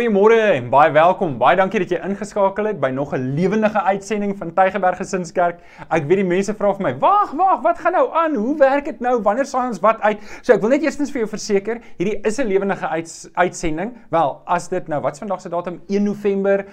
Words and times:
Goeiemôre 0.00 0.36
en 0.56 0.70
baie 0.72 0.88
welkom. 0.96 1.34
Baie 1.36 1.58
dankie 1.60 1.82
dat 1.82 1.90
jy 1.92 1.98
ingeskakel 2.06 2.70
het 2.70 2.78
by 2.80 2.88
nog 2.88 3.10
'n 3.12 3.34
lewendige 3.36 3.82
uitsending 3.84 4.32
van 4.38 4.54
Tygerberg 4.56 4.96
Gesinskerk. 4.96 5.58
Ek 5.90 6.06
weet 6.08 6.22
die 6.22 6.24
mense 6.24 6.54
vra 6.54 6.72
vir 6.72 6.82
my: 6.82 6.98
"Wag, 6.98 7.32
wag, 7.36 7.60
wat 7.60 7.78
gaan 7.78 7.92
nou 7.92 8.08
aan? 8.12 8.34
Hoe 8.34 8.56
werk 8.56 8.84
dit 8.84 9.00
nou? 9.00 9.20
Wanneer 9.20 9.44
saai 9.44 9.66
ons 9.66 9.80
wat 9.80 10.00
uit?" 10.00 10.18
So 10.42 10.54
ek 10.54 10.60
wil 10.60 10.70
net 10.70 10.82
eerstens 10.82 11.10
vir 11.10 11.20
jou 11.20 11.28
verseker, 11.28 11.80
hierdie 11.98 12.20
is 12.24 12.38
'n 12.38 12.46
lewendige 12.46 12.88
uits 12.88 13.28
uitsending. 13.34 13.92
Wel, 14.10 14.40
as 14.46 14.68
dit 14.68 14.88
nou, 14.88 15.02
wat's 15.02 15.18
vandag 15.18 15.40
se 15.40 15.48
datum? 15.48 15.82
1 15.88 16.02
November 16.02 16.64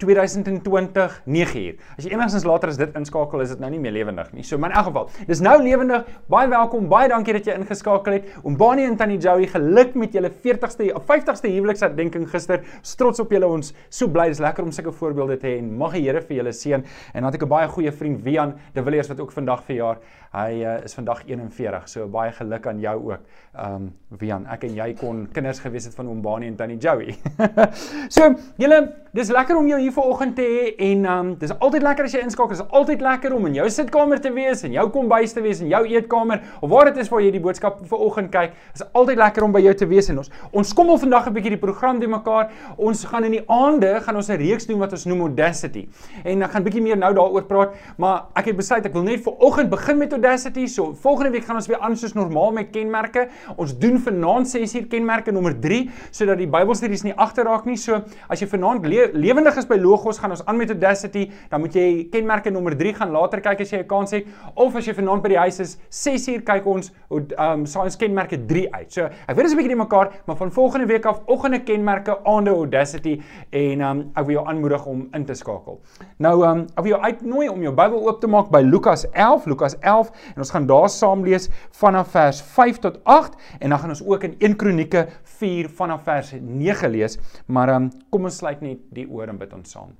2020 0.00 1.20
9uur. 1.26 1.76
As 1.96 2.06
jy 2.06 2.14
enigstens 2.14 2.46
later 2.48 2.72
as 2.72 2.78
dit 2.80 2.96
inskakel, 2.96 3.42
is 3.44 3.52
dit 3.52 3.60
nou 3.62 3.70
nie 3.70 3.80
meer 3.82 3.94
lewendig 3.98 4.32
nie. 4.32 4.44
So 4.46 4.58
maar 4.58 4.72
in 4.72 4.78
elk 4.80 4.88
geval, 4.88 5.10
dis 5.28 5.42
nou 5.44 5.56
lewendig. 5.62 6.06
Baie 6.32 6.48
welkom. 6.48 6.88
Baie 6.90 7.10
dankie 7.12 7.36
dat 7.36 7.48
jy 7.48 7.56
ingeskakel 7.60 8.18
het. 8.18 8.30
Oom 8.42 8.56
Bani 8.60 8.86
en 8.88 8.96
Tannie 9.00 9.18
Joey, 9.20 9.46
geluk 9.52 9.94
met 10.00 10.16
julle 10.16 10.32
40ste 10.32 10.90
of 10.96 11.04
50ste 11.08 11.52
huweliksherdenking 11.52 12.26
gister. 12.30 12.64
Trots 13.00 13.20
op 13.22 13.30
julle 13.32 13.48
ons. 13.48 13.74
So 13.88 14.08
bly 14.12 14.28
dis 14.32 14.40
lekker 14.42 14.66
om 14.66 14.72
sulke 14.76 14.92
voorbeelde 14.92 15.38
te 15.40 15.48
hê 15.48 15.58
en 15.60 15.70
mag 15.80 15.96
die 15.96 16.04
Here 16.04 16.20
vir 16.24 16.40
julle 16.40 16.52
seën. 16.56 16.84
En 17.14 17.22
dan 17.22 17.30
het 17.30 17.40
ek 17.40 17.44
'n 17.44 17.48
baie 17.48 17.68
goeie 17.68 17.92
vriend 17.92 18.24
Wian 18.24 18.54
De 18.74 18.82
Villiers 18.82 19.08
wat 19.08 19.20
ook 19.20 19.32
vandag 19.32 19.64
verjaar. 19.64 19.98
Hy 20.30 20.62
uh, 20.62 20.84
is 20.84 20.94
vandag 20.94 21.24
41. 21.26 21.88
So 21.90 22.06
baie 22.06 22.30
geluk 22.32 22.66
aan 22.66 22.80
jou 22.80 22.96
ook. 23.10 23.22
Um, 23.58 23.88
Wian, 24.20 24.44
ek 24.46 24.64
en 24.68 24.76
jy 24.76 24.92
kon 24.94 25.24
kinders 25.34 25.58
gewees 25.58 25.88
het 25.88 25.94
van 25.94 26.06
Oom 26.06 26.20
Bani 26.22 26.46
en 26.46 26.56
Tannie 26.56 26.78
Joey. 26.78 27.16
so, 28.16 28.28
julle, 28.56 28.78
dis 29.16 29.32
lekker 29.34 29.58
om 29.58 29.66
jou 29.66 29.80
hier 29.80 29.89
hier 29.90 30.02
vanoggend 30.02 30.36
te 30.36 30.44
hê 30.46 30.90
en 30.90 31.06
um 31.10 31.30
dis 31.38 31.52
altyd 31.58 31.82
lekker 31.82 32.06
as 32.06 32.14
jy 32.14 32.22
inskakel. 32.24 32.54
Dis 32.54 32.74
altyd 32.78 33.02
lekker 33.02 33.34
om 33.34 33.46
in 33.48 33.56
jou 33.58 33.66
sitkamer 33.72 34.20
te 34.22 34.30
wees 34.34 34.62
en 34.66 34.74
jou 34.74 34.84
kombuis 34.94 35.34
te 35.34 35.42
wees 35.42 35.60
en 35.64 35.70
jou 35.70 35.80
eetkamer 35.90 36.42
of 36.60 36.70
waar 36.70 36.90
dit 36.90 37.00
is 37.02 37.10
waar 37.10 37.22
jy 37.24 37.32
die 37.34 37.42
boodskap 37.42 37.80
vanoggend 37.90 38.30
kyk. 38.32 38.54
Dis 38.76 38.84
altyd 38.94 39.18
lekker 39.20 39.46
om 39.46 39.54
by 39.54 39.62
jou 39.64 39.74
te 39.82 39.88
wees 39.90 40.10
en 40.12 40.20
ons 40.22 40.30
ons 40.52 40.72
kommel 40.76 40.98
vandag 41.02 41.26
'n 41.28 41.34
bietjie 41.34 41.54
die 41.56 41.60
program 41.60 41.98
die 41.98 42.08
mekaar. 42.08 42.50
Ons 42.76 43.04
gaan 43.04 43.24
in 43.24 43.32
die 43.32 43.44
aande 43.48 44.00
gaan 44.00 44.16
ons 44.16 44.30
'n 44.30 44.38
reeks 44.38 44.66
doen 44.66 44.78
wat 44.78 44.92
ons 44.92 45.06
noem 45.06 45.20
Audacity. 45.20 45.88
En 46.24 46.42
ek 46.42 46.50
gaan 46.50 46.62
bietjie 46.62 46.82
meer 46.82 46.96
nou 46.96 47.12
daaroor 47.14 47.44
praat, 47.44 47.74
maar 47.98 48.26
ek 48.36 48.46
het 48.46 48.56
besluit 48.56 48.86
ek 48.86 48.92
wil 48.92 49.02
net 49.02 49.20
vanoggend 49.22 49.70
begin 49.70 49.98
met 49.98 50.12
Audacity. 50.12 50.66
So 50.66 50.94
volgende 50.94 51.30
week 51.30 51.44
gaan 51.44 51.56
ons 51.56 51.66
weer 51.66 51.78
aan 51.80 51.96
soos 51.96 52.14
normaal 52.14 52.52
met 52.52 52.70
kenmerke. 52.70 53.28
Ons 53.56 53.78
doen 53.78 53.98
vanaand 53.98 54.46
6uur 54.46 54.88
kenmerke 54.88 55.32
nommer 55.32 55.60
3 55.60 55.90
sodat 56.10 56.38
die 56.38 56.46
Bybelstudies 56.46 57.02
nie 57.02 57.14
agterraak 57.14 57.64
nie. 57.64 57.76
So 57.76 58.02
as 58.28 58.40
jy 58.40 58.46
vanaand 58.46 58.86
le 58.86 59.10
lewendig 59.14 59.56
is 59.56 59.66
by 59.66 59.76
logos 59.80 60.18
gaan 60.18 60.30
ons 60.30 60.44
aan 60.46 60.56
met 60.56 60.70
Audacity, 60.70 61.30
dan 61.50 61.60
moet 61.60 61.74
jy 61.74 62.08
kenmerke 62.12 62.50
nommer 62.50 62.76
3 62.76 62.94
gaan 63.00 63.10
later 63.14 63.40
kyk 63.40 63.60
as 63.60 63.70
jy 63.72 63.78
'n 63.78 63.86
kans 63.86 64.10
het 64.12 64.26
of 64.54 64.76
as 64.76 64.86
jy 64.86 64.94
vanaand 64.94 65.22
by 65.22 65.28
die 65.28 65.38
huis 65.38 65.60
is, 65.60 65.78
6uur 65.90 66.44
kyk 66.44 66.66
ons 66.66 66.92
um 67.10 67.66
science 67.66 67.96
kenmerke 67.98 68.38
3 68.46 68.68
uit. 68.74 68.92
So, 68.92 69.04
ek 69.04 69.36
weet 69.36 69.36
dit 69.36 69.46
is 69.46 69.52
'n 69.52 69.56
bietjie 69.56 69.74
die 69.74 69.82
mekaar, 69.82 70.12
maar 70.26 70.36
van 70.36 70.50
volgende 70.50 70.86
week 70.86 71.06
af 71.06 71.20
oggende 71.26 71.60
kenmerke 71.60 72.18
aande 72.24 72.50
Audacity 72.50 73.20
en 73.50 73.80
um 73.80 74.10
ek 74.14 74.26
wil 74.26 74.34
jou 74.36 74.46
aanmoedig 74.46 74.86
om 74.86 75.08
in 75.14 75.24
te 75.24 75.34
skakel. 75.34 75.80
Nou 76.18 76.44
um 76.44 76.66
ek 76.76 76.82
wil 76.84 76.92
jou 76.92 77.00
uitnooi 77.00 77.48
om 77.48 77.62
jou 77.62 77.74
Bybel 77.74 78.06
oop 78.06 78.20
te 78.20 78.26
maak 78.26 78.50
by 78.50 78.60
Lukas 78.60 79.06
11, 79.12 79.46
Lukas 79.46 79.76
11 79.80 80.10
en 80.34 80.38
ons 80.38 80.50
gaan 80.50 80.66
daar 80.66 80.88
saam 80.88 81.24
lees 81.24 81.48
vanaf 81.70 82.10
vers 82.10 82.42
5 82.42 82.78
tot 82.78 83.00
8 83.04 83.36
en 83.60 83.70
dan 83.70 83.78
gaan 83.78 83.90
ons 83.90 84.02
ook 84.06 84.24
in 84.24 84.34
1 84.38 84.56
Kronieke 84.56 85.06
4 85.22 85.68
vanaf 85.68 86.02
vers 86.02 86.34
9 86.40 86.90
lees, 86.90 87.18
maar 87.46 87.68
um 87.74 87.90
kom 88.10 88.24
ons 88.24 88.36
sluit 88.36 88.60
net 88.60 88.78
die 88.90 89.06
oor 89.08 89.28
en 89.28 89.38
bid 89.38 89.52
ons 89.52 89.59
saam. 89.64 89.96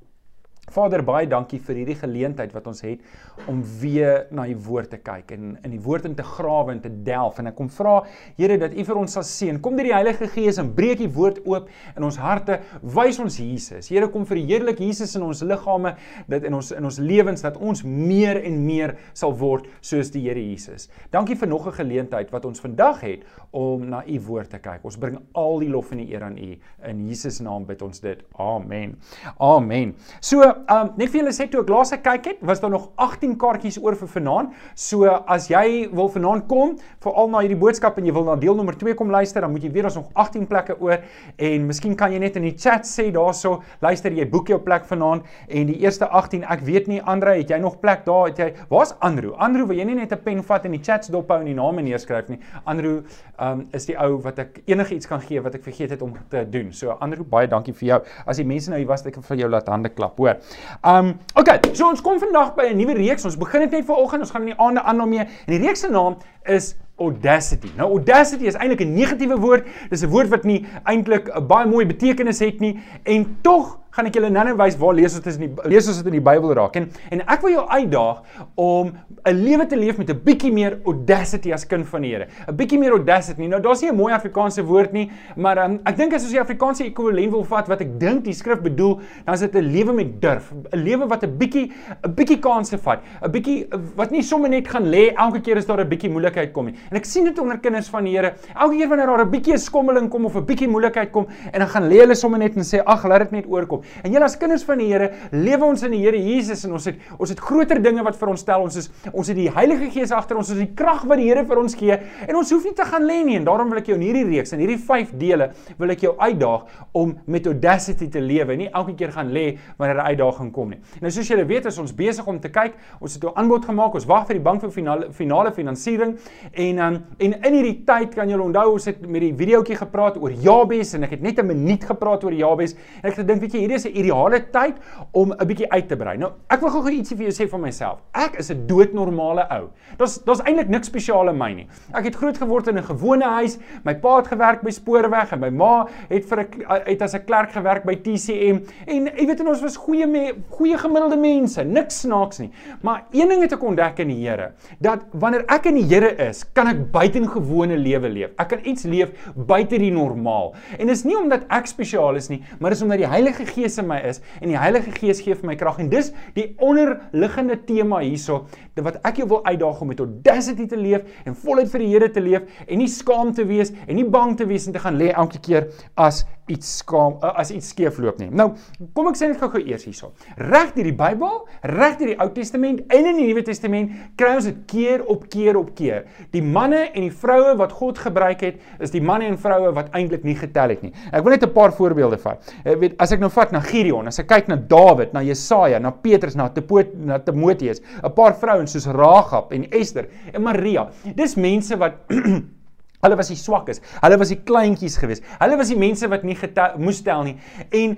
Vader, 0.70 1.02
baie 1.02 1.26
dankie 1.26 1.58
vir 1.58 1.82
hierdie 1.82 1.98
geleentheid 1.98 2.52
wat 2.52 2.66
ons 2.66 2.80
het 2.86 3.00
om 3.48 3.62
weer 3.80 4.26
na 4.30 4.46
u 4.48 4.56
woord 4.56 4.90
te 4.90 4.98
kyk 4.98 5.32
en 5.32 5.58
in 5.64 5.70
die 5.70 5.80
woord 5.82 6.04
in 6.04 6.14
te 6.14 6.26
grawe 6.26 6.72
en 6.72 6.80
te 6.80 6.90
delf 7.04 7.38
en 7.38 7.46
ek 7.50 7.56
kom 7.58 7.68
vra 7.68 8.00
Here 8.36 8.56
dat 8.60 8.74
u 8.74 8.84
vir 8.86 8.98
ons 9.00 9.14
sal 9.16 9.24
seën. 9.26 9.58
Kom 9.62 9.76
deur 9.78 9.88
die 9.88 9.94
Heilige 9.94 10.28
Gees 10.30 10.58
en 10.60 10.70
breek 10.76 11.00
die 11.00 11.10
woord 11.12 11.40
oop 11.48 11.68
in 11.96 12.06
ons 12.06 12.18
harte. 12.20 12.60
Wys 12.96 13.18
ons 13.22 13.38
Jesus. 13.40 13.90
Here 13.90 14.08
kom 14.12 14.26
verheerlik 14.28 14.80
Jesus 14.82 15.16
in 15.18 15.24
ons 15.26 15.42
liggame, 15.46 15.94
dat 16.30 16.46
in 16.48 16.56
ons 16.56 16.72
in 16.76 16.86
ons 16.86 17.00
lewens 17.02 17.44
dat 17.44 17.58
ons 17.60 17.82
meer 17.84 18.40
en 18.46 18.60
meer 18.64 18.96
sal 19.16 19.34
word 19.40 19.68
soos 19.80 20.12
die 20.14 20.24
Here 20.26 20.40
Jesus. 20.40 20.88
Dankie 21.12 21.36
vir 21.36 21.48
nog 21.48 21.66
'n 21.66 21.72
geleentheid 21.72 22.30
wat 22.30 22.44
ons 22.44 22.60
vandag 22.60 23.00
het 23.00 23.24
om 23.50 23.88
na 23.88 24.04
u 24.06 24.20
woord 24.20 24.50
te 24.50 24.58
kyk. 24.58 24.84
Ons 24.84 24.96
bring 24.96 25.18
al 25.34 25.58
die 25.58 25.68
lof 25.68 25.92
en 25.92 25.98
die 25.98 26.12
eer 26.12 26.22
aan 26.22 26.38
u 26.38 26.58
in 26.84 27.06
Jesus 27.08 27.40
naam 27.40 27.66
bid 27.66 27.82
ons 27.82 28.00
dit. 28.00 28.22
Amen. 28.38 28.96
Amen. 29.38 29.94
So 30.20 30.59
um 30.68 30.92
net 30.96 31.10
vir 31.10 31.20
julle 31.20 31.32
sê 31.32 31.46
toe 31.50 31.62
ek 31.62 31.70
laas 31.72 31.92
gekyk 31.94 32.26
het, 32.26 32.42
was 32.46 32.60
daar 32.60 32.70
nog 32.70 32.88
18 32.96 33.36
kaartjies 33.40 33.78
oor 33.82 33.96
vir 33.98 34.08
vanaand. 34.08 34.52
So 34.74 35.08
as 35.08 35.48
jy 35.50 35.88
wil 35.92 36.08
vanaand 36.12 36.46
kom, 36.50 36.76
veral 37.04 37.30
na 37.32 37.42
hierdie 37.44 37.58
boodskap 37.60 37.98
en 37.98 38.06
jy 38.06 38.14
wil 38.16 38.24
na 38.24 38.36
deel 38.40 38.56
nommer 38.58 38.76
2 38.78 38.94
kom 38.98 39.10
luister, 39.10 39.40
dan 39.40 39.52
moet 39.52 39.64
jy 39.64 39.72
weet 39.72 39.90
ons 39.90 40.00
nog 40.00 40.10
18 40.14 40.46
plekke 40.50 40.76
oor 40.80 40.98
en 41.38 41.66
miskien 41.66 41.96
kan 41.96 42.12
jy 42.12 42.20
net 42.22 42.36
in 42.36 42.48
die 42.48 42.56
chat 42.56 42.88
sê 42.88 43.10
daarso, 43.14 43.60
luister 43.80 44.12
jy 44.12 44.26
boek 44.30 44.52
jou 44.52 44.60
plek 44.62 44.84
vanaand 44.90 45.26
en 45.48 45.70
die 45.70 45.78
eerste 45.84 46.08
18, 46.08 46.44
ek 46.44 46.64
weet 46.66 46.90
nie 46.90 47.00
Andre, 47.00 47.36
het 47.38 47.50
jy 47.50 47.58
nog 47.62 47.80
plek 47.80 48.04
daar? 48.06 48.28
Het 48.28 48.38
jy 48.44 48.50
Waar's 48.70 48.94
Andrew? 49.00 49.34
Andrew, 49.38 49.66
wil 49.66 49.78
jy 49.78 49.84
nie 49.84 49.94
net 49.94 50.12
'n 50.12 50.22
pen 50.24 50.42
vat 50.42 50.64
en 50.64 50.72
die 50.72 50.82
chats 50.82 51.08
dophou 51.08 51.40
en 51.40 51.46
die 51.46 51.54
name 51.54 51.82
neerskryf 51.82 52.28
nie? 52.28 52.38
Andrew 52.64 53.02
um 53.38 53.66
is 53.72 53.86
die 53.86 53.96
ou 53.96 54.18
wat 54.20 54.38
ek 54.38 54.60
enigiets 54.66 55.06
kan 55.06 55.20
gee 55.20 55.40
wat 55.40 55.54
ek 55.54 55.64
vergeet 55.64 55.90
het 55.94 56.02
om 56.02 56.14
te 56.28 56.44
doen. 56.50 56.72
So 56.72 56.96
Andrew, 57.00 57.24
baie 57.24 57.48
dankie 57.48 57.74
vir 57.74 57.86
jou. 57.88 58.00
As 58.26 58.36
die 58.36 58.44
mense 58.44 58.70
nou 58.70 58.78
hier 58.78 58.88
was, 58.90 59.04
ek 59.06 59.16
vir 59.22 59.42
jou 59.42 59.48
laat 59.48 59.68
hande 59.72 59.88
klap, 59.88 60.18
hoor. 60.20 60.39
Um 60.82 61.18
okay, 61.34 61.58
so 61.72 61.88
ons 61.88 62.00
kom 62.00 62.18
vandag 62.18 62.54
by 62.54 62.70
'n 62.70 62.76
nuwe 62.76 62.94
reeks. 62.94 63.24
Ons 63.24 63.36
begin 63.36 63.60
dit 63.60 63.70
net 63.70 63.84
vanoggend. 63.84 64.20
Ons 64.20 64.30
gaan 64.30 64.42
in 64.42 64.54
die 64.54 64.60
aande 64.60 64.82
aan 64.82 64.96
daarmee. 64.96 65.26
En 65.46 65.52
die 65.56 65.58
reeks 65.58 65.80
se 65.80 65.90
naam 65.90 66.16
is 66.44 66.76
audacity. 66.96 67.70
Nou 67.76 67.90
audacity 67.90 68.44
is 68.44 68.54
eintlik 68.54 68.80
'n 68.80 68.94
negatiewe 68.94 69.36
woord. 69.36 69.66
Dis 69.90 70.02
'n 70.02 70.08
woord 70.08 70.28
wat 70.28 70.44
nie 70.44 70.66
eintlik 70.84 71.28
'n 71.28 71.46
baie 71.46 71.66
mooi 71.66 71.86
betekenis 71.86 72.38
het 72.38 72.60
nie 72.60 72.80
en 73.04 73.38
tog 73.42 73.79
gaan 73.90 74.06
ek 74.06 74.14
julle 74.14 74.30
nou-nou 74.30 74.54
wys 74.60 74.76
waar 74.78 74.94
lees 74.94 75.16
dit 75.18 75.26
in 75.32 75.40
die 75.48 75.70
lees 75.70 75.88
ons 75.90 75.98
dit 75.98 76.06
in 76.06 76.16
die 76.18 76.24
Bybel 76.24 76.52
raak. 76.54 76.76
En 76.78 76.88
en 77.10 77.22
ek 77.26 77.42
wil 77.42 77.56
jou 77.56 77.64
uitdaag 77.66 78.22
om 78.54 78.92
'n 79.26 79.34
lewe 79.34 79.66
te 79.66 79.76
leef 79.76 79.98
met 79.98 80.10
'n 80.10 80.20
bietjie 80.24 80.52
meer 80.52 80.78
audacity 80.84 81.52
as 81.52 81.66
kind 81.66 81.86
van 81.86 82.02
die 82.02 82.10
Here. 82.14 82.26
'n 82.48 82.56
Bietjie 82.56 82.78
meer 82.78 82.92
audacity. 82.92 83.46
Nou 83.46 83.60
daar's 83.60 83.82
nie 83.82 83.90
'n 83.90 83.96
mooi 83.96 84.12
Afrikaanse 84.12 84.62
woord 84.64 84.92
nie, 84.92 85.10
maar 85.36 85.58
um, 85.58 85.80
ek 85.84 85.96
dink 85.96 86.14
as 86.14 86.22
ons 86.22 86.32
die 86.32 86.40
Afrikaanse 86.40 86.84
ekwivalent 86.84 87.30
wil 87.30 87.44
vat 87.44 87.68
wat 87.68 87.80
ek 87.80 87.98
dink 88.00 88.24
die 88.24 88.32
skrif 88.32 88.60
bedoel, 88.62 89.00
dan 89.24 89.34
is 89.34 89.40
dit 89.40 89.54
'n 89.54 89.72
lewe 89.72 89.92
met 89.92 90.20
durf, 90.20 90.52
'n 90.72 90.78
lewe 90.78 91.06
wat 91.08 91.24
'n 91.24 91.36
bietjie 91.36 91.72
'n 92.04 92.14
bietjie 92.14 92.38
kansse 92.38 92.78
vat, 92.78 93.00
'n 93.22 93.30
bietjie 93.30 93.66
wat 93.96 94.10
nie 94.10 94.22
sommer 94.22 94.48
net 94.50 94.68
gaan 94.68 94.84
lê 94.84 95.12
elke 95.16 95.40
keer 95.40 95.56
as 95.56 95.66
daar 95.66 95.80
'n 95.80 95.88
bietjie 95.88 96.10
moeilikheid 96.10 96.52
kom 96.52 96.66
nie. 96.66 96.74
En 96.90 96.96
ek 96.96 97.04
sien 97.04 97.24
dit 97.24 97.38
onder 97.38 97.58
kinders 97.58 97.88
van 97.88 98.04
die 98.04 98.16
Here. 98.16 98.34
Elke 98.54 98.76
keer 98.76 98.88
wanneer 98.88 99.06
daar 99.06 99.24
'n 99.24 99.30
bietjie 99.30 99.58
skommeling 99.58 100.08
kom 100.08 100.24
of 100.24 100.36
'n 100.36 100.44
bietjie 100.44 100.68
moeilikheid 100.68 101.10
kom, 101.10 101.26
en 101.52 101.58
dan 101.58 101.68
gaan 101.68 101.88
lê 101.88 101.98
hulle 101.98 102.14
sommer 102.14 102.38
net 102.38 102.56
en 102.56 102.62
sê, 102.62 102.82
"Ag, 102.84 103.04
laat 103.04 103.18
dit 103.18 103.30
net 103.30 103.46
oorkom." 103.46 103.79
En 104.04 104.12
julle 104.12 104.24
as 104.24 104.36
kinders 104.40 104.64
van 104.64 104.78
die 104.78 104.88
Here, 104.90 105.10
lewe 105.32 105.64
ons 105.64 105.82
in 105.86 105.92
die 105.92 106.02
Here 106.02 106.18
Jesus 106.18 106.64
en 106.64 106.72
ons 106.72 106.84
het 106.84 106.96
ons 107.18 107.30
het 107.30 107.40
groter 107.40 107.80
dinge 107.82 108.02
wat 108.02 108.16
vir 108.16 108.28
ons 108.28 108.40
stel. 108.40 108.62
Ons 108.62 108.76
is 108.76 108.90
ons 109.12 109.28
het 109.28 109.36
die 109.36 109.50
Heilige 109.50 109.90
Gees 109.90 110.12
agter 110.12 110.36
ons, 110.36 110.50
ons 110.50 110.58
het 110.58 110.68
die 110.68 110.76
krag 110.76 111.04
wat 111.04 111.18
die 111.18 111.28
Here 111.28 111.44
vir 111.44 111.58
ons 111.58 111.74
gee 111.74 111.98
en 112.28 112.36
ons 112.36 112.50
hoef 112.50 112.64
nie 112.64 112.74
te 112.74 112.84
gaan 112.84 113.06
lê 113.06 113.20
nie. 113.24 113.36
En 113.40 113.44
daarom 113.44 113.70
wil 113.70 113.78
ek 113.82 113.90
jou 113.92 113.98
in 113.98 114.06
hierdie 114.06 114.26
reeks, 114.28 114.52
in 114.52 114.64
hierdie 114.64 114.78
5 114.78 115.14
dele, 115.20 115.50
wil 115.78 115.90
ek 115.90 116.04
jou 116.06 116.14
uitdaag 116.18 116.86
om 116.92 117.16
met 117.26 117.46
audacity 117.46 118.08
te 118.08 118.20
lewe, 118.20 118.56
nie 118.56 118.70
elke 118.70 118.94
keer 118.94 119.12
gaan 119.12 119.32
lê 119.32 119.58
wanneer 119.78 120.02
'n 120.02 120.08
uitdaging 120.14 120.52
kom 120.52 120.70
nie. 120.70 120.80
Nou 121.00 121.10
soos 121.10 121.28
julle 121.28 121.44
weet, 121.44 121.66
is 121.66 121.78
ons 121.78 121.92
besig 121.92 122.26
om 122.26 122.40
te 122.40 122.48
kyk. 122.48 122.74
Ons 123.00 123.14
het 123.14 123.24
'n 123.24 123.36
aanbod 123.36 123.64
gemaak. 123.64 123.94
Ons 123.94 124.06
wag 124.06 124.26
vir 124.26 124.34
die 124.34 124.42
bank 124.42 124.60
vir 124.60 124.70
finale 124.70 125.12
finale 125.12 125.52
finansiering 125.52 126.16
en 126.52 126.78
um, 126.78 126.98
en 127.18 127.34
in 127.46 127.54
hierdie 127.54 127.82
tyd 127.86 128.14
kan 128.14 128.28
julle 128.30 128.42
onthou 128.42 128.74
ons 128.74 128.88
het 128.88 129.00
met 129.06 129.22
die 129.24 129.32
videoetjie 129.36 129.78
gepraat 129.80 130.18
oor 130.20 130.32
Jabes 130.32 130.94
en 130.96 131.04
ek 131.06 131.16
het 131.16 131.22
net 131.22 131.38
'n 131.38 131.46
minuut 131.46 131.84
gepraat 131.84 132.24
oor 132.24 132.32
Jabes 132.32 132.74
en 132.74 133.10
ek 133.10 133.16
het 133.16 133.20
gedink 133.20 133.40
weet 133.40 133.54
jy 133.54 133.60
hierdie 133.60 133.69
is 133.74 133.86
'n 133.86 133.96
ideale 133.96 134.50
tyd 134.50 134.76
om 135.12 135.32
'n 135.32 135.46
bietjie 135.46 135.70
uit 135.72 135.88
te 135.88 135.96
brei. 135.96 136.16
Nou 136.16 136.32
ek 136.48 136.60
wil 136.60 136.70
gou-gou 136.70 136.92
ietsie 136.92 137.16
vir 137.16 137.30
jou 137.30 137.44
sê 137.44 137.48
van 137.48 137.60
myself. 137.60 137.98
Ek 138.12 138.38
is 138.38 138.50
'n 138.50 138.66
doodnormale 138.66 139.46
ou. 139.50 139.68
Daar's 139.96 140.18
daar's 140.24 140.40
eintlik 140.40 140.68
niks 140.68 140.86
spesiaal 140.86 141.28
in 141.28 141.38
my 141.38 141.52
nie. 141.52 141.66
Ek 141.94 142.04
het 142.04 142.16
groot 142.16 142.38
geword 142.38 142.68
in 142.68 142.78
'n 142.78 142.82
gewone 142.82 143.24
huis. 143.24 143.58
My 143.84 143.94
pa 143.94 144.16
het 144.16 144.26
gewerk 144.26 144.62
by 144.62 144.70
Spoorweg 144.70 145.32
en 145.32 145.40
my 145.40 145.50
ma 145.50 145.86
het 146.08 146.24
vir 146.24 146.38
'n 146.40 146.48
het 146.86 147.02
as 147.02 147.14
'n 147.14 147.24
klerk 147.24 147.52
gewerk 147.52 147.84
by 147.84 147.94
TCM 147.94 148.60
en 148.86 149.06
jy 149.06 149.26
weet 149.26 149.40
en 149.40 149.48
ons 149.48 149.60
was 149.60 149.76
goeie 149.76 150.06
me, 150.06 150.34
goeie 150.50 150.78
gemiddelde 150.78 151.16
mense, 151.16 151.64
niks 151.64 152.00
snaaks 152.00 152.38
nie. 152.38 152.50
Maar 152.82 153.04
een 153.12 153.28
ding 153.28 153.42
het 153.42 153.52
ek 153.52 153.62
ontdek 153.62 153.98
in 153.98 154.08
die 154.08 154.18
Here, 154.20 154.52
dat 154.80 155.04
wanneer 155.12 155.44
ek 155.48 155.64
in 155.66 155.74
die 155.74 155.84
Here 155.84 156.10
is, 156.28 156.44
kan 156.52 156.66
ek 156.66 156.92
buitengewone 156.92 157.76
lewe 157.76 158.08
leef. 158.08 158.30
Ek 158.38 158.48
kan 158.48 158.58
iets 158.64 158.84
leef 158.84 159.10
buite 159.34 159.78
die 159.78 159.90
normaal. 159.92 160.54
En 160.78 160.86
dit 160.86 160.96
is 160.96 161.04
nie 161.04 161.16
omdat 161.18 161.40
ek 161.48 161.66
spesiaal 161.66 162.16
is 162.16 162.28
nie, 162.28 162.42
maar 162.58 162.70
dis 162.70 162.82
omdat 162.82 162.98
die 162.98 163.06
Heilige 163.06 163.44
Gees 163.44 163.59
in 163.68 163.86
my 163.86 164.00
is 164.08 164.20
en 164.40 164.48
die 164.48 164.58
Heilige 164.58 164.90
Gees 164.96 165.20
gee 165.20 165.34
vir 165.34 165.46
my 165.46 165.56
krag 165.56 165.78
en 165.78 165.90
dis 165.92 166.12
die 166.34 166.54
onderliggende 166.58 167.56
tema 167.66 168.00
hierso 168.00 168.46
wat 168.80 169.00
ek 169.04 169.20
jou 169.20 169.28
wil 169.28 169.44
uitdaag 169.44 169.80
om 169.82 169.90
met 169.92 170.00
audacity 170.00 170.66
te 170.66 170.78
leef 170.78 171.24
en 171.28 171.36
voluit 171.36 171.70
vir 171.72 171.84
die 171.84 171.88
Here 171.90 172.10
te 172.10 172.22
leef 172.24 172.64
en 172.66 172.80
nie 172.80 172.88
skaam 172.88 173.34
te 173.36 173.44
wees 173.44 173.74
en 173.86 173.96
nie 173.98 174.06
bang 174.08 174.36
te 174.38 174.46
wees 174.48 174.66
en 174.66 174.76
te 174.76 174.82
gaan 174.82 174.96
lê 175.00 175.10
elke 175.12 175.40
keer 175.42 175.68
as 176.00 176.24
iets 176.50 176.70
skaam 176.80 177.18
as 177.22 177.52
iets 177.54 177.70
skeefloop 177.70 178.18
nie. 178.18 178.28
Nou, 178.34 178.48
kom 178.96 179.10
ek 179.10 179.18
sê 179.18 179.28
net 179.30 179.38
gou-gou 179.38 179.60
eers 179.62 179.84
hierso. 179.86 180.10
Reg 180.40 180.72
deur 180.74 180.88
die 180.88 180.96
Bybel, 180.96 181.36
reg 181.70 181.98
deur 182.00 182.10
die 182.12 182.16
Ou 182.22 182.28
Testament 182.34 182.82
en 182.90 183.06
in 183.12 183.20
die 183.20 183.28
Nuwe 183.28 183.44
Testament 183.46 183.92
kry 184.18 184.32
ons 184.38 184.48
dit 184.48 184.58
keer 184.70 185.04
op 185.12 185.28
keer 185.30 185.58
op 185.60 185.70
keer. 185.78 186.08
Die 186.34 186.42
manne 186.42 186.88
en 186.88 187.06
die 187.06 187.12
vroue 187.14 187.54
wat 187.60 187.74
God 187.78 188.00
gebruik 188.02 188.42
het, 188.46 188.58
is 188.82 188.94
die 188.94 189.02
manne 189.04 189.28
en 189.30 189.38
vroue 189.40 189.70
wat 189.76 189.92
eintlik 189.96 190.26
nie 190.26 190.36
getel 190.38 190.74
het 190.74 190.82
nie. 190.86 190.92
Ek 191.12 191.22
wil 191.22 191.36
net 191.36 191.46
'n 191.46 191.54
paar 191.54 191.72
voorbeelde 191.76 192.18
vat. 192.18 192.54
Ek 192.64 192.80
weet 192.80 192.98
as 192.98 193.12
ek 193.12 193.20
nou 193.20 193.30
vat 193.30 193.49
na 193.52 193.60
Gideon, 193.60 194.08
as 194.08 194.20
ek 194.22 194.28
kyk 194.30 194.48
na 194.48 194.56
Dawid, 194.56 195.12
na 195.12 195.22
Jesaja, 195.26 195.80
na 195.80 195.90
Petrus, 195.90 196.36
na 196.36 196.50
na 196.94 197.18
Timoteus, 197.18 197.80
'n 197.80 198.14
paar 198.14 198.34
vrouens 198.34 198.72
soos 198.72 198.86
Ragab 198.86 199.52
en 199.52 199.66
Ester 199.72 200.08
en 200.32 200.42
Maria. 200.42 200.88
Dis 201.14 201.36
mense 201.36 201.76
wat 201.76 201.94
Hulle 203.00 203.16
was 203.16 203.30
die 203.32 203.38
swakkes. 203.40 203.80
Hulle 204.02 204.18
was 204.20 204.28
die 204.28 204.42
kleintjies 204.44 204.98
geweest. 205.00 205.24
Hulle 205.40 205.56
was 205.56 205.70
die 205.72 205.78
mense 205.80 206.08
wat 206.12 206.24
nie 206.26 206.36
getel, 206.36 206.76
moes 206.76 207.00
tel 207.00 207.22
nie. 207.24 207.38
En 207.72 207.96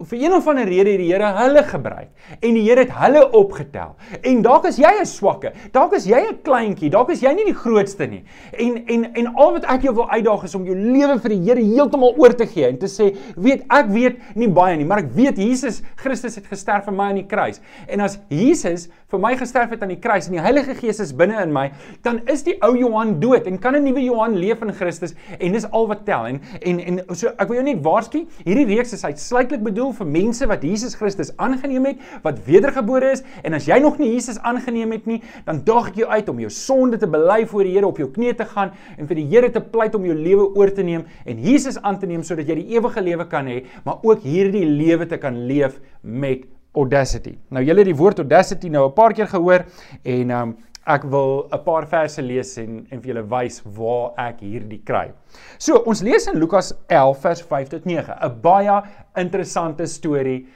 vir 0.00 0.22
een 0.22 0.32
of 0.32 0.46
ander 0.48 0.64
rede 0.64 0.94
het 0.94 1.00
die 1.02 1.10
Here 1.10 1.32
hulle 1.36 1.62
gebruik 1.66 2.08
en 2.40 2.56
die 2.56 2.62
Here 2.64 2.84
het 2.86 2.92
hulle 2.96 3.22
opgetel. 3.36 3.94
En 4.24 4.42
dalk 4.42 4.66
is 4.70 4.78
jy 4.80 4.90
'n 5.00 5.06
swakke, 5.06 5.52
dalk 5.72 5.94
is 5.94 6.06
jy 6.06 6.20
'n 6.20 6.38
kleintjie, 6.42 6.90
dalk 6.90 7.10
is 7.10 7.20
jy 7.20 7.32
nie 7.34 7.44
die 7.44 7.54
grootste 7.54 8.06
nie. 8.06 8.24
En 8.52 8.84
en 8.86 9.04
en 9.14 9.26
al 9.34 9.52
wat 9.52 9.64
ek 9.64 9.82
jou 9.82 9.94
wil 9.94 10.08
uitdaag 10.08 10.44
is 10.44 10.54
om 10.54 10.64
jou 10.64 10.74
lewe 10.76 11.18
vir 11.18 11.28
die 11.28 11.40
Here 11.40 11.60
heeltemal 11.60 12.14
oor 12.16 12.34
te 12.34 12.46
gee 12.46 12.66
en 12.66 12.78
te 12.78 12.86
sê, 12.86 13.16
weet 13.36 13.64
ek 13.68 13.86
weet 13.88 14.16
nie 14.34 14.48
baie 14.48 14.76
nie, 14.76 14.84
maar 14.84 14.98
ek 14.98 15.12
weet 15.14 15.36
Jesus 15.36 15.82
Christus 15.96 16.36
het 16.36 16.46
gesterf 16.46 16.84
vir 16.84 16.94
my 16.94 17.04
aan 17.04 17.20
die 17.20 17.26
kruis. 17.26 17.60
En 17.88 18.00
as 18.00 18.18
Jesus 18.28 18.88
vir 19.10 19.18
my 19.18 19.36
gesterf 19.36 19.70
het 19.70 19.82
aan 19.82 19.88
die 19.88 20.00
kruis 20.00 20.28
en 20.28 20.32
die 20.32 20.40
Heilige 20.40 20.74
Gees 20.74 21.00
is 21.00 21.12
binne 21.12 21.42
in 21.42 21.52
my, 21.52 21.70
dan 22.02 22.20
is 22.26 22.42
die 22.42 22.56
ou 22.62 22.76
Johan 22.76 23.20
dood 23.20 23.46
en 23.46 23.58
kan 23.58 23.74
'n 23.74 23.84
nuwe 23.84 24.00
Johan 24.00 24.36
leef 24.36 24.62
in 24.62 24.72
Christus 24.72 25.14
en 25.38 25.52
dis 25.52 25.70
al 25.70 25.86
wat 25.88 26.04
tel. 26.04 26.26
En 26.26 26.40
en 26.62 26.80
en 26.80 27.16
so 27.16 27.28
ek 27.28 27.48
wil 27.48 27.56
jou 27.56 27.64
net 27.64 27.82
waarsku, 27.82 28.26
hierdie 28.44 28.66
reeks 28.66 28.92
is 28.92 29.04
uitsluitlik 29.04 29.62
bedoel 29.62 29.89
bedoel 29.90 29.98
vir 29.98 30.10
mense 30.10 30.46
wat 30.46 30.62
Jesus 30.64 30.94
Christus 30.94 31.32
aangeneem 31.38 31.86
het, 31.90 31.98
wat 32.22 32.38
wedergebore 32.46 33.12
is 33.14 33.22
en 33.42 33.54
as 33.54 33.66
jy 33.66 33.78
nog 33.80 33.98
nie 33.98 34.12
Jesus 34.14 34.38
aangeneem 34.38 34.92
het 34.92 35.06
nie, 35.06 35.20
dan 35.46 35.62
daag 35.64 35.90
ek 35.90 36.00
jou 36.02 36.08
uit 36.10 36.28
om 36.28 36.40
jou 36.40 36.50
sonde 36.50 36.98
te 36.98 37.08
bely 37.10 37.46
voor 37.46 37.64
die 37.64 37.74
Here 37.74 37.86
op 37.86 37.98
jou 37.98 38.08
knieë 38.10 38.36
te 38.38 38.46
gaan 38.46 38.72
en 38.96 39.08
vir 39.08 39.16
die 39.16 39.26
Here 39.30 39.50
te 39.50 39.60
pleit 39.60 39.94
om 39.94 40.04
jou 40.04 40.14
lewe 40.14 40.50
oor 40.56 40.70
te 40.70 40.82
neem 40.82 41.06
en 41.26 41.42
Jesus 41.42 41.78
aan 41.82 41.98
te 41.98 42.06
neem 42.06 42.22
sodat 42.22 42.48
jy 42.48 42.60
die 42.60 42.76
ewige 42.76 43.02
lewe 43.02 43.26
kan 43.30 43.46
hê, 43.46 43.64
maar 43.84 44.00
ook 44.02 44.24
hierdie 44.24 44.66
lewe 44.66 45.06
te 45.08 45.18
kan 45.18 45.46
leef 45.48 45.80
met 46.02 46.46
audacity. 46.76 47.34
Nou 47.50 47.64
julle 47.64 47.82
het 47.82 47.90
die 47.90 47.98
woord 47.98 48.20
audacity 48.22 48.68
nou 48.70 48.86
'n 48.86 48.94
paar 48.94 49.12
keer 49.12 49.26
gehoor 49.26 49.64
en 50.04 50.30
um 50.30 50.56
ek 50.86 51.04
wil 51.04 51.48
'n 51.52 51.64
paar 51.64 51.86
verse 51.86 52.22
lees 52.22 52.56
en 52.58 52.86
en 52.90 53.00
vir 53.00 53.14
julle 53.14 53.26
wys 53.28 53.62
waar 53.64 54.12
ek 54.18 54.40
hierdie 54.40 54.82
kry. 54.84 55.12
So, 55.58 55.82
ons 55.86 56.02
lees 56.02 56.26
in 56.26 56.38
Lukas 56.38 56.72
11 56.88 57.20
vers 57.20 57.42
5 57.42 57.68
tot 57.68 57.84
9, 57.84 58.16
'n 58.22 58.40
baie 58.40 58.82
interessante 59.16 59.86
storie 59.86 60.46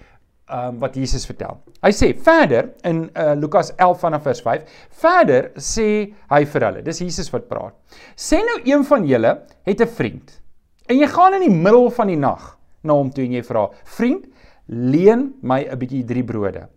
um 0.50 0.79
wat 0.79 0.97
Jesus 0.97 1.25
vertel. 1.26 1.56
Hy 1.82 1.91
sê 1.91 2.15
verder 2.15 2.75
in 2.85 3.11
uh, 3.17 3.32
Lukas 3.35 3.73
11 3.79 4.00
vanaf 4.00 4.23
vers 4.23 4.43
5, 4.43 4.67
verder 4.91 5.50
sê 5.56 6.12
hy 6.31 6.44
vir 6.44 6.67
hulle, 6.69 6.82
dis 6.82 7.00
Jesus 7.00 7.31
wat 7.32 7.49
praat. 7.49 7.73
Sê 8.17 8.43
nou 8.44 8.61
een 8.65 8.85
van 8.85 9.06
julle 9.09 9.32
het 9.65 9.81
'n 9.81 9.87
vriend 9.87 10.41
en 10.88 10.99
jy 10.99 11.06
gaan 11.06 11.35
in 11.35 11.49
die 11.49 11.56
middel 11.56 11.91
van 11.91 12.09
die 12.09 12.17
nag 12.17 12.59
na 12.82 12.93
hom 12.93 13.11
toe 13.11 13.25
en 13.25 13.32
jy 13.32 13.43
vra: 13.43 13.71
"Vriend, 13.85 14.26
leen 14.69 15.35
my 15.43 15.65
'n 15.65 15.79
bietjie 15.79 16.05
drie 16.05 16.25
brode." 16.25 16.69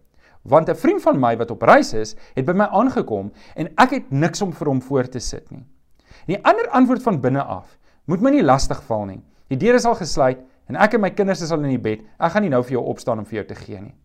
Want 0.48 0.70
'n 0.70 0.76
vriend 0.76 1.02
van 1.02 1.20
my 1.20 1.38
wat 1.38 1.52
op 1.52 1.62
reis 1.62 1.94
is, 1.94 2.16
het 2.36 2.46
by 2.46 2.54
my 2.54 2.66
aangekom 2.66 3.32
en 3.56 3.68
ek 3.78 3.92
het 3.92 4.12
niks 4.12 4.42
om 4.42 4.54
vir 4.54 4.68
hom 4.68 4.82
voor 4.82 5.08
te 5.08 5.20
sit 5.20 5.52
nie. 5.52 5.66
Die 6.28 6.46
ander 6.46 6.70
antwoord 6.70 7.04
van 7.04 7.22
binne 7.22 7.44
af: 7.44 7.78
Moet 8.06 8.22
my 8.22 8.32
nie 8.32 8.44
lastig 8.44 8.84
val 8.84 9.06
nie. 9.06 9.22
Die 9.48 9.58
deur 9.58 9.76
is 9.76 9.86
al 9.86 9.96
gesluit 9.96 10.40
en 10.68 10.76
ek 10.76 10.94
en 10.94 11.02
my 11.02 11.10
kinders 11.10 11.42
is 11.42 11.52
al 11.52 11.64
in 11.64 11.70
die 11.70 11.78
bed. 11.78 12.00
Ek 12.20 12.32
gaan 12.32 12.44
nie 12.44 12.52
nou 12.52 12.64
vir 12.64 12.72
jou 12.72 12.84
opstaan 12.84 13.20
om 13.20 13.26
vir 13.26 13.36
jou 13.42 13.48
te 13.48 13.56
gee 13.56 13.82
nie. 13.82 13.96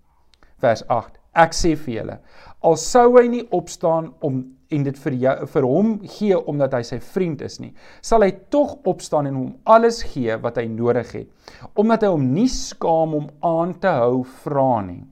Vers 0.62 0.84
8. 0.88 1.18
Ek 1.34 1.54
sê 1.56 1.72
vir 1.80 1.94
julle, 1.94 2.18
al 2.60 2.76
sou 2.76 3.16
hy 3.16 3.24
nie 3.32 3.46
opstaan 3.56 4.12
om 4.20 4.42
en 4.72 4.84
dit 4.84 4.98
vir 5.04 5.14
jou 5.20 5.46
vir 5.54 5.66
hom 5.68 5.94
gee 6.16 6.36
omdat 6.36 6.74
hy 6.76 6.82
sy 6.86 6.98
vriend 7.02 7.42
is 7.44 7.58
nie, 7.60 7.72
sal 8.04 8.24
hy 8.24 8.30
tog 8.52 8.78
opstaan 8.88 9.28
en 9.28 9.38
hom 9.38 9.50
alles 9.68 10.02
gee 10.12 10.36
wat 10.44 10.60
hy 10.60 10.66
nodig 10.68 11.10
het, 11.16 11.56
omdat 11.76 12.04
hy 12.04 12.12
hom 12.12 12.28
nie 12.34 12.48
skaam 12.52 13.16
om 13.18 13.30
aan 13.44 13.74
te 13.80 13.92
hou 13.92 14.22
vra 14.44 14.82
nie. 14.86 15.02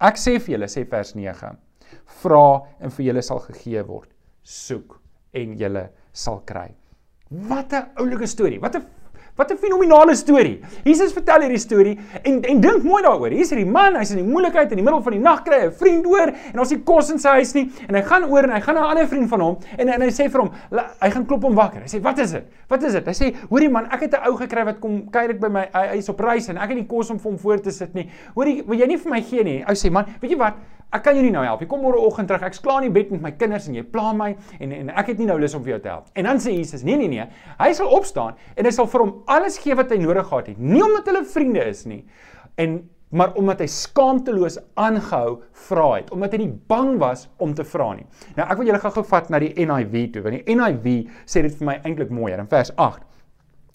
Ek 0.00 0.16
sê 0.16 0.38
vir 0.38 0.54
julle 0.54 0.68
sê 0.72 0.86
vers 0.88 1.14
9. 1.14 1.50
Vra 2.22 2.44
en 2.80 2.92
vir 2.96 3.06
julle 3.10 3.22
sal 3.22 3.42
gegee 3.44 3.82
word. 3.84 4.08
Soek 4.42 4.96
en 5.36 5.56
julle 5.60 5.82
sal 6.12 6.40
kry. 6.48 6.70
Wat 7.30 7.72
'n 7.72 7.90
oulike 8.00 8.26
storie. 8.26 8.58
Wat 8.58 8.76
'n 8.76 8.86
Wat 9.36 9.50
'n 9.50 9.56
fenominale 9.56 10.14
storie. 10.14 10.60
Jesus 10.84 11.12
vertel 11.12 11.40
hierdie 11.40 11.58
storie 11.58 11.98
en 12.22 12.42
en 12.42 12.60
dink 12.60 12.82
mooi 12.82 13.02
daaroor. 13.02 13.30
Hier's 13.30 13.50
hierdie 13.50 13.70
man, 13.70 13.96
hy's 13.96 14.10
in 14.10 14.16
die 14.16 14.32
moeilikheid 14.32 14.70
in 14.70 14.76
die 14.76 14.84
middel 14.84 15.02
van 15.02 15.12
die 15.12 15.20
nag 15.20 15.42
kry 15.42 15.66
'n 15.66 15.72
vriend 15.72 16.06
oor 16.06 16.32
en 16.52 16.58
ons 16.58 16.70
het 16.70 16.84
kos 16.84 17.10
in 17.10 17.18
sy 17.18 17.28
huis 17.28 17.52
nie 17.54 17.70
en 17.88 17.94
hy 17.94 18.02
gaan 18.02 18.24
oor 18.24 18.44
en 18.44 18.50
hy 18.50 18.60
gaan 18.60 18.74
na 18.74 18.80
'n 18.80 18.90
ander 18.90 19.08
vriend 19.08 19.28
van 19.28 19.40
hom 19.40 19.58
en 19.78 19.88
en 19.88 20.00
hy 20.02 20.10
sê 20.10 20.30
vir 20.30 20.40
hom, 20.40 20.50
hy 21.00 21.10
gaan 21.10 21.26
klop 21.26 21.42
hom 21.42 21.54
wakker. 21.54 21.80
Hy 21.80 21.98
sê, 21.98 22.02
"Wat 22.02 22.18
is 22.18 22.32
dit? 22.32 22.44
Wat 22.68 22.82
is 22.82 22.92
dit?" 22.92 23.06
Hy 23.06 23.12
sê, 23.12 23.34
"Hoorie 23.48 23.68
man, 23.68 23.86
ek 23.86 24.00
het 24.00 24.14
'n 24.14 24.28
ou 24.28 24.36
gekry 24.36 24.64
wat 24.64 24.80
kom 24.80 25.10
kuier 25.10 25.38
by 25.38 25.48
my. 25.48 25.68
Hy, 25.72 25.86
hy 25.88 25.96
is 25.96 26.08
op 26.08 26.20
reis 26.20 26.48
en 26.48 26.56
ek 26.56 26.68
het 26.68 26.76
nie 26.76 26.86
kos 26.86 27.10
om 27.10 27.18
vir 27.18 27.30
hom 27.30 27.38
voor 27.38 27.60
te 27.60 27.70
sit 27.70 27.94
nie. 27.94 28.08
Hoorie, 28.34 28.62
wil 28.66 28.78
jy 28.78 28.86
nie 28.86 28.98
vir 28.98 29.10
my 29.10 29.20
gee 29.22 29.44
nie?" 29.44 29.64
Ou 29.68 29.74
sê, 29.74 29.90
"Man, 29.90 30.04
weet 30.20 30.30
jy 30.30 30.36
wat? 30.38 30.54
Ek 30.92 31.04
kan 31.06 31.14
jou 31.14 31.22
nie 31.22 31.30
nou 31.30 31.44
help. 31.46 31.60
Jy 31.62 31.68
kom 31.70 31.84
môre 31.84 31.98
oggend 32.02 32.28
terug. 32.28 32.42
Ek's 32.42 32.62
klaar 32.62 32.82
in 32.82 32.92
die 32.92 32.94
bed 32.94 33.12
met 33.14 33.22
my 33.22 33.30
kinders 33.38 33.68
en 33.70 33.76
jy 33.78 33.84
pla 33.86 34.12
my 34.16 34.32
en 34.58 34.72
en 34.72 34.90
ek 34.90 35.12
het 35.12 35.18
nie 35.22 35.26
nou 35.26 35.38
lus 35.38 35.54
om 35.54 35.62
vir 35.62 35.76
jou 35.76 35.80
te 35.80 35.88
help." 35.88 36.06
En 36.14 36.24
dan 36.24 36.38
sê 36.38 36.56
Jesus, 36.56 36.82
"Nee 36.82 36.96
nee 36.96 37.08
nee. 37.08 37.26
Hy 37.58 37.72
sal 37.72 37.88
opstaan 37.88 38.34
en 38.56 38.64
hy 38.64 38.70
sal 38.70 38.86
vir 38.86 39.00
hom 39.00 39.22
alles 39.26 39.58
gee 39.58 39.74
wat 39.74 39.90
hy 39.90 39.98
nodig 39.98 40.26
gehad 40.26 40.46
het. 40.46 40.58
Nie 40.58 40.82
omdat 40.82 41.06
hulle 41.06 41.24
vriende 41.24 41.64
is 41.64 41.84
nie. 41.86 42.04
En 42.56 42.88
maar 43.10 43.34
omdat 43.34 43.58
hy 43.58 43.66
skaamteloos 43.66 44.58
aangehou 44.74 45.42
vra 45.66 45.94
het, 45.96 46.10
omdat 46.14 46.32
hy 46.32 46.44
nie 46.44 46.52
bang 46.70 46.98
was 46.98 47.28
om 47.42 47.54
te 47.54 47.64
vra 47.66 47.94
nie. 47.94 48.06
Nou 48.36 48.46
ek 48.46 48.58
wil 48.60 48.70
julle 48.70 48.82
gou-gou 48.82 49.04
vat 49.04 49.30
na 49.30 49.40
die 49.42 49.54
NIV 49.66 50.12
toe, 50.14 50.22
want 50.22 50.38
die 50.38 50.54
NIV 50.54 51.10
sê 51.26 51.42
dit 51.42 51.56
vir 51.58 51.66
my 51.66 51.80
eintlik 51.82 52.12
mooier 52.14 52.38
in 52.38 52.46
vers 52.50 52.70
8. 52.76 53.02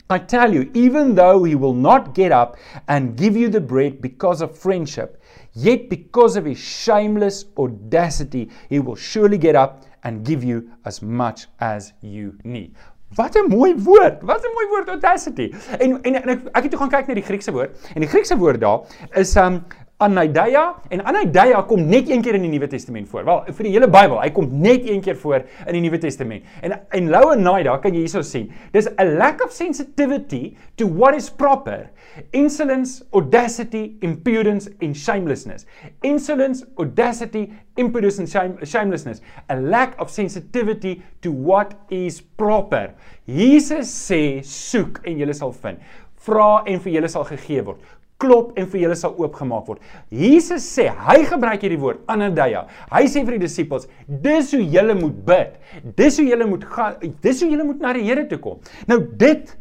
I 0.07 0.19
tell 0.19 0.53
you, 0.53 0.69
even 0.75 1.15
though 1.15 1.43
he 1.43 1.55
will 1.55 1.73
not 1.73 2.13
get 2.13 2.31
up 2.31 2.57
and 2.87 3.17
give 3.17 3.35
you 3.35 3.49
the 3.49 3.59
bread 3.59 4.01
because 4.01 4.39
of 4.39 4.55
friendship, 4.55 5.17
yet 5.55 5.89
because 5.89 6.35
of 6.35 6.45
his 6.45 6.59
shameless 6.59 7.45
audacity, 7.57 8.49
he 8.69 8.79
will 8.79 8.95
surely 8.95 9.37
get 9.37 9.55
up 9.55 9.85
and 10.03 10.23
give 10.23 10.43
you 10.43 10.69
as 10.85 11.01
much 11.01 11.47
as 11.59 11.93
you 12.01 12.37
need. 12.43 12.75
Wat 13.15 13.35
'n 13.35 13.47
mooi 13.47 13.73
woord. 13.75 14.21
Wat 14.23 14.43
'n 14.43 14.53
mooi 14.53 14.67
woord 14.69 14.89
audacity. 14.89 15.53
En 15.79 16.01
en, 16.03 16.15
en 16.15 16.29
ek, 16.29 16.39
ek 16.51 16.63
het 16.63 16.71
toe 16.71 16.79
gaan 16.79 16.89
kyk 16.89 17.07
na 17.07 17.13
die 17.13 17.23
Griekse 17.23 17.51
woord 17.51 17.91
en 17.93 18.01
die 18.01 18.09
Griekse 18.09 18.37
woord 18.37 18.59
daar 18.59 18.83
is 19.15 19.35
um 19.35 19.63
anaideia 20.03 20.63
en 20.91 21.01
anaideia 21.07 21.61
kom 21.69 21.85
net 21.87 22.09
een 22.11 22.23
keer 22.23 22.35
in 22.35 22.43
die 22.43 22.51
Nuwe 22.51 22.67
Testament 22.67 23.07
voor. 23.07 23.23
Wel, 23.27 23.43
vir 23.55 23.67
die 23.67 23.71
hele 23.77 23.87
Bybel, 23.87 24.17
hy 24.19 24.31
kom 24.35 24.49
net 24.59 24.83
een 24.89 24.99
keer 25.03 25.15
voor 25.15 25.45
in 25.45 25.77
die 25.77 25.83
Nuwe 25.85 25.99
Testament. 26.03 26.43
En 26.65 26.75
en 26.97 27.07
lauanaida 27.13 27.77
kan 27.83 27.95
jy 27.95 28.03
hierso 28.03 28.23
sien. 28.25 28.49
Dis 28.75 28.89
a 28.99 29.05
lack 29.07 29.43
of 29.45 29.55
sensitivity 29.55 30.57
to 30.75 30.89
what 30.91 31.15
is 31.15 31.29
proper. 31.31 31.87
Insolence, 32.35 33.03
audacity, 33.15 33.95
impudence 34.03 34.69
and 34.81 34.95
shamelessness. 34.99 35.65
Insolence, 36.03 36.65
audacity, 36.79 37.47
impudence 37.79 38.19
and 38.19 38.29
shame, 38.29 38.57
shamelessness. 38.63 39.21
A 39.49 39.55
lack 39.55 39.95
of 39.99 40.11
sensitivity 40.11 41.01
to 41.21 41.31
what 41.31 41.73
is 41.89 42.19
proper. 42.19 42.91
Jesus 43.25 43.87
sê 43.87 44.41
soek 44.43 45.05
en 45.07 45.23
jy 45.23 45.35
sal 45.35 45.55
vind. 45.63 45.79
Vra 46.25 46.65
en 46.65 46.79
vir 46.81 46.97
julle 46.97 47.09
sal 47.11 47.27
gegee 47.29 47.63
word 47.63 47.83
klop 48.21 48.55
en 48.59 48.67
vir 48.71 48.85
julle 48.85 48.95
sal 48.99 49.15
oopgemaak 49.19 49.67
word. 49.67 49.81
Jesus 50.13 50.65
sê, 50.67 50.87
hy 51.07 51.17
gebruik 51.27 51.65
hierdie 51.65 51.79
woord 51.81 52.03
anadeia. 52.11 52.65
Hy 52.93 53.03
sê 53.11 53.25
vir 53.25 53.37
die 53.37 53.45
disippels, 53.45 53.89
dis 54.07 54.53
hoe 54.55 54.63
julle 54.63 54.95
moet 54.99 55.17
bid. 55.27 55.57
Dis 55.97 56.19
hoe 56.21 56.27
julle 56.29 56.47
moet 56.49 56.63
gaan, 56.75 56.99
dis 57.25 57.43
hoe 57.43 57.51
julle 57.51 57.67
moet 57.67 57.83
na 57.83 57.95
die 57.97 58.05
Here 58.05 58.27
toe 58.29 58.39
kom. 58.41 58.61
Nou 58.91 59.01
dit 59.19 59.51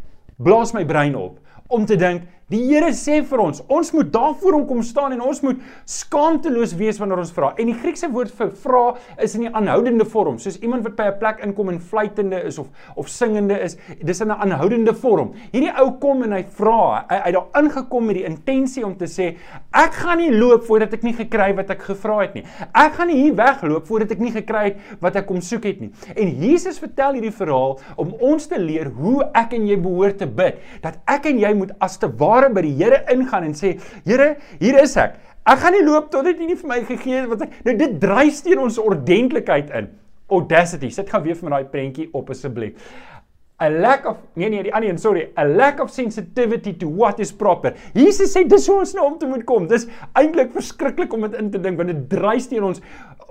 blaas 0.42 0.75
my 0.76 0.84
brein 0.87 1.16
op 1.18 1.40
om 1.75 1.87
te 1.88 1.96
dink 1.99 2.26
Die 2.52 2.60
Here 2.60 2.90
sê 2.92 3.22
vir 3.24 3.40
ons, 3.40 3.62
ons 3.72 3.90
moet 3.96 4.08
daarvoor 4.12 4.58
hom 4.58 4.64
kom 4.68 4.82
staan 4.84 5.14
en 5.14 5.22
ons 5.24 5.38
moet 5.46 5.60
skaamteloos 5.88 6.74
wees 6.76 6.98
wanneer 7.00 7.22
ons 7.22 7.30
vra. 7.32 7.54
En 7.56 7.70
die 7.70 7.76
Griekse 7.78 8.10
woord 8.12 8.34
vir 8.36 8.50
vra 8.60 8.82
is 9.24 9.34
in 9.34 9.46
'n 9.48 9.54
aanhoudende 9.56 10.04
vorm, 10.04 10.36
soos 10.38 10.58
iemand 10.60 10.84
wat 10.84 10.94
by 10.96 11.06
'n 11.08 11.18
plek 11.18 11.40
inkom 11.40 11.70
en 11.70 11.80
fluitende 11.80 12.44
is 12.44 12.58
of 12.58 12.66
of 12.96 13.08
singende 13.08 13.58
is. 13.58 13.78
Dis 14.02 14.20
in 14.20 14.28
'n 14.28 14.36
aanhoudende 14.36 14.92
vorm. 14.92 15.32
Hierdie 15.52 15.72
ou 15.80 15.92
kom 15.98 16.22
en 16.22 16.32
hy 16.32 16.44
vra, 16.44 17.06
hy, 17.08 17.16
hy 17.16 17.22
het 17.24 17.34
daar 17.34 17.62
ingekom 17.62 18.06
met 18.06 18.16
die 18.16 18.24
intensie 18.24 18.84
om 18.84 18.96
te 18.96 19.06
sê, 19.06 19.36
ek 19.72 19.94
gaan 19.94 20.18
nie 20.18 20.30
loop 20.30 20.64
voordat 20.64 20.92
ek 20.92 21.02
nie 21.02 21.14
gekry 21.14 21.54
wat 21.56 21.70
ek 21.70 21.82
gevra 21.82 22.20
het 22.20 22.34
nie. 22.34 22.44
Ek 22.74 22.92
gaan 22.92 23.08
nie 23.08 23.22
hier 23.22 23.34
wegloop 23.34 23.86
voordat 23.86 24.10
ek 24.10 24.18
nie 24.18 24.32
gekry 24.32 24.64
het 24.64 24.76
wat 25.00 25.16
ek 25.16 25.26
kom 25.26 25.40
soek 25.40 25.64
het 25.64 25.80
nie. 25.80 25.90
En 26.14 26.28
Jesus 26.28 26.78
vertel 26.78 27.12
hierdie 27.14 27.32
verhaal 27.32 27.80
om 27.96 28.14
ons 28.20 28.46
te 28.46 28.58
leer 28.58 28.90
hoe 28.90 29.30
ek 29.34 29.54
en 29.54 29.66
jy 29.66 29.76
behoort 29.76 30.18
te 30.18 30.26
bid, 30.26 30.58
dat 30.82 30.98
ek 31.06 31.24
en 31.26 31.38
jy 31.38 31.54
moet 31.54 31.72
as 31.80 31.96
te 31.96 32.06
ware 32.06 32.33
ware 32.34 32.50
by 32.54 32.64
die 32.66 32.74
Here 32.78 33.04
ingaan 33.14 33.48
en 33.50 33.54
sê, 33.58 33.76
Here, 34.04 34.34
hier 34.60 34.80
is 34.82 34.96
ek. 35.00 35.20
Ek 35.44 35.60
gaan 35.60 35.76
nie 35.76 35.84
loop 35.84 36.08
tot 36.12 36.24
dit 36.24 36.38
nie 36.40 36.56
vir 36.56 36.70
my 36.70 36.80
gegee 36.88 37.18
het 37.20 37.28
wat 37.28 37.44
ek 37.44 37.58
nou 37.66 37.74
dit 37.76 37.98
dryf 38.00 38.40
teen 38.46 38.62
ons 38.64 38.80
ordentlikheid 38.80 39.72
in. 39.76 39.90
Audacity. 40.32 40.88
Sit 40.88 41.10
gou 41.12 41.20
weer 41.26 41.36
vir 41.36 41.50
my 41.50 41.58
daai 41.58 41.72
prentjie 41.72 42.08
op 42.16 42.32
asseblief. 42.32 42.94
A 43.62 43.68
lack 43.70 44.06
of 44.11 44.16
nee 44.34 44.49
nee 44.50 44.64
die 44.66 44.73
ander 44.75 44.90
een 44.90 44.99
sorry, 44.99 45.28
a 45.38 45.44
lack 45.46 45.78
of 45.80 45.90
sensitivity 45.94 46.73
to 46.75 46.88
what 46.90 47.20
is 47.23 47.30
proper. 47.32 47.76
Jesus 47.94 48.32
sê 48.34 48.42
dis 48.50 48.66
hoe 48.66 48.80
ons 48.82 48.94
nou 48.96 49.04
om 49.06 49.18
te 49.18 49.28
moet 49.30 49.44
kom. 49.46 49.68
Dis 49.70 49.87
eintlik 50.18 50.50
verskriklik 50.56 51.14
om 51.14 51.23
dit 51.28 51.37
in 51.38 51.52
te 51.54 51.61
dink 51.62 51.78
want 51.78 51.92
dit 51.92 52.00
dryf 52.11 52.49
teen 52.50 52.66
ons 52.66 52.82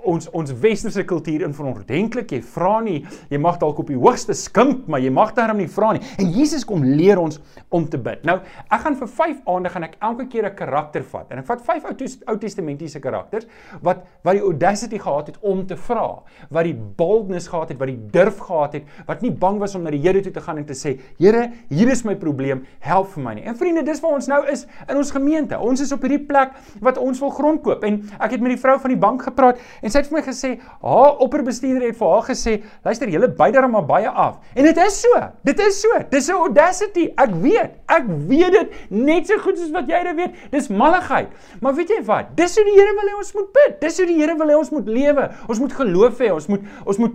ons 0.04 0.28
ons 0.36 0.52
westerse 0.60 1.04
kultuur 1.08 1.44
in 1.44 1.52
van 1.56 1.68
ordentlik. 1.70 2.32
Jy 2.32 2.40
vra 2.54 2.78
nie, 2.84 2.98
jy 3.32 3.40
mag 3.40 3.58
dalk 3.60 3.78
op 3.80 3.92
die 3.92 3.98
hoogste 4.00 4.36
skimp, 4.36 4.86
maar 4.88 5.00
jy 5.04 5.12
mag 5.12 5.34
daarom 5.36 5.60
nie 5.60 5.68
vra 5.70 5.94
nie. 5.96 6.02
En 6.20 6.32
Jesus 6.32 6.64
kom 6.68 6.84
leer 6.84 7.20
ons 7.20 7.40
om 7.74 7.86
te 7.88 8.00
bid. 8.00 8.24
Nou, 8.28 8.38
ek 8.68 8.84
gaan 8.84 8.98
vir 9.00 9.12
5 9.20 9.52
aande 9.54 9.72
gaan 9.72 9.88
ek 9.88 9.96
elke 10.00 10.28
keer 10.32 10.48
'n 10.48 10.56
karakter 10.56 11.02
vat. 11.02 11.26
En 11.30 11.38
ek 11.38 11.46
vat 11.46 11.60
5 11.60 11.84
Ou 11.84 11.94
Ou 12.32 12.36
Testamentiese 12.38 13.00
karakters 13.00 13.46
wat 13.82 14.04
wat 14.22 14.34
die 14.34 14.42
audacity 14.42 14.98
gehad 14.98 15.26
het 15.26 15.38
om 15.40 15.66
te 15.66 15.76
vra, 15.76 16.22
wat 16.50 16.64
die 16.64 16.74
boldness 16.74 17.48
gehad 17.48 17.68
het, 17.68 17.78
wat 17.78 17.88
die 17.88 18.00
durf 18.10 18.38
gehad 18.38 18.72
het, 18.72 18.84
wat 19.06 19.22
nie 19.22 19.30
bang 19.30 19.58
was 19.58 19.74
om 19.74 19.82
na 19.82 19.90
die 19.90 20.00
Here 20.04 20.13
toe 20.22 20.32
te 20.32 20.40
gaan 20.40 20.58
en 20.58 20.64
te 20.64 20.74
sê, 20.74 20.98
Here, 21.18 21.50
hier 21.68 21.88
is 21.88 22.04
my 22.04 22.14
probleem, 22.14 22.66
help 22.80 23.08
vir 23.14 23.22
my 23.22 23.34
nie. 23.34 23.44
En 23.44 23.56
vriende, 23.56 23.82
dis 23.82 24.00
waar 24.00 24.12
ons 24.12 24.26
nou 24.26 24.40
is 24.50 24.66
in 24.88 24.96
ons 24.96 25.10
gemeente. 25.10 25.58
Ons 25.58 25.80
is 25.80 25.92
op 25.92 26.02
hierdie 26.02 26.22
plek 26.26 26.52
wat 26.80 26.98
ons 26.98 27.20
wil 27.20 27.30
grond 27.30 27.62
koop. 27.62 27.84
En 27.84 28.02
ek 28.20 28.30
het 28.30 28.40
met 28.40 28.54
die 28.54 28.60
vrou 28.60 28.78
van 28.80 28.90
die 28.90 29.00
bank 29.00 29.22
gepraat 29.22 29.58
en 29.82 29.90
sy 29.90 29.98
het 29.98 30.08
vir 30.08 30.18
my 30.18 30.24
gesê, 30.26 30.58
haar 30.82 31.18
opperbestuurder 31.24 31.88
het 31.88 31.96
vir 31.98 32.08
haar 32.08 32.26
gesê, 32.28 32.62
luister, 32.84 33.08
julle 33.08 33.28
byt 33.28 33.54
daar 33.54 33.68
maar 33.70 33.86
baie 33.86 34.08
af. 34.08 34.38
En 34.54 34.64
dit 34.64 34.76
is 34.76 35.00
so. 35.00 35.20
Dit 35.42 35.60
is 35.60 35.80
so. 35.80 35.88
Dis 36.10 36.28
'n 36.28 36.32
audacity. 36.32 37.12
Ek 37.16 37.30
weet. 37.42 37.70
Ek 37.86 38.04
weet 38.28 38.52
dit 38.52 38.68
net 38.90 39.26
so 39.26 39.38
goed 39.38 39.58
soos 39.58 39.70
wat 39.70 39.88
jy 39.88 40.02
dit 40.02 40.16
weet. 40.16 40.32
Dis 40.50 40.68
malligheid. 40.68 41.28
Maar 41.60 41.74
weet 41.74 41.88
jy 41.88 42.02
wat? 42.04 42.36
Dis 42.36 42.56
hoe 42.56 42.64
die 42.64 42.74
Here 42.74 42.94
wil 42.94 43.08
hê 43.08 43.16
ons 43.16 43.32
moet 43.34 43.52
bid. 43.52 43.80
Dis 43.80 43.98
hoe 43.98 44.06
die 44.06 44.18
Here 44.20 44.36
wil 44.36 44.48
hê 44.48 44.58
ons 44.58 44.70
moet 44.70 44.88
lewe. 44.88 45.30
Ons 45.48 45.58
moet 45.58 45.72
geloof 45.72 46.18
hê. 46.18 46.32
Ons 46.32 46.46
moet 46.46 46.60
ons 46.84 46.98
moet 46.98 47.12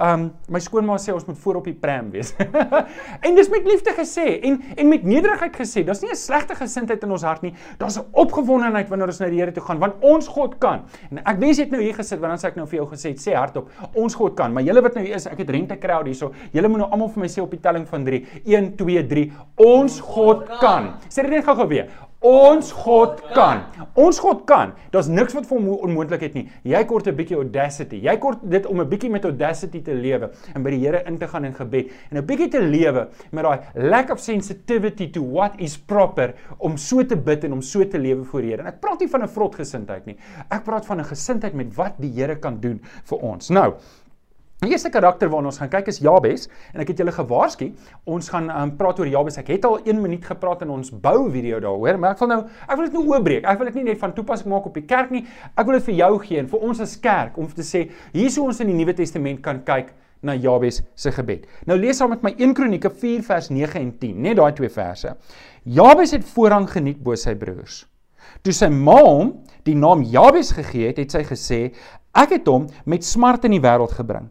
Um 0.00 0.30
my 0.48 0.60
skoonma 0.64 0.96
sê 0.96 1.12
ons 1.12 1.26
moet 1.28 1.38
voor 1.42 1.60
op 1.60 1.66
die 1.68 1.76
pram 1.76 2.10
wees. 2.14 2.32
en 3.26 3.36
dis 3.36 3.50
met 3.52 3.66
liefde 3.68 3.92
gesê 3.96 4.38
en 4.48 4.56
en 4.76 4.88
met 4.88 5.04
nederigheid 5.04 5.56
gesê. 5.60 5.84
Daar's 5.84 6.00
nie 6.00 6.10
'n 6.10 6.16
slegte 6.16 6.54
gesindheid 6.54 7.02
in 7.04 7.10
ons 7.10 7.22
hart 7.22 7.42
nie. 7.42 7.54
Daar's 7.78 7.98
'n 7.98 8.06
opgewondenheid 8.12 8.88
wanneer 8.88 9.12
ons 9.12 9.20
na 9.20 9.28
die 9.28 9.40
Here 9.40 9.52
toe 9.52 9.62
gaan 9.62 9.78
want 9.78 9.94
ons 10.00 10.28
God 10.28 10.58
kan. 10.58 10.84
En 11.10 11.18
ek 11.18 11.38
wens 11.38 11.58
jy 11.58 11.64
het 11.64 11.72
nou 11.72 11.82
hier 11.82 11.94
gesit 11.94 12.20
want 12.20 12.32
dan 12.32 12.38
sê 12.38 12.52
ek 12.52 12.56
nou 12.56 12.66
vir 12.66 12.78
jou 12.78 12.88
gesê 12.88 13.14
sê 13.16 13.34
hardop 13.34 13.70
ons 13.94 14.14
God 14.14 14.34
kan. 14.34 14.52
Maar 14.52 14.62
julle 14.62 14.82
wat 14.82 14.94
nou 14.94 15.04
hier 15.04 15.14
is, 15.14 15.26
ek 15.26 15.38
het 15.38 15.50
rente 15.50 15.78
crowd 15.78 16.06
hierso. 16.06 16.32
Julle 16.52 16.68
moet 16.68 16.78
nou 16.78 16.90
almal 16.90 17.08
vir 17.08 17.20
my 17.20 17.28
sê 17.28 17.42
op 17.42 17.50
die 17.50 17.60
telling 17.60 17.86
van 17.88 18.04
3. 18.04 18.26
1 18.44 18.76
2 18.76 19.06
3. 19.06 19.32
Ons 19.56 20.00
God 20.00 20.48
kan. 20.60 20.94
Sê 21.08 21.22
dit 21.22 21.30
net 21.30 21.44
gou-gou 21.44 21.68
weer. 21.68 21.88
Ons 22.20 22.68
God 22.76 23.14
kan. 23.32 23.62
Ons 23.96 24.18
God 24.20 24.42
kan. 24.44 24.74
Daar's 24.92 25.06
niks 25.08 25.32
wat 25.32 25.46
vir 25.48 25.56
hom 25.56 25.70
onmoontlik 25.86 26.26
is 26.26 26.34
nie. 26.34 26.42
Jy 26.68 26.82
kort 26.84 27.06
'n 27.08 27.16
bietjie 27.16 27.36
audacity. 27.36 27.96
Jy 27.96 28.14
kort 28.20 28.42
dit 28.44 28.66
om 28.66 28.78
'n 28.80 28.88
bietjie 28.88 29.10
met 29.10 29.24
audacity 29.24 29.80
te 29.80 29.94
lewe 29.94 30.28
en 30.54 30.62
by 30.62 30.70
die 30.70 30.80
Here 30.80 31.02
in 31.06 31.16
te 31.16 31.26
gaan 31.26 31.46
in 31.46 31.54
gebed 31.54 31.88
en 32.10 32.18
'n 32.18 32.26
bietjie 32.26 32.50
te 32.50 32.60
lewe 32.60 33.08
met 33.32 33.44
daai 33.44 33.60
lack 33.74 34.10
of 34.10 34.20
sensitivity 34.20 35.10
to 35.10 35.22
what 35.22 35.52
is 35.58 35.78
proper 35.78 36.34
om 36.58 36.76
so 36.76 37.02
te 37.02 37.16
bid 37.16 37.44
en 37.44 37.52
om 37.52 37.62
so 37.62 37.88
te 37.88 37.98
lewe 37.98 38.22
voor 38.24 38.40
die 38.42 38.50
Here. 38.50 38.62
En 38.62 38.68
ek 38.68 38.80
praat 38.80 39.00
nie 39.00 39.08
van 39.08 39.22
'n 39.22 39.28
vrotgesindheid 39.28 40.04
nie. 40.04 40.16
Ek 40.50 40.62
praat 40.64 40.84
van 40.84 41.00
'n 41.00 41.04
gesindheid 41.04 41.54
met 41.54 41.74
wat 41.74 41.94
die 41.98 42.12
Here 42.12 42.36
kan 42.36 42.60
doen 42.60 42.80
vir 43.04 43.18
ons. 43.18 43.48
Nou, 43.48 43.76
Die 44.60 44.74
eerste 44.74 44.90
karakter 44.92 45.30
waarna 45.32 45.48
ons 45.48 45.56
gaan 45.56 45.70
kyk 45.72 45.86
is 45.88 46.02
Jabes 46.04 46.42
en 46.74 46.82
ek 46.82 46.90
het 46.92 46.98
julle 47.00 47.12
gewaarsku 47.16 47.70
ons 48.12 48.26
gaan 48.28 48.50
um, 48.52 48.72
praat 48.76 48.98
oor 49.00 49.08
Jabes. 49.08 49.38
Ek 49.40 49.46
het 49.54 49.64
al 49.64 49.78
1 49.88 49.96
minuut 49.96 50.26
gepraat 50.28 50.66
in 50.66 50.72
ons 50.74 50.90
bou 50.92 51.30
video 51.32 51.62
daaroor, 51.64 51.96
maar 51.96 52.12
ek 52.12 52.18
wil 52.20 52.28
nou 52.28 52.36
ek 52.44 52.74
wil 52.76 52.82
dit 52.84 52.96
nou 52.98 53.04
oopbreek. 53.14 53.46
Ek 53.48 53.56
wil 53.56 53.70
dit 53.70 53.78
nie 53.78 53.84
net 53.86 54.00
van 54.02 54.12
toepassing 54.12 54.50
maak 54.52 54.66
op 54.68 54.74
die 54.76 54.82
kerk 54.84 55.14
nie. 55.14 55.22
Ek 55.56 55.64
wil 55.64 55.78
dit 55.78 55.86
vir 55.86 55.94
jou 56.02 56.10
gee 56.26 56.42
en 56.42 56.50
vir 56.50 56.66
ons 56.68 56.82
as 56.84 56.92
kerk 57.00 57.38
om 57.40 57.48
te 57.48 57.64
sê 57.64 57.86
hier 58.12 58.28
hoe 58.34 58.44
ons 58.50 58.60
in 58.60 58.68
die 58.68 58.74
Nuwe 58.76 58.94
Testament 58.98 59.40
kan 59.46 59.62
kyk 59.64 59.94
na 60.28 60.34
Jabes 60.36 60.82
se 60.92 61.12
gebed. 61.16 61.46
Nou 61.64 61.78
lees 61.80 61.96
saam 61.96 62.12
met 62.12 62.26
my 62.26 62.32
1 62.36 62.52
Kronieke 62.58 62.90
4 62.92 63.22
vers 63.30 63.48
9 63.48 63.80
en 63.80 63.94
10, 64.02 64.18
net 64.26 64.36
daai 64.36 64.52
twee 64.58 64.68
verse. 64.74 65.14
Jabes 65.64 66.12
het 66.12 66.26
voorrang 66.34 66.66
geniet 66.68 66.98
bo 67.00 67.16
sy 67.16 67.32
broers. 67.32 67.86
Toe 68.44 68.52
sy 68.52 68.68
ma 68.68 68.98
hom 69.00 69.32
die 69.64 69.78
naam 69.78 70.04
Jabes 70.04 70.52
gegee 70.58 70.92
het, 70.92 71.00
het 71.00 71.16
sy 71.16 71.24
gesê 71.30 71.62
ek 72.12 72.36
het 72.36 72.52
hom 72.52 72.68
met 72.84 73.08
smart 73.08 73.48
in 73.48 73.56
die 73.56 73.62
wêreld 73.64 73.96
gebring. 73.96 74.28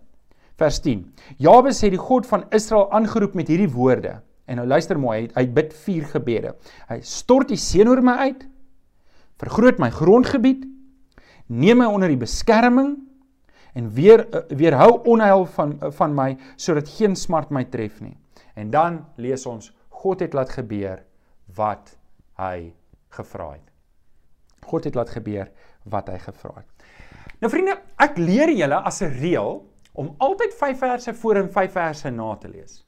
Vers 0.60 0.82
10. 0.84 1.06
Jabes 1.40 1.80
het 1.86 1.94
die 1.96 2.02
God 2.02 2.28
van 2.28 2.44
Israel 2.56 2.90
aangeroep 2.92 3.38
met 3.38 3.48
hierdie 3.48 3.70
woorde. 3.72 4.18
En 4.50 4.60
nou 4.60 4.66
luister 4.68 5.00
mooi, 5.00 5.22
hy, 5.22 5.28
hy 5.38 5.46
bid 5.56 5.76
vier 5.86 6.08
gebede. 6.12 6.56
Hy 6.90 7.00
stort 7.06 7.52
die 7.54 7.60
seën 7.60 7.88
oor 7.88 8.02
my 8.04 8.18
uit. 8.28 8.44
Vergroot 9.40 9.80
my 9.80 9.92
grondgebied. 9.94 10.66
Neem 11.48 11.80
my 11.80 11.88
onder 11.88 12.12
die 12.12 12.20
beskerming 12.20 12.98
en 13.78 13.88
weer 13.94 14.26
uh, 14.26 14.42
weerhou 14.58 15.00
onheil 15.08 15.46
van 15.54 15.76
uh, 15.78 15.92
van 15.94 16.16
my 16.18 16.34
sodat 16.58 16.90
geen 16.90 17.16
smart 17.16 17.54
my 17.54 17.64
tref 17.72 18.02
nie. 18.04 18.18
En 18.58 18.74
dan 18.74 19.04
lees 19.22 19.46
ons 19.48 19.72
God 20.02 20.26
het 20.26 20.36
laat 20.36 20.52
gebeur 20.52 21.06
wat 21.56 21.94
hy 22.42 22.74
gevra 23.16 23.54
het. 23.54 23.66
God 24.66 24.90
het 24.90 24.98
laat 24.98 25.14
gebeur 25.14 25.50
wat 25.90 26.10
hy 26.12 26.20
gevra 26.22 26.58
het. 26.60 26.88
Nou 27.40 27.50
vriende, 27.54 27.78
ek 28.02 28.18
leer 28.20 28.52
julle 28.52 28.82
as 28.84 29.02
'n 29.02 29.14
reël 29.22 29.69
om 30.00 30.14
altyd 30.18 30.56
5 30.56 30.78
verse 30.78 31.14
voor 31.14 31.36
en 31.36 31.52
5 31.52 31.72
verse 31.72 32.10
na 32.10 32.36
te 32.40 32.50
lees. 32.50 32.86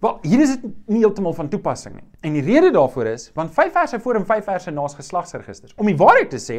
Wel, 0.00 0.18
hier 0.22 0.40
is 0.40 0.54
dit 0.54 0.62
nie 0.86 1.02
heeltemal 1.02 1.34
van 1.34 1.48
toepassing 1.48 1.94
nie. 1.98 2.10
En 2.22 2.36
die 2.36 2.42
rede 2.42 2.70
daarvoor 2.70 3.06
is 3.06 3.30
want 3.34 3.50
5 3.54 3.72
verse 3.72 3.98
voor 4.00 4.14
en 4.14 4.26
5 4.26 4.44
verse 4.44 4.70
na 4.70 4.84
is 4.84 4.94
geslagsregisters. 4.94 5.72
Om 5.76 5.88
die 5.90 5.96
waarheid 5.98 6.30
te 6.30 6.38
sê, 6.38 6.58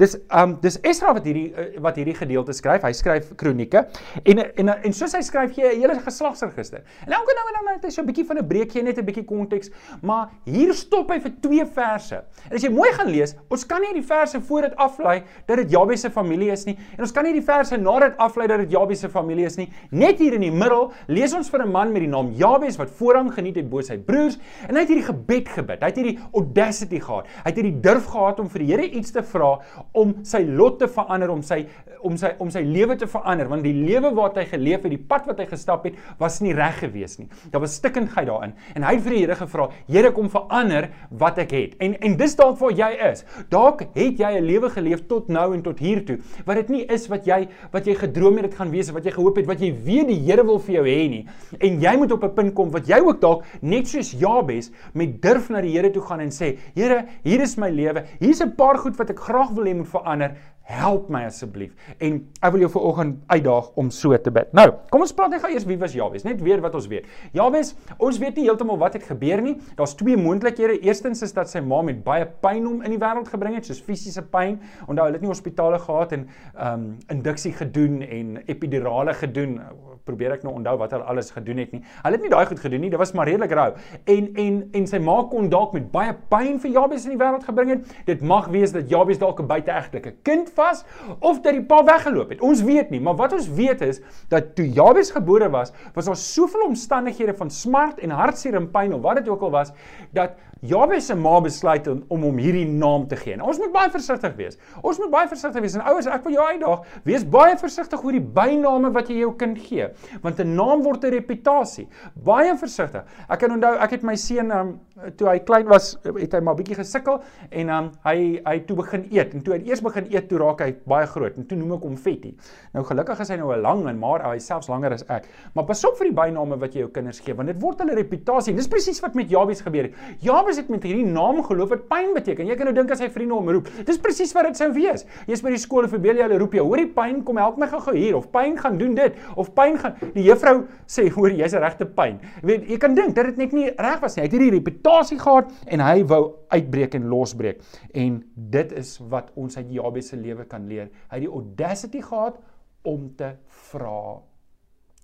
dis 0.00 0.16
um 0.34 0.56
dis 0.60 0.80
Esra 0.82 1.12
wat 1.14 1.26
hierdie 1.28 1.52
uh, 1.52 1.66
wat 1.84 1.98
hierdie 2.00 2.14
gedeelte 2.18 2.54
skryf. 2.56 2.82
Hy 2.82 2.90
skryf 2.96 3.28
kronieke 3.38 3.84
en 4.24 4.42
en 4.42 4.72
en 4.74 4.96
soos 4.96 5.14
hy 5.14 5.22
skryf 5.22 5.52
gee 5.54 5.68
'n 5.70 5.80
hele 5.84 5.94
geslagsregister. 6.02 6.82
En 7.06 7.14
elke 7.14 7.36
nou 7.38 7.44
en 7.52 7.58
dan 7.58 7.70
het 7.76 7.84
hy 7.86 7.90
so 7.94 8.02
'n 8.02 8.06
bietjie 8.06 8.24
van 8.26 8.38
'n 8.38 8.46
breek 8.48 8.72
gee 8.72 8.82
net 8.82 8.98
'n 8.98 9.04
bietjie 9.04 9.24
konteks, 9.24 9.70
maar 10.02 10.30
hier 10.44 10.74
stop 10.74 11.10
hy 11.10 11.20
vir 11.20 11.32
twee 11.40 11.66
verse. 11.66 12.24
En 12.50 12.56
as 12.56 12.62
jy 12.62 12.70
mooi 12.70 12.90
gaan 12.92 13.10
lees, 13.10 13.36
ons 13.48 13.66
kan 13.66 13.80
nie 13.80 13.94
die 13.94 14.06
verse 14.06 14.40
voor 14.40 14.62
dit 14.62 14.76
aflei 14.76 15.22
dat 15.46 15.56
dit 15.56 15.70
Jabes 15.70 16.00
se 16.00 16.10
familie 16.10 16.50
is 16.50 16.64
nie 16.64 16.76
en 16.96 17.00
ons 17.00 17.12
kan 17.12 17.24
nie 17.24 17.32
die 17.32 17.46
verse 17.46 17.76
na 17.76 17.98
dit 18.00 18.16
aflei 18.16 18.46
dat 18.46 18.58
dit 18.58 18.70
Jabes 18.70 19.00
se 19.00 19.08
familie 19.08 19.46
is 19.46 19.56
nie. 19.56 19.70
Net 19.90 20.18
hier 20.18 20.34
in 20.34 20.40
die 20.40 20.50
middel 20.50 20.92
lees 21.06 21.32
ons 21.32 21.48
vir 21.48 21.62
'n 21.62 21.70
man 21.70 21.92
met 21.92 22.02
die 22.02 22.10
naam 22.10 22.32
Jabes 22.32 22.76
wat 22.76 22.90
voorrang 22.90 23.32
geniet 23.32 23.56
het 23.56 23.70
bo 23.70 23.80
sy 23.80 23.98
broers 23.98 24.38
en 24.68 24.74
hy 24.74 24.80
het 24.80 24.95
hierdie 24.96 25.06
gebed 25.12 25.50
gebid. 25.52 25.82
Hy 25.82 25.90
het 25.90 26.00
hierdie 26.00 26.16
audacity 26.32 27.00
gehad. 27.02 27.28
Hy 27.42 27.50
het 27.50 27.60
hierdie 27.60 27.80
durf 27.84 28.08
gehad 28.12 28.40
om 28.42 28.48
vir 28.52 28.64
die 28.64 28.70
Here 28.72 28.86
iets 28.98 29.14
te 29.14 29.22
vra 29.22 29.52
om 29.96 30.14
sy 30.26 30.42
lot 30.46 30.80
te 30.80 30.88
verander, 30.90 31.30
om 31.32 31.42
sy 31.46 31.64
om 32.06 32.14
sy 32.18 32.30
om 32.42 32.50
sy 32.52 32.60
lewe 32.62 32.94
te 32.98 33.08
verander, 33.10 33.48
want 33.50 33.64
die 33.66 33.74
lewe 33.74 34.12
wat 34.14 34.36
hy 34.38 34.44
geleef 34.50 34.84
het, 34.84 34.92
die 34.92 35.06
pad 35.10 35.26
wat 35.26 35.40
hy 35.40 35.46
gestap 35.48 35.86
het, 35.88 35.96
was 36.20 36.38
nie 36.44 36.52
reg 36.54 36.76
gewees 36.82 37.16
nie. 37.18 37.26
Daar 37.50 37.64
was 37.64 37.76
stikkindheid 37.80 38.28
daarin 38.28 38.54
en 38.76 38.86
hy 38.86 38.92
het 38.96 39.04
vir 39.04 39.16
die 39.16 39.22
Here 39.24 39.38
gevra, 39.38 39.68
Here 39.88 40.12
kom 40.14 40.28
verander 40.30 40.90
wat 41.22 41.40
ek 41.42 41.54
het. 41.56 41.76
En 41.82 41.96
en 41.96 42.16
dis 42.18 42.36
dalk 42.38 42.58
waar 42.60 42.74
jy 42.76 42.90
is. 43.10 43.24
Dalk 43.52 43.86
het 43.96 44.20
jy 44.20 44.32
'n 44.38 44.44
lewe 44.46 44.70
geleef 44.70 45.06
tot 45.08 45.28
nou 45.28 45.52
en 45.54 45.62
tot 45.62 45.78
hier 45.78 46.04
toe 46.04 46.18
wat 46.46 46.56
dit 46.56 46.68
nie 46.68 46.84
is 46.84 47.08
wat 47.08 47.26
jy 47.26 47.48
wat 47.72 47.86
jy 47.86 47.94
gedroom 47.94 48.36
het 48.38 48.50
dit 48.50 48.54
gaan 48.54 48.70
wees, 48.70 48.90
wat 48.90 49.04
jy 49.04 49.12
gehoop 49.12 49.36
het, 49.36 49.46
wat 49.46 49.60
jy 49.60 49.72
weet 49.72 50.08
die 50.08 50.20
Here 50.26 50.44
wil 50.44 50.58
vir 50.58 50.74
jou 50.74 50.84
hê 50.84 51.08
nie. 51.08 51.26
En 51.60 51.80
jy 51.80 51.96
moet 51.96 52.12
op 52.12 52.24
'n 52.24 52.34
punt 52.34 52.54
kom 52.54 52.70
wat 52.70 52.86
jy 52.86 53.00
ook 53.00 53.20
dalk 53.20 53.44
net 53.62 53.88
soos 53.88 54.12
Jabes 54.12 54.70
met 54.94 55.22
durf 55.22 55.48
na 55.48 55.60
die 55.60 55.72
Here 55.76 55.90
toe 55.90 56.02
gaan 56.02 56.20
en 56.20 56.30
sê, 56.30 56.58
Here, 56.74 57.04
hier 57.22 57.40
is 57.40 57.56
my 57.56 57.70
lewe. 57.70 58.04
Hier's 58.20 58.40
'n 58.42 58.54
paar 58.56 58.78
goed 58.78 58.96
wat 58.96 59.10
ek 59.10 59.20
graag 59.20 59.50
wil 59.50 59.64
hê 59.64 59.74
moet 59.74 59.88
verander. 59.88 60.36
Help 60.66 61.06
my 61.14 61.20
asseblief. 61.28 61.76
En 62.02 62.16
ek 62.42 62.50
wil 62.50 62.64
jou 62.64 62.70
vanoggend 62.74 63.20
uitdaag 63.30 63.68
om 63.78 63.90
so 63.94 64.16
te 64.18 64.32
bid. 64.34 64.48
Nou, 64.56 64.64
kom 64.90 65.04
ons 65.04 65.14
praat 65.14 65.30
net 65.30 65.44
gou 65.44 65.50
eers 65.52 65.66
wie 65.68 65.76
was 65.78 65.94
Jabes, 65.94 66.24
net 66.26 66.42
weer 66.42 66.58
wat 66.64 66.74
ons 66.74 66.88
weet. 66.90 67.06
Jabes, 67.36 67.70
ons 68.02 68.18
weet 68.18 68.40
nie 68.40 68.48
heeltemal 68.48 68.80
wat 68.80 68.98
het 68.98 69.06
gebeur 69.06 69.44
nie. 69.44 69.54
Daar's 69.78 69.94
twee 69.94 70.18
moontlikhede. 70.18 70.80
Eerstens 70.82 71.22
is 71.22 71.36
dat 71.36 71.52
sy 71.52 71.62
ma 71.62 71.84
met 71.86 72.02
baie 72.02 72.26
pyn 72.42 72.66
hom 72.66 72.82
in 72.82 72.96
die 72.96 72.98
wêreld 72.98 73.30
gebring 73.30 73.54
het, 73.60 73.70
soos 73.70 73.78
fisiese 73.86 74.26
pyn. 74.26 74.58
Onthou, 74.88 75.06
hulle 75.06 75.20
het 75.20 75.22
nie 75.22 75.30
hospitale 75.30 75.78
gehad 75.86 76.16
en 76.18 76.26
ehm 76.26 76.72
um, 76.74 76.88
induksie 77.14 77.52
gedoen 77.54 78.00
en 78.02 78.40
epidurale 78.50 79.14
gedoen 79.14 79.60
probeer 80.06 80.36
ek 80.36 80.44
nou 80.46 80.54
onthou 80.56 80.76
wat 80.80 80.94
hulle 80.94 81.06
alles 81.10 81.32
gedoen 81.34 81.60
het 81.62 81.72
nie. 81.74 81.82
Hulle 82.04 82.18
het 82.18 82.24
nie 82.24 82.30
daai 82.32 82.46
goed 82.46 82.60
gedoen 82.62 82.84
nie. 82.84 82.90
Dit 82.92 83.00
was 83.00 83.12
maar 83.16 83.28
redelik 83.28 83.54
rou. 83.58 83.68
En 84.16 84.28
en 84.42 84.60
en 84.80 84.88
sy 84.90 85.00
ma 85.02 85.16
kon 85.30 85.50
dalk 85.52 85.74
met 85.76 85.88
baie 85.92 86.14
pyn 86.30 86.60
vir 86.62 86.74
Jabes 86.76 87.06
in 87.08 87.16
die 87.16 87.20
wêreld 87.20 87.46
gebring 87.46 87.72
het. 87.74 87.94
Dit 88.08 88.22
mag 88.22 88.50
wees 88.54 88.74
dat 88.74 88.90
Jabes 88.90 89.18
dalk 89.22 89.42
'n 89.42 89.50
buiteegtelike 89.50 90.14
kind 90.22 90.52
was 90.56 90.84
of 91.18 91.40
dat 91.40 91.52
die 91.52 91.64
pa 91.64 91.82
weggeloop 91.84 92.34
het. 92.34 92.40
Ons 92.40 92.62
weet 92.66 92.90
nie, 92.90 93.00
maar 93.00 93.16
wat 93.16 93.32
ons 93.36 93.48
weet 93.48 93.80
is 93.86 94.00
dat 94.32 94.54
toe 94.56 94.66
Jabes 94.72 95.10
gebore 95.14 95.50
was, 95.52 95.72
was 95.94 96.08
daar 96.08 96.16
soveel 96.16 96.66
omstandighede 96.66 97.34
van 97.36 97.50
smart 97.50 97.98
en 97.98 98.10
hartseer 98.10 98.54
en 98.58 98.70
pyn 98.70 98.94
of 98.94 99.04
wat 99.04 99.22
dit 99.22 99.28
ook 99.28 99.46
al 99.46 99.50
was 99.54 99.72
dat 100.16 100.36
Jabes 100.64 101.04
se 101.06 101.14
ma 101.14 101.34
besluit 101.44 101.84
om, 101.90 101.98
om 102.08 102.22
hom 102.24 102.38
hierdie 102.40 102.64
naam 102.64 103.02
te 103.08 103.16
gee. 103.20 103.34
En 103.36 103.42
ons 103.44 103.58
moet 103.60 103.72
baie 103.74 103.90
versigtig 103.92 104.32
wees. 104.38 104.54
Ons 104.80 104.96
moet 105.02 105.10
baie 105.12 105.28
versigtig 105.28 105.60
wees. 105.60 105.74
En 105.76 105.82
ouers, 105.84 106.06
ek 106.08 106.24
wil 106.24 106.32
jou 106.32 106.46
uitdaag, 106.48 106.86
wees 107.04 107.26
baie 107.28 107.58
versigtig 107.60 108.00
oor 108.00 108.16
die 108.16 108.22
byname 108.38 108.88
wat 108.94 109.10
jy 109.12 109.18
jou 109.20 109.34
kind 109.36 109.58
gee, 109.60 109.90
want 110.24 110.40
'n 110.40 110.54
naam 110.56 110.82
word 110.82 111.04
'n 111.04 111.12
reputasie. 111.12 111.86
Baie 112.24 112.56
versigtig. 112.56 113.04
Ek 113.28 113.38
kan 113.38 113.52
onthou, 113.52 113.74
ek 113.76 113.90
het 113.90 114.02
my 114.02 114.16
seun 114.16 114.50
um, 114.50 114.80
toe 115.16 115.28
hy 115.28 115.38
klein 115.44 115.68
was, 115.68 115.98
het 116.02 116.32
hy 116.32 116.40
maar 116.40 116.56
bietjie 116.56 116.76
gesukkel 116.76 117.20
en 117.50 117.68
um, 117.68 117.90
hy 118.04 118.40
hy 118.46 118.58
toe 118.64 118.76
begin 118.76 119.04
eet. 119.12 119.34
En 119.34 119.42
toe 119.42 119.54
hy 119.54 119.60
eers 119.68 119.82
begin 119.82 120.08
eet, 120.10 120.28
toe 120.28 120.38
raak 120.38 120.60
hy 120.60 120.72
baie 120.86 121.06
groot 121.06 121.36
en 121.36 121.44
toe 121.44 121.58
noem 121.58 121.76
ek 121.76 121.84
hom 121.84 121.96
Fetty. 121.96 122.34
Nou 122.72 122.82
gelukkig 122.82 123.20
is 123.20 123.28
hy 123.28 123.36
nou 123.36 123.52
'n 123.52 123.60
lang 123.60 123.86
en 123.88 123.98
maar 123.98 124.24
hy 124.24 124.38
selfs 124.38 124.68
langer 124.68 124.92
as 124.92 125.04
ek. 125.10 125.28
Maar 125.54 125.64
pas 125.64 125.84
op 125.84 125.98
vir 125.98 126.08
die 126.08 126.16
byname 126.16 126.56
wat 126.56 126.72
jy 126.72 126.80
jou 126.80 126.88
kinders 126.88 127.20
gee, 127.20 127.34
want 127.34 127.48
dit 127.48 127.60
word 127.60 127.78
hulle 127.78 127.94
reputasie. 127.94 128.54
Dis 128.54 128.68
presies 128.68 129.00
wat 129.00 129.14
met 129.14 129.28
Jabes 129.28 129.60
gebeur 129.60 129.82
het. 129.84 129.94
Jabes 130.20 130.55
Paulus 130.56 130.70
het 130.70 130.72
met 130.72 130.84
hierdie 130.86 131.06
naam 131.06 131.42
geloof 131.44 131.68
wat 131.68 131.82
pyn 131.90 132.14
beteken. 132.16 132.48
Jy 132.48 132.54
kan 132.56 132.68
nou 132.70 132.74
dink 132.76 132.92
as 132.94 133.00
hy 133.02 133.08
vriende 133.12 133.36
hom 133.36 133.48
roep. 133.52 133.68
Dis 133.84 133.98
presies 134.00 134.32
wat 134.36 134.46
dit 134.48 134.58
sou 134.58 134.68
wees. 134.72 135.04
Jy's 135.28 135.42
by 135.44 135.52
die 135.52 135.60
skool 135.60 135.84
en 135.84 135.92
verbeel 135.92 136.16
jy 136.16 136.24
hulle 136.24 136.38
roep 136.40 136.54
jou. 136.56 136.64
Hoorie 136.64 136.88
pyn, 136.96 137.20
kom 137.26 137.40
help 137.40 137.58
my 137.60 137.68
gou-gou 137.68 137.94
hier 137.96 138.16
of 138.16 138.30
pyn 138.32 138.56
gaan 138.60 138.78
doen 138.80 138.94
dit 138.96 139.18
of 139.36 139.52
pyn 139.56 139.76
gaan 139.80 139.96
die 140.14 140.24
juffrou 140.24 140.64
sê 140.88 141.08
hoor 141.12 141.34
jy's 141.36 141.54
'n 141.54 141.60
regte 141.60 141.86
pyn. 141.86 142.20
Jy 142.42 142.46
weet 142.46 142.68
jy 142.70 142.78
kan 142.78 142.94
dink 142.94 143.14
dat 143.14 143.26
dit 143.26 143.36
net 143.36 143.52
nie 143.52 143.70
reg 143.70 144.00
was 144.00 144.16
nie. 144.16 144.22
Hy 144.22 144.28
het 144.28 144.32
hierdie 144.32 144.54
reputasie 144.56 145.18
gehad 145.18 145.52
en 145.66 145.80
hy 145.80 146.04
wou 146.04 146.34
uitbreek 146.48 146.94
en 146.94 147.08
losbreek. 147.08 147.60
En 147.94 148.24
dit 148.34 148.72
is 148.72 148.98
wat 149.10 149.30
ons 149.34 149.56
uit 149.56 149.66
Jabes 149.70 150.08
se 150.08 150.16
lewe 150.16 150.44
kan 150.44 150.66
leer. 150.66 150.88
Hy 151.10 151.20
het 151.20 151.26
die 151.28 151.32
audacity 151.32 152.00
gehad 152.00 152.40
om 152.82 153.14
te 153.16 153.36
vra. 153.46 154.22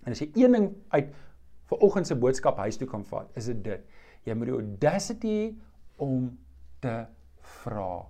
En 0.05 0.11
as 0.11 0.19
jy 0.19 0.31
een 0.33 0.51
ding 0.51 0.73
uit 0.89 1.13
vir 1.69 1.77
oggend 1.77 2.07
se 2.07 2.15
boodskap 2.15 2.57
huis 2.57 2.77
toe 2.77 2.87
kan 2.87 3.03
vat, 3.03 3.29
is 3.35 3.45
dit 3.45 3.63
dit. 3.63 3.81
Jy 4.25 4.35
moet 4.37 4.49
die 4.49 4.57
audacity 4.57 5.35
hê 5.37 5.45
om 6.03 6.31
te 6.83 6.95
vra. 7.63 8.03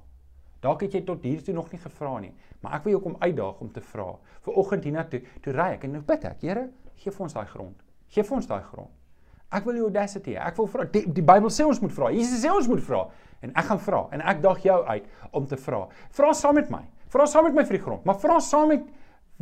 Dalk 0.63 0.86
het 0.86 0.96
jy 0.96 1.03
tot 1.08 1.24
hier 1.27 1.41
toe 1.43 1.55
nog 1.55 1.72
nie 1.74 1.82
gevra 1.82 2.15
nie, 2.24 2.32
maar 2.63 2.77
ek 2.77 2.86
wil 2.88 2.96
jou 2.96 3.03
kom 3.10 3.17
uitdaag 3.20 3.62
om 3.62 3.72
te 3.74 3.84
vra. 3.84 4.13
Viroggend 4.46 4.86
hiernatoe, 4.88 5.24
toe 5.43 5.55
ry 5.55 5.74
ek 5.75 5.88
en 5.88 5.98
nou 5.98 6.03
bid 6.08 6.27
ek, 6.29 6.46
Here, 6.46 6.70
gee 7.01 7.12
vir 7.12 7.25
ons 7.25 7.36
daai 7.36 7.48
grond. 7.50 7.82
Gee 8.13 8.24
vir 8.24 8.38
ons 8.38 8.48
daai 8.48 8.62
grond. 8.70 8.91
Ek 9.53 9.67
wil 9.67 9.77
die 9.77 9.86
audacity 9.86 10.34
hê. 10.34 10.41
Ek 10.48 10.58
wil 10.58 10.70
vra. 10.72 10.88
Die, 10.89 11.03
die 11.13 11.25
Bybel 11.25 11.51
sê 11.53 11.65
ons 11.67 11.82
moet 11.84 11.93
vra. 11.93 12.10
Jesus 12.13 12.41
sê 12.41 12.50
ons 12.50 12.70
moet 12.72 12.82
vra 12.82 13.03
en 13.43 13.51
ek 13.60 13.67
gaan 13.67 13.82
vra 13.84 14.00
en 14.15 14.24
ek 14.32 14.39
daag 14.41 14.63
jou 14.65 14.79
uit 14.88 15.10
om 15.36 15.46
te 15.50 15.60
vra. 15.62 15.84
Vra 16.17 16.32
saam 16.38 16.58
met 16.58 16.72
my. 16.74 16.82
Vra 17.13 17.27
saam 17.29 17.50
met 17.50 17.58
my 17.60 17.65
vir 17.67 17.77
die 17.77 17.84
grond, 17.84 18.05
maar 18.10 18.17
vra 18.17 18.39
saam 18.41 18.72
met 18.74 18.88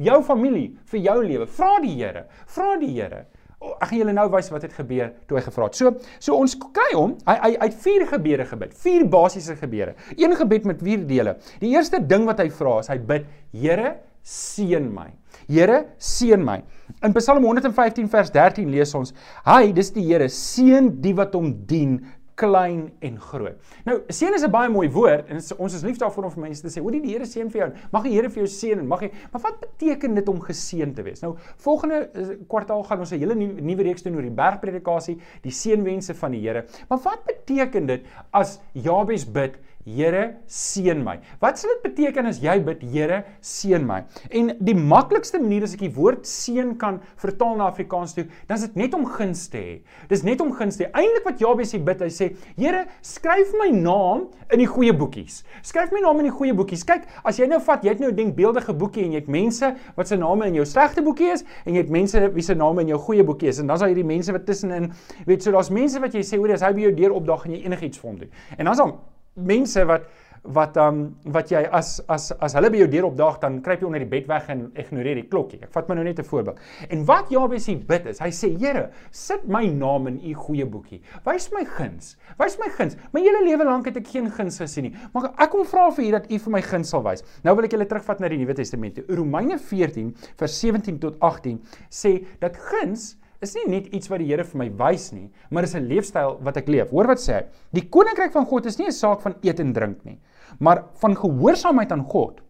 jou 0.02 0.18
familie 0.28 0.74
vir 0.92 1.04
jou 1.06 1.18
lewe. 1.24 1.48
Vra 1.48 1.78
die 1.84 1.94
Here. 1.96 2.26
Vra 2.52 2.74
die 2.82 2.92
Here. 2.96 3.26
Ek 3.62 3.92
gaan 3.92 4.00
julle 4.00 4.14
nou 4.18 4.28
wys 4.34 4.50
wat 4.54 4.66
het 4.66 4.74
gebeur 4.74 5.12
toe 5.30 5.38
hy 5.38 5.44
gevra 5.46 5.68
het. 5.70 5.78
So, 5.78 5.94
so 6.20 6.38
ons 6.42 6.56
kry 6.62 6.92
hom, 6.96 7.16
hy 7.28 7.36
hy 7.44 7.52
hy 7.56 7.68
het 7.68 7.82
vier 7.84 8.06
gebede 8.10 8.46
gebid, 8.50 8.74
vier 8.84 9.06
basiese 9.10 9.58
gebede. 9.60 9.96
Een 10.18 10.34
gebed 10.38 10.66
met 10.70 10.82
vier 10.82 11.04
dele. 11.10 11.36
Die 11.62 11.74
eerste 11.76 12.02
ding 12.02 12.26
wat 12.30 12.42
hy 12.42 12.50
vra 12.54 12.80
is 12.82 12.90
hy 12.92 12.98
bid, 13.12 13.28
Here, 13.52 13.98
seën 14.24 14.86
my. 14.94 15.10
Here, 15.50 15.82
seën 16.00 16.42
my. 16.46 16.62
In 17.04 17.14
Psalm 17.18 17.44
115 17.44 18.10
vers 18.12 18.32
13 18.34 18.70
lees 18.72 18.94
ons: 18.98 19.14
Hy, 19.46 19.72
dis 19.76 19.92
die 19.96 20.06
Here, 20.08 20.30
seën 20.32 20.90
die 21.04 21.14
wat 21.18 21.36
hom 21.38 21.52
dien 21.68 22.00
klein 22.42 22.88
en 23.06 23.20
groot. 23.22 23.74
Nou, 23.86 24.00
seën 24.10 24.34
is 24.34 24.44
'n 24.44 24.52
baie 24.52 24.70
mooi 24.70 24.90
woord 24.90 25.30
en 25.30 25.42
ons 25.58 25.74
is 25.74 25.84
lief 25.84 25.98
daarvoor 25.98 26.24
om 26.24 26.32
vir 26.32 26.42
mense 26.42 26.62
te 26.62 26.68
sê, 26.68 26.82
"Hoor 26.82 26.92
die 26.92 27.12
Here 27.12 27.26
seën 27.26 27.50
vir 27.50 27.62
jou. 27.62 27.72
Mag 27.92 28.04
die 28.04 28.14
Here 28.14 28.30
vir 28.30 28.44
jou 28.44 28.48
seën 28.48 28.80
en 28.80 28.88
mag 28.88 29.00
hy 29.00 29.12
Maar 29.32 29.42
wat 29.42 29.60
beteken 29.60 30.16
dit 30.16 30.30
om 30.30 30.40
geseën 30.42 30.94
te 30.94 31.04
wees? 31.04 31.22
Nou, 31.22 31.36
volgende 31.58 32.10
eh, 32.14 32.36
kwartaal 32.48 32.84
gaan 32.84 33.00
ons 33.00 33.12
'n 33.12 33.20
hele 33.20 33.36
nuwe 33.36 33.62
nuwe 33.62 33.84
reeks 33.84 34.04
doen 34.04 34.16
oor 34.16 34.22
die 34.22 34.32
bergpredikasie, 34.32 35.18
die 35.42 35.52
seënwense 35.52 36.14
van 36.14 36.32
die 36.32 36.42
Here. 36.42 36.66
Maar 36.90 37.00
wat 37.04 37.24
beteken 37.26 37.86
dit 37.86 38.06
as 38.32 38.60
Jabes 38.74 39.26
bid 39.26 39.58
Here 39.86 40.38
seën 40.48 41.00
my. 41.04 41.18
Wat 41.42 41.60
sal 41.60 41.72
dit 41.76 41.84
beteken 41.90 42.28
as 42.30 42.42
jy 42.44 42.58
bid 42.66 42.84
Here 42.92 43.24
seën 43.42 43.84
my? 43.86 44.04
En 44.30 44.54
die 44.60 44.76
maklikste 44.78 45.40
manier 45.42 45.66
as 45.66 45.74
ek 45.74 45.86
die 45.86 45.94
woord 45.96 46.28
seën 46.30 46.76
kan 46.82 47.00
vertaal 47.22 47.58
na 47.58 47.70
Afrikaans 47.72 48.14
toe, 48.18 48.28
dan 48.50 48.60
is 48.60 48.68
dit 48.68 48.78
net 48.84 48.94
om 48.98 49.08
guns 49.10 49.48
te 49.52 49.62
hê. 49.62 49.76
Dis 50.12 50.26
net 50.28 50.42
om 50.44 50.52
guns 50.54 50.78
te 50.78 50.86
hê. 50.86 50.92
Eintlik 51.02 51.26
wat 51.26 51.42
Jabes 51.42 51.74
hier 51.74 51.84
bid, 51.86 52.04
hy 52.06 52.12
sê, 52.14 52.32
Here, 52.58 52.86
skryf 53.06 53.54
my 53.58 53.70
naam 53.74 54.28
in 54.54 54.62
die 54.62 54.70
goeie 54.70 54.94
boekies. 54.98 55.42
Skryf 55.66 55.94
my 55.96 56.04
naam 56.04 56.22
in 56.22 56.30
die 56.30 56.36
goeie 56.36 56.56
boekies. 56.58 56.84
Kyk, 56.88 57.08
as 57.28 57.40
jy 57.42 57.48
nou 57.50 57.62
vat, 57.64 57.86
jy 57.86 57.96
het 57.96 58.04
nou 58.04 58.12
'n 58.12 58.18
denkbeeldige 58.18 58.74
boekie 58.74 59.06
en 59.06 59.14
jy 59.16 59.22
het 59.24 59.32
mense 59.32 59.76
wat 59.96 60.08
se 60.08 60.18
name 60.18 60.46
in 60.48 60.56
jou 60.56 60.66
slegte 60.66 61.02
boekie 61.02 61.32
is 61.32 61.44
en 61.66 61.74
jy 61.74 61.82
het 61.82 61.90
mense 61.90 62.34
wie 62.34 62.44
se 62.44 62.54
name 62.56 62.82
in 62.82 62.88
jou 62.88 63.00
goeie 63.00 63.24
boekie 63.24 63.50
is 63.50 63.60
en 63.60 63.68
dan's 63.68 63.80
daar 63.80 63.90
hierdie 63.90 64.06
mense 64.06 64.32
wat 64.32 64.46
tussenin, 64.46 64.92
weet 65.26 65.44
so 65.44 65.52
daar's 65.52 65.70
mense 65.70 66.00
wat 66.00 66.14
jy 66.14 66.22
sê, 66.22 66.38
hoor, 66.38 66.52
as 66.52 66.62
hy 66.62 66.74
by 66.74 66.82
jou 66.82 66.94
deur 66.96 67.12
opdag 67.12 67.46
en 67.46 67.52
jy 67.52 67.66
enigiets 67.66 67.98
vir 67.98 68.10
hom 68.10 68.20
doen. 68.20 68.30
En 68.58 68.66
dan's 68.66 68.78
daar 68.78 68.94
mense 69.36 69.86
wat 69.86 70.10
wat 70.42 70.78
um 70.82 71.02
wat 71.30 71.52
jy 71.54 71.62
as 71.70 72.00
as 72.10 72.32
as 72.42 72.56
hulle 72.58 72.72
by 72.74 72.80
jou 72.82 72.88
deur 72.90 73.06
opdaag 73.12 73.38
dan 73.44 73.60
kruip 73.62 73.84
jy 73.84 73.86
onder 73.86 74.02
die 74.02 74.10
bed 74.10 74.28
weg 74.30 74.48
en 74.50 74.64
ignoreer 74.74 75.20
die 75.20 75.28
klokkie. 75.30 75.60
Ek 75.62 75.70
vat 75.76 75.90
my 75.90 75.96
nou 75.96 76.04
net 76.04 76.20
'n 76.20 76.26
voorbeeld. 76.26 76.58
En 76.90 77.06
wat 77.06 77.30
Jabes 77.30 77.68
hier 77.68 77.78
bid 77.78 78.06
is, 78.08 78.20
hy 78.20 78.30
sê 78.30 78.50
Here, 78.58 78.90
sit 79.12 79.48
my 79.48 79.68
naam 79.68 80.08
in 80.08 80.20
u 80.24 80.34
goeie 80.34 80.66
boekie. 80.66 81.02
Wys 81.26 81.52
my 81.52 81.64
guns. 81.64 82.18
Wys 82.40 82.58
my 82.58 82.70
guns. 82.70 82.98
My 83.14 83.22
hele 83.22 83.46
lewe 83.46 83.64
lank 83.64 83.86
het 83.86 83.98
ek 83.98 84.08
geen 84.08 84.32
guns 84.32 84.58
gesien 84.58 84.84
nie. 84.84 84.96
Maar 85.14 85.32
ek 85.38 85.50
kom 85.52 85.66
vra 85.66 85.92
vir 85.92 86.06
u 86.06 86.12
dat 86.12 86.32
u 86.32 86.40
vir 86.40 86.52
my 86.52 86.62
guns 86.62 86.90
sal 86.90 87.04
wys. 87.04 87.24
Nou 87.44 87.56
wil 87.56 87.66
ek 87.66 87.72
julle 87.72 87.86
terugvat 87.86 88.20
na 88.20 88.28
die 88.28 88.38
Nuwe 88.38 88.54
Testament. 88.54 89.00
Romeine 89.10 89.60
14 89.60 90.16
vers 90.38 90.60
17 90.60 91.00
tot 91.00 91.20
18 91.20 91.62
sê 91.90 92.26
dat 92.40 92.58
guns 92.58 93.21
is 93.42 93.56
nie 93.58 93.66
net 93.68 93.90
iets 93.96 94.10
wat 94.12 94.22
die 94.22 94.30
Here 94.30 94.46
vir 94.46 94.60
my 94.62 94.70
wys 94.80 95.12
nie, 95.14 95.30
maar 95.50 95.64
is 95.64 95.76
'n 95.76 95.88
leefstyl 95.88 96.38
wat 96.42 96.58
ek 96.58 96.68
leef. 96.68 96.90
Hoor 96.90 97.08
wat 97.08 97.20
sê 97.20 97.34
hy? 97.34 97.46
Die 97.74 97.90
koninkryk 97.90 98.32
van 98.32 98.46
God 98.46 98.66
is 98.66 98.78
nie 98.78 98.88
'n 98.88 98.92
saak 98.92 99.22
van 99.22 99.36
eet 99.42 99.60
en 99.60 99.74
drink 99.74 100.06
nie, 100.06 100.20
maar 100.60 100.86
van 101.02 101.16
gehoorsaamheid 101.16 101.92
aan 101.92 102.06
God. 102.06 102.42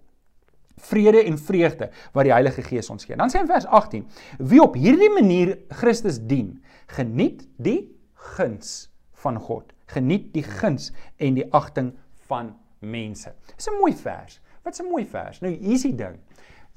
Vrede 0.77 1.23
en 1.25 1.37
vreugde 1.37 1.91
wat 2.13 2.23
die 2.23 2.33
Heilige 2.33 2.61
Gees 2.61 2.89
ons 2.89 3.05
gee. 3.05 3.15
Dan 3.15 3.29
sê 3.29 3.37
hy 3.37 3.41
in 3.41 3.47
vers 3.47 3.65
18: 3.65 4.07
Wie 4.39 4.61
op 4.61 4.75
hierdie 4.75 5.09
manier 5.09 5.57
Christus 5.69 6.19
dien, 6.19 6.63
geniet 6.87 7.47
die 7.57 7.95
guns 8.13 8.89
van 9.13 9.39
God. 9.39 9.73
Geniet 9.87 10.33
die 10.33 10.43
guns 10.43 10.91
en 11.17 11.35
die 11.35 11.53
agting 11.53 11.93
van 12.27 12.55
mense. 12.79 13.33
Dis 13.55 13.67
'n 13.67 13.79
mooi 13.79 13.93
vers. 13.93 14.41
Wat 14.63 14.79
'n 14.79 14.89
mooi 14.89 15.05
vers. 15.05 15.41
Nou 15.41 15.51
hier's 15.51 15.83
die 15.83 15.95
ding. 15.95 16.19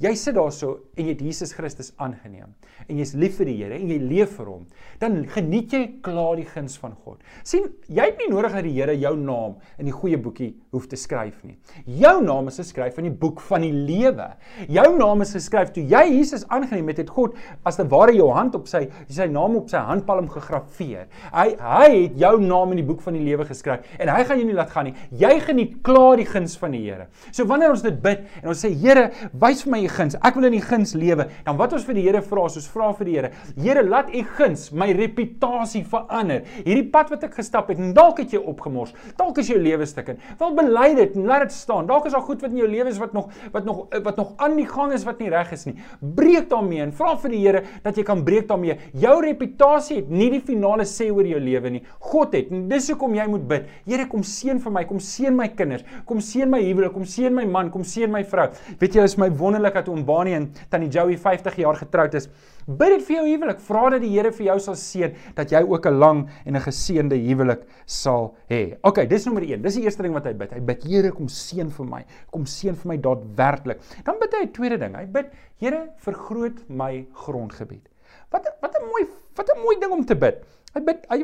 Jy 0.03 0.11
sit 0.19 0.35
daarso 0.35 0.73
en 0.99 1.07
jy 1.07 1.13
het 1.13 1.21
Jesus 1.23 1.53
Christus 1.55 1.93
aangeneem 2.03 2.51
en 2.91 2.99
jy's 2.99 3.13
lief 3.15 3.37
vir 3.39 3.47
die 3.47 3.55
Here 3.61 3.77
en 3.79 3.91
jy 3.93 3.99
leef 4.03 4.33
vir 4.41 4.49
hom, 4.51 4.65
dan 4.99 5.21
geniet 5.31 5.71
jy 5.73 5.83
klaar 6.03 6.35
die 6.41 6.47
guns 6.49 6.75
van 6.83 6.97
God. 7.05 7.21
sien, 7.47 7.69
jy 7.87 8.09
het 8.09 8.19
nie 8.19 8.27
nodig 8.33 8.57
dat 8.57 8.67
die 8.67 8.73
Here 8.75 8.97
jou 8.99 9.13
naam 9.17 9.55
in 9.79 9.87
die 9.87 9.95
goeie 9.95 10.19
boekie 10.19 10.49
hoef 10.75 10.89
te 10.91 10.99
skryf 10.99 11.37
nie. 11.47 11.55
Jou 11.87 12.17
naam 12.25 12.51
is 12.51 12.59
geskryf 12.59 12.99
in 12.99 13.07
die 13.07 13.15
boek 13.15 13.39
van 13.47 13.63
die 13.63 13.71
lewe. 13.71 14.27
Jou 14.67 14.89
naam 14.99 15.23
is 15.23 15.37
geskryf 15.37 15.71
toe 15.77 15.85
jy 15.87 16.03
Jesus 16.17 16.43
aangeneem 16.51 16.91
het, 16.91 17.05
het 17.05 17.15
God 17.15 17.39
as 17.63 17.79
te 17.79 17.87
ware 17.95 18.17
jou 18.19 18.27
hand 18.35 18.59
op 18.59 18.67
sy 18.67 18.89
sy 19.07 19.29
naam 19.31 19.55
op 19.61 19.71
sy 19.71 19.79
handpalm 19.79 20.27
gegraveer. 20.35 21.07
Hy 21.31 21.47
hy 21.63 21.89
het 21.95 22.19
jou 22.19 22.35
naam 22.43 22.75
in 22.75 22.83
die 22.83 22.89
boek 22.91 23.07
van 23.07 23.15
die 23.15 23.23
lewe 23.23 23.47
geskryf 23.47 23.87
en 24.01 24.11
hy 24.11 24.27
gaan 24.27 24.43
jou 24.43 24.51
nie 24.51 24.59
laat 24.59 24.75
gaan 24.75 24.91
nie. 24.91 24.97
Jy 25.23 25.39
geniet 25.47 25.79
klaar 25.87 26.19
die 26.19 26.27
guns 26.27 26.59
van 26.59 26.75
die 26.75 26.83
Here. 26.83 27.07
So 27.31 27.47
wanneer 27.47 27.71
ons 27.71 27.87
dit 27.87 28.03
bid 28.03 28.27
en 28.43 28.51
ons 28.51 28.67
sê 28.67 28.75
Here, 28.75 29.09
wys 29.39 29.63
vir 29.63 29.77
my 29.77 29.84
u 29.85 29.90
guns. 29.92 30.16
Ek 30.25 30.38
wil 30.38 30.49
in 30.49 30.57
u 30.59 30.62
guns 30.64 30.94
lewe. 30.99 31.29
Dan 31.47 31.59
wat 31.61 31.75
ons 31.77 31.85
vir 31.87 31.99
die 31.99 32.05
Here 32.07 32.23
vra, 32.25 32.47
ons 32.49 32.68
vra 32.73 32.90
vir 32.99 33.09
die 33.09 33.16
Here. 33.18 33.31
Here, 33.61 33.85
laat 33.87 34.11
u 34.14 34.23
guns 34.37 34.70
my 34.73 34.90
reputasie 34.97 35.85
verander. 35.88 36.44
Hierdie 36.64 36.87
pad 36.92 37.12
wat 37.14 37.27
ek 37.29 37.38
gestap 37.38 37.70
het, 37.73 37.81
dalk 37.97 38.23
het 38.23 38.35
jy 38.35 38.40
opgemors. 38.40 38.94
Dalk 39.18 39.38
is 39.42 39.53
jou 39.53 39.59
lewe 39.61 39.87
stukkend. 39.88 40.23
Wel 40.40 40.57
bely 40.59 40.88
dit 40.99 41.16
en 41.18 41.29
laat 41.29 41.47
dit 41.47 41.57
staan. 41.57 41.88
Dalk 41.90 42.09
is 42.09 42.16
daar 42.16 42.25
goed 42.25 42.42
wat 42.44 42.53
in 42.55 42.62
jou 42.62 42.70
lewe 42.70 42.92
is 42.92 43.01
wat 43.03 43.14
nog 43.16 43.31
wat 43.53 43.64
nog 43.68 43.85
wat 44.05 44.16
nog 44.20 44.35
aan 44.42 44.57
die 44.59 44.68
gang 44.68 44.92
is 44.97 45.05
wat 45.07 45.20
nie 45.23 45.31
reg 45.33 45.53
is 45.55 45.66
nie. 45.68 45.77
Breek 46.01 46.49
daarmee 46.51 46.83
en 46.85 46.94
vra 46.97 47.14
vir 47.23 47.37
die 47.37 47.42
Here 47.44 47.64
dat 47.85 47.99
jy 47.99 48.05
kan 48.07 48.25
breek 48.25 48.49
daarmee. 48.49 48.79
Jou 49.01 49.16
reputasie 49.25 50.01
het 50.01 50.11
nie 50.11 50.31
die 50.33 50.42
finale 50.44 50.87
sê 50.88 51.11
oor 51.12 51.27
jou 51.29 51.40
lewe 51.40 51.77
nie. 51.77 51.83
God 52.11 52.35
het. 52.37 52.51
En 52.55 52.66
dis 52.70 52.88
hoekom 52.92 53.14
jy 53.16 53.27
moet 53.31 53.47
bid. 53.49 53.68
Here, 53.88 54.07
kom 54.11 54.25
seën 54.27 54.61
vir 54.62 54.75
my, 54.75 54.85
kom 54.88 55.01
seën 55.03 55.35
my 55.35 55.49
kinders, 55.57 55.85
kom 56.09 56.20
seën 56.25 56.51
my 56.51 56.61
huwelik, 56.62 56.94
kom 56.94 57.07
seën 57.09 57.35
my 57.35 57.44
man, 57.49 57.70
kom 57.75 57.85
seën 57.87 58.11
my 58.11 58.23
vrou. 58.29 58.47
Weet 58.81 58.99
jy, 58.99 59.07
is 59.09 59.16
my 59.20 59.29
wonderlik 59.40 59.74
dat 59.75 59.89
oom 59.89 60.05
Bani 60.07 60.35
en 60.37 60.49
tannie 60.71 60.89
Joey 60.89 61.19
50 61.19 61.57
jaar 61.57 61.77
getroud 61.77 62.15
is. 62.15 62.29
Bid 62.67 62.95
dit 62.95 63.03
vir 63.07 63.17
jou 63.17 63.25
huwelik. 63.29 63.61
Vra 63.61 63.83
dat 63.93 64.01
die 64.01 64.13
Here 64.15 64.33
vir 64.33 64.47
jou 64.47 64.59
sal 64.67 64.77
seën 64.81 65.15
dat 65.37 65.51
jy 65.53 65.63
ook 65.63 65.87
'n 65.87 65.99
lang 65.99 66.29
en 66.47 66.57
'n 66.57 66.61
geseënde 66.61 67.17
huwelik 67.17 67.67
sal 67.87 68.35
hê. 68.49 68.77
OK, 68.83 69.09
dis 69.09 69.25
nommer 69.27 69.43
1. 69.43 69.63
Dis 69.63 69.75
die 69.75 69.85
eerste 69.85 70.03
ding 70.03 70.15
wat 70.15 70.25
hy 70.25 70.33
bid. 70.33 70.53
Hy 70.53 70.61
bid 70.61 70.85
Here 70.85 71.11
kom 71.11 71.29
seën 71.29 71.71
vir 71.71 71.87
my. 71.87 72.05
Kom 72.31 72.47
seën 72.47 72.75
vir 72.75 72.89
my 72.89 72.97
daadwerklik. 72.97 73.79
Dan 74.05 74.17
bid 74.21 74.33
hy 74.33 74.45
'n 74.45 74.53
tweede 74.53 74.79
ding. 74.79 74.95
Hy 74.95 75.07
bid 75.07 75.27
Here 75.59 75.91
vergroot 75.99 76.69
my 76.69 77.07
grondgebied. 77.13 77.89
Wat 78.31 78.45
wat 78.61 78.75
'n 78.81 78.85
mooi 78.87 79.09
wat 79.37 79.51
'n 79.51 79.61
mooi 79.61 79.77
ding 79.81 79.93
om 79.93 80.05
te 80.05 80.17
bid. 80.17 80.45
Hy 80.75 80.81
bid 80.83 81.05
hy, 81.07 81.21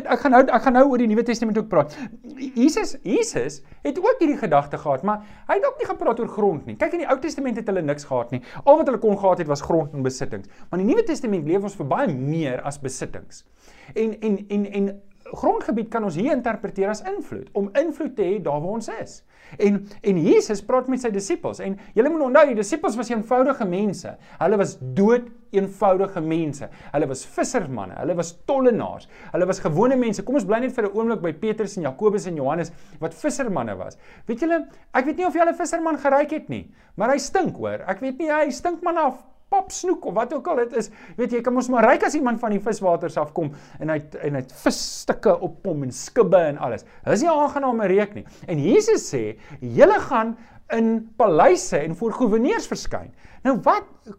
ek 0.00 0.22
gaan 0.22 0.32
nou 0.32 0.40
ek 0.48 0.62
gaan 0.64 0.76
nou 0.78 0.84
oor 0.88 1.02
die 1.02 1.08
Nuwe 1.10 1.22
Testament 1.28 1.58
ook 1.60 1.66
praat. 1.68 1.92
Jesus 2.56 2.94
Jesus 3.04 3.58
het 3.84 3.98
ook 4.00 4.22
hierdie 4.22 4.38
gedagte 4.40 4.80
gehad, 4.80 5.04
maar 5.04 5.26
hy 5.50 5.58
het 5.58 5.66
ook 5.68 5.82
nie 5.82 5.88
gepraat 5.90 6.22
oor 6.22 6.30
grond 6.32 6.70
nie. 6.70 6.76
Kyk 6.80 6.96
in 6.96 7.04
die 7.04 7.10
Ou 7.12 7.18
Testament 7.20 7.60
het 7.60 7.68
hulle 7.68 7.82
niks 7.84 8.08
gehad 8.08 8.32
nie. 8.32 8.40
Al 8.64 8.80
wat 8.80 8.88
hulle 8.88 9.02
kon 9.02 9.18
gehad 9.20 9.44
het 9.44 9.50
was 9.50 9.64
grond 9.64 9.92
en 9.92 10.06
besittings. 10.06 10.48
Maar 10.70 10.80
in 10.80 10.86
die 10.86 10.94
Nuwe 10.94 11.04
Testament 11.04 11.44
leef 11.48 11.68
ons 11.68 11.76
vir 11.76 11.90
baie 11.90 12.08
meer 12.14 12.64
as 12.64 12.80
besittings. 12.80 13.44
En 13.92 14.16
en 14.24 14.40
en 14.48 14.64
en 14.80 14.88
grondgebied 15.34 15.92
kan 15.92 16.04
ons 16.04 16.16
hier 16.16 16.32
interpreteer 16.32 16.88
as 16.92 17.04
invloed, 17.08 17.48
om 17.52 17.70
invloed 17.80 18.16
te 18.16 18.24
hê 18.24 18.40
daar 18.42 18.60
waar 18.62 18.78
ons 18.78 18.88
is. 18.96 19.20
En 19.60 19.82
en 20.00 20.20
Jesus 20.24 20.64
praat 20.64 20.88
met 20.88 21.02
sy 21.02 21.12
disippels 21.12 21.60
en 21.60 21.76
julle 21.96 22.12
moet 22.12 22.28
onthou 22.30 22.46
die 22.50 22.58
disippels 22.58 22.96
was 22.96 23.12
eenvoudige 23.12 23.68
mense. 23.68 24.16
Hulle 24.40 24.60
was 24.60 24.78
dood 24.96 25.28
eenvoudige 25.56 26.20
mense. 26.20 26.68
Hulle 26.92 27.08
was 27.10 27.24
vissermanne, 27.26 27.96
hulle 28.00 28.16
was 28.18 28.32
tollenaars. 28.48 29.08
Hulle 29.32 29.48
was 29.50 29.62
gewone 29.64 29.96
mense. 30.00 30.24
Kom 30.24 30.38
ons 30.40 30.46
bly 30.48 30.60
net 30.64 30.76
vir 30.76 30.88
'n 30.88 30.96
oomblik 30.96 31.22
by 31.22 31.32
Petrus 31.32 31.76
en 31.76 31.84
Jakobus 31.84 32.26
en 32.26 32.36
Johannes 32.36 32.72
wat 33.00 33.14
vissermanne 33.14 33.76
was. 33.76 33.98
Weet 34.26 34.40
julle, 34.40 34.66
ek 34.94 35.04
weet 35.06 35.16
nie 35.16 35.26
of 35.26 35.34
jy 35.34 35.40
al 35.40 35.52
'n 35.52 35.54
visserman 35.54 35.98
geryk 35.98 36.30
het 36.30 36.48
nie, 36.48 36.70
maar 36.96 37.10
hy 37.10 37.18
stink 37.18 37.56
hoor. 37.56 37.84
Ek 37.86 38.00
weet 38.00 38.18
nie 38.18 38.30
hy 38.30 38.50
stink 38.50 38.82
man 38.82 38.98
af 38.98 39.22
pap 39.54 39.70
snoek 39.70 40.08
of 40.10 40.16
wat 40.16 40.32
ook 40.34 40.48
al 40.50 40.62
dit 40.64 40.76
is. 40.80 40.90
Weet 41.18 41.30
jy, 41.30 41.38
jy 41.38 41.44
kan 41.46 41.54
mos 41.54 41.68
maar 41.72 41.86
ryk 41.86 42.06
as 42.08 42.16
iemand 42.18 42.40
van 42.42 42.54
die 42.54 42.62
viswaters 42.62 43.18
afkom 43.20 43.52
en 43.82 43.92
hy 43.92 44.00
en 44.26 44.38
hy 44.38 44.42
visstukke 44.64 45.36
op 45.46 45.66
hom 45.68 45.86
en 45.86 45.94
skibbe 45.94 46.40
en 46.50 46.58
alles. 46.58 46.86
Dis 47.06 47.22
nie 47.22 47.32
aangename 47.32 47.88
reuk 47.92 48.14
nie. 48.18 48.26
En 48.50 48.58
Jesus 48.58 49.06
sê, 49.12 49.36
julle 49.60 50.00
gaan 50.08 50.34
in 50.74 50.94
paleise 51.20 51.78
en 51.78 51.94
voor 51.98 52.14
goewerneurs 52.16 52.66
verskyn. 52.70 53.12
Nou 53.44 53.58
wat 53.66 54.14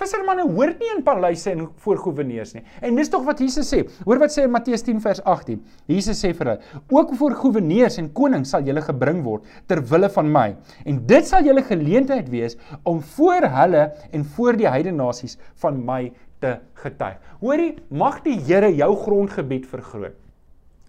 vissermanne 0.00 0.46
hoort 0.48 0.80
nie 0.80 0.90
in 0.94 1.02
paleise 1.04 1.50
en 1.52 1.66
voor 1.84 2.00
goewerneurs 2.00 2.54
nie. 2.56 2.62
En 2.84 2.96
dis 2.96 3.10
tog 3.12 3.24
wat 3.26 3.40
Jesus 3.42 3.68
sê. 3.68 3.82
Hoor 4.06 4.22
wat 4.22 4.32
sê 4.32 4.46
in 4.46 4.52
Matteus 4.54 4.84
10 4.86 5.02
vers 5.04 5.20
18. 5.28 5.60
Jesus 5.90 6.20
sê 6.24 6.32
vir 6.32 6.52
hulle: 6.52 6.82
"Ook 6.90 7.14
voor 7.20 7.36
goewerneurs 7.42 7.98
en 7.98 8.12
konings 8.12 8.50
sal 8.50 8.64
julle 8.64 8.82
gebring 8.82 9.22
word 9.24 9.44
ter 9.66 9.82
wille 9.82 10.08
van 10.08 10.32
my, 10.32 10.56
en 10.84 11.06
dit 11.06 11.26
sal 11.26 11.44
julle 11.44 11.62
geleentheid 11.62 12.28
wees 12.30 12.56
om 12.82 13.00
voor 13.00 13.48
hulle 13.60 13.92
en 14.12 14.24
voor 14.24 14.56
die 14.56 14.68
heidene 14.68 14.96
nasies 14.96 15.38
van 15.56 15.84
my 15.84 16.12
te 16.40 16.58
getuig." 16.74 17.20
Hoorie, 17.40 17.74
mag 17.90 18.22
die 18.22 18.40
Here 18.40 18.74
jou 18.74 18.94
grondgebied 18.96 19.66
vergroot. 19.66 20.23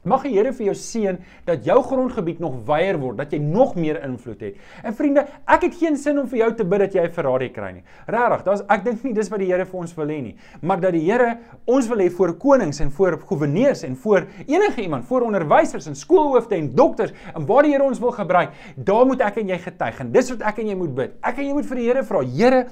Mag 0.06 0.22
die 0.28 0.36
Here 0.36 0.52
vir 0.54 0.68
jou 0.68 0.76
seën 0.78 1.18
dat 1.48 1.66
jou 1.66 1.80
grondgebied 1.82 2.40
nog 2.44 2.60
wyer 2.68 3.00
word, 3.02 3.18
dat 3.18 3.32
jy 3.34 3.40
nog 3.42 3.74
meer 3.76 3.98
invloed 4.06 4.44
het. 4.46 4.60
En 4.86 4.94
vriende, 4.94 5.24
ek 5.50 5.66
het 5.66 5.80
geen 5.80 5.98
sin 5.98 6.20
om 6.22 6.28
vir 6.30 6.44
jou 6.44 6.50
te 6.60 6.66
bid 6.66 6.84
dat 6.86 6.94
jy 6.94 7.06
'n 7.08 7.12
Ferrari 7.12 7.50
kry 7.50 7.72
nie. 7.74 7.84
Regtig, 8.08 8.44
daar's 8.46 8.62
ek 8.70 8.84
dink 8.84 9.04
nie 9.04 9.14
dis 9.14 9.30
wat 9.30 9.40
die 9.40 9.48
Here 9.48 9.66
vir 9.66 9.80
ons 9.80 9.96
wil 9.96 10.08
hê 10.08 10.22
nie, 10.22 10.36
maar 10.62 10.80
dat 10.80 10.94
die 10.94 11.06
Here 11.12 11.38
ons 11.66 11.88
wil 11.88 11.98
hê 11.98 12.10
voor 12.12 12.34
konings 12.38 12.80
en 12.82 12.92
voor 12.92 13.20
goewerneurs 13.20 13.84
en 13.84 13.96
voor 13.96 14.28
enige 14.48 14.82
iemand, 14.82 15.06
voor 15.06 15.22
onderwysers 15.22 15.88
en 15.88 15.96
skoolhoofde 15.96 16.56
en 16.56 16.76
dokters 16.76 17.12
en 17.36 17.46
waar 17.46 17.64
die 17.64 17.72
Here 17.72 17.84
ons 17.84 18.00
wil 18.00 18.12
gebruik, 18.12 18.50
daar 18.76 19.06
moet 19.06 19.22
ek 19.22 19.38
en 19.38 19.48
jy 19.48 19.58
getuig 19.58 20.00
en 20.00 20.12
dis 20.12 20.30
wat 20.30 20.42
ek 20.42 20.60
en 20.60 20.68
jy 20.68 20.76
moet 20.76 20.96
bid. 20.96 21.12
Ek 21.24 21.38
en 21.38 21.46
jy 21.46 21.54
moet 21.54 21.66
vir 21.66 21.76
die 21.76 21.86
Here 21.86 22.04
vra, 22.04 22.22
Here, 22.22 22.66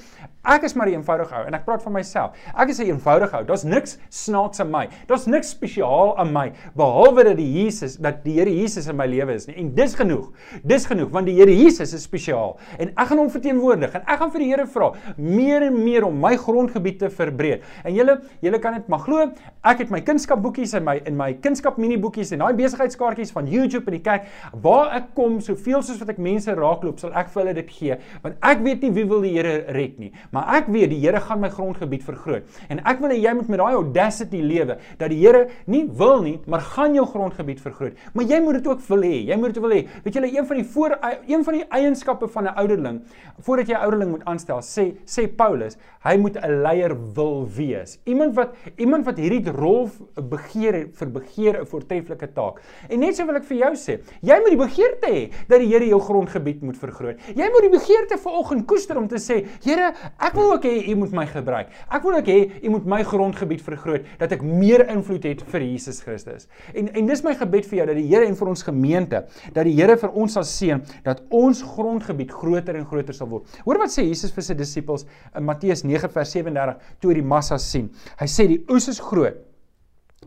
ek 0.45 0.63
is 0.63 0.73
maar 0.75 0.87
'n 0.87 0.93
eenvoudige 0.93 1.35
ou 1.35 1.45
en 1.45 1.53
ek 1.53 1.65
praat 1.65 1.83
van 1.83 1.93
myself. 1.93 2.31
Ek 2.55 2.69
is 2.69 2.79
'n 2.79 2.85
eenvoudige 2.85 3.37
ou. 3.37 3.43
Daar's 3.43 3.63
niks 3.63 3.97
snaaks 4.09 4.59
aan 4.59 4.71
my. 4.71 4.89
Daar's 5.07 5.25
niks 5.25 5.49
spesiaal 5.49 6.17
aan 6.17 6.33
my 6.33 6.51
behalwe 6.75 7.22
dat 7.29 7.39
die 7.39 7.49
Jesus 7.59 7.97
dat 8.01 8.23
die 8.25 8.37
Here 8.37 8.51
Jesus 8.51 8.87
in 8.91 8.97
my 8.97 9.07
lewe 9.09 9.35
is 9.37 9.47
nie. 9.47 9.55
En 9.61 9.71
dis 9.75 9.95
genoeg. 9.95 10.29
Dis 10.63 10.87
genoeg 10.89 11.11
want 11.13 11.29
die 11.29 11.35
Here 11.37 11.53
Jesus 11.53 11.93
is 11.93 12.05
spesiaal 12.07 12.57
en 12.77 12.91
ek 12.91 13.09
gaan 13.09 13.21
hom 13.21 13.31
verteenwoordig 13.33 13.93
en 13.97 14.05
ek 14.05 14.21
gaan 14.21 14.33
vir 14.33 14.45
die 14.45 14.49
Here 14.51 14.67
vra 14.73 14.91
meer 15.17 15.67
en 15.67 15.77
meer 15.83 16.07
om 16.07 16.17
my 16.23 16.35
grondgebied 16.39 16.99
te 17.03 17.11
verbreek. 17.13 17.65
En 17.83 17.93
julle 17.95 18.19
julle 18.43 18.59
kan 18.63 18.77
dit 18.77 18.89
maar 18.91 19.03
glo, 19.05 19.27
ek 19.63 19.83
het 19.83 19.93
my 19.93 20.01
kunskapboekies 20.05 20.75
en 20.79 20.87
my 20.87 20.97
in 21.09 21.17
my 21.19 21.31
kunskap 21.43 21.79
miniboekies 21.81 22.33
en 22.35 22.43
daai 22.43 22.53
besigheidskaartjies 22.57 23.33
van 23.35 23.49
YouTube 23.49 23.91
in 23.91 23.97
die 23.99 24.03
kerk 24.05 24.27
waar 24.63 24.93
ek 24.97 25.11
kom 25.17 25.39
soveel 25.43 25.83
soos 25.85 26.01
wat 26.01 26.13
ek 26.13 26.21
mense 26.23 26.53
raakloop, 26.57 26.99
sal 27.01 27.13
ek 27.17 27.31
vir 27.33 27.43
hulle 27.43 27.55
dit 27.59 27.73
gee 27.77 27.97
want 28.23 28.37
ek 28.45 28.63
weet 28.65 28.83
nie 28.85 28.93
wie 28.97 29.07
wil 29.09 29.23
die 29.23 29.33
Here 29.33 29.55
red 29.73 29.97
nie, 29.99 30.11
maar 30.35 30.51
ek 30.59 30.69
weet 30.71 30.91
die 30.93 30.99
Here 31.01 31.21
gaan 31.23 31.41
my 31.41 31.49
grondgebied 31.53 32.03
vergroot. 32.05 32.45
En 32.71 32.81
ek 32.85 33.01
wil 33.01 33.13
hê 33.13 33.19
jy 33.23 33.33
moet 33.37 33.49
met 33.51 33.61
daai 33.61 33.77
audacity 33.79 34.41
lewe 34.43 34.77
dat 34.99 35.09
die 35.11 35.19
Here 35.21 35.47
nie 35.69 35.83
wil 35.99 36.21
nie, 36.25 36.35
maar 36.49 36.63
gaan 36.73 36.95
jou 36.97 37.05
grondgebied 37.13 37.61
vergroot. 37.63 37.99
Maar 38.13 38.25
jy 38.25 38.41
moet 38.43 38.59
dit 38.59 38.67
ook 38.67 38.81
wil 38.89 39.05
hê. 39.05 39.15
Jy 39.29 39.37
moet 39.39 39.53
dit 39.53 39.63
wil 39.63 39.75
hê. 39.77 39.81
Weet 40.03 40.19
julle 40.19 40.31
een 40.33 40.47
van 40.49 40.61
die 40.61 40.67
voor 40.75 40.97
een 41.27 41.43
van 41.43 41.59
die 41.59 41.65
eienskappe 41.69 42.27
van 42.27 42.43
'n 42.49 42.55
ouderling 42.55 43.01
voordat 43.41 43.67
jy 43.67 43.73
'n 43.73 43.83
ouderling 43.83 44.11
moet 44.11 44.25
aanstel, 44.25 44.59
sê 44.61 44.93
sê 45.05 45.27
Paulus, 45.27 45.77
hy 46.03 46.17
moet 46.17 46.37
'n 46.37 46.61
leier 46.61 46.95
wil 47.15 47.47
wees. 47.47 47.99
Iemand 48.05 48.35
wat 48.35 48.55
iemand 48.77 49.05
wat 49.05 49.17
hierdie 49.17 49.51
rol 49.51 49.89
begeer 50.15 50.87
vir 50.93 51.07
begeer 51.11 51.59
'n 51.61 51.65
voortreffelike 51.65 52.33
taak. 52.33 52.61
En 52.89 52.99
net 52.99 53.15
so 53.15 53.25
wil 53.25 53.35
ek 53.35 53.43
vir 53.43 53.57
jou 53.57 53.73
sê, 53.75 53.99
jy 54.21 54.37
moet 54.39 54.49
die 54.49 54.57
begeerte 54.57 55.07
hê 55.07 55.31
dat 55.47 55.59
die 55.59 55.67
Here 55.73 55.87
jou 55.87 55.99
grondgebied 55.99 56.61
moet 56.61 56.77
vergroot. 56.77 57.19
Jy 57.35 57.49
moet 57.49 57.61
die 57.61 57.69
begeerte 57.69 58.17
vanoggend 58.17 58.67
koester 58.67 58.97
om 58.97 59.07
te 59.07 59.17
sê, 59.17 59.45
Here, 59.63 59.93
ek 60.19 60.33
wil 60.33 60.53
ook 60.53 60.63
hê 60.63 60.89
U 60.91 60.95
moet 60.95 61.11
my 61.11 61.25
gebruik. 61.25 61.67
Ek 61.89 62.03
wil 62.03 62.15
ook 62.15 62.27
hê 62.27 62.51
U 62.63 62.69
moet 62.69 62.85
my 62.85 63.03
grondgebied 63.03 63.61
vergroot 63.61 64.05
dat 64.19 64.31
ek 64.31 64.41
meer 64.41 64.87
invloed 64.89 65.23
het 65.23 65.41
vir 65.41 65.61
Jesus 65.61 66.01
Christus. 66.01 66.47
En 66.73 66.93
en 66.93 67.02
dis 67.09 67.23
my 67.25 67.33
gebed 67.39 67.67
vir 67.69 67.79
jou 67.79 67.87
dat 67.89 67.99
die 67.99 68.05
Here 68.09 68.27
en 68.27 68.35
vir 68.39 68.51
ons 68.51 68.65
gemeente, 68.67 69.23
dat 69.55 69.67
die 69.67 69.75
Here 69.77 69.97
vir 69.99 70.13
ons 70.19 70.35
sal 70.37 70.45
seën 70.47 70.83
dat 71.05 71.23
ons 71.33 71.63
grondgebied 71.75 72.31
groter 72.31 72.77
en 72.79 72.85
groter 72.89 73.15
sal 73.17 73.29
word. 73.31 73.47
Hoor 73.65 73.81
wat 73.83 73.93
sê 73.93 74.05
Jesus 74.07 74.33
vir 74.35 74.47
sy 74.47 74.57
disippels 74.59 75.07
in 75.35 75.47
Matteus 75.47 75.85
9 75.87 76.11
vers 76.13 76.35
37 76.35 76.93
toe 77.01 77.13
hy 77.13 77.19
die 77.21 77.27
massa 77.33 77.59
sien. 77.61 77.89
Hy 78.19 78.29
sê 78.29 78.47
die 78.51 78.61
oes 78.71 78.89
is 78.91 79.01
groot, 79.03 79.39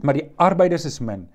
maar 0.02 0.18
die 0.18 0.28
arbeiders 0.42 0.88
is 0.88 1.00
min. 1.00 1.26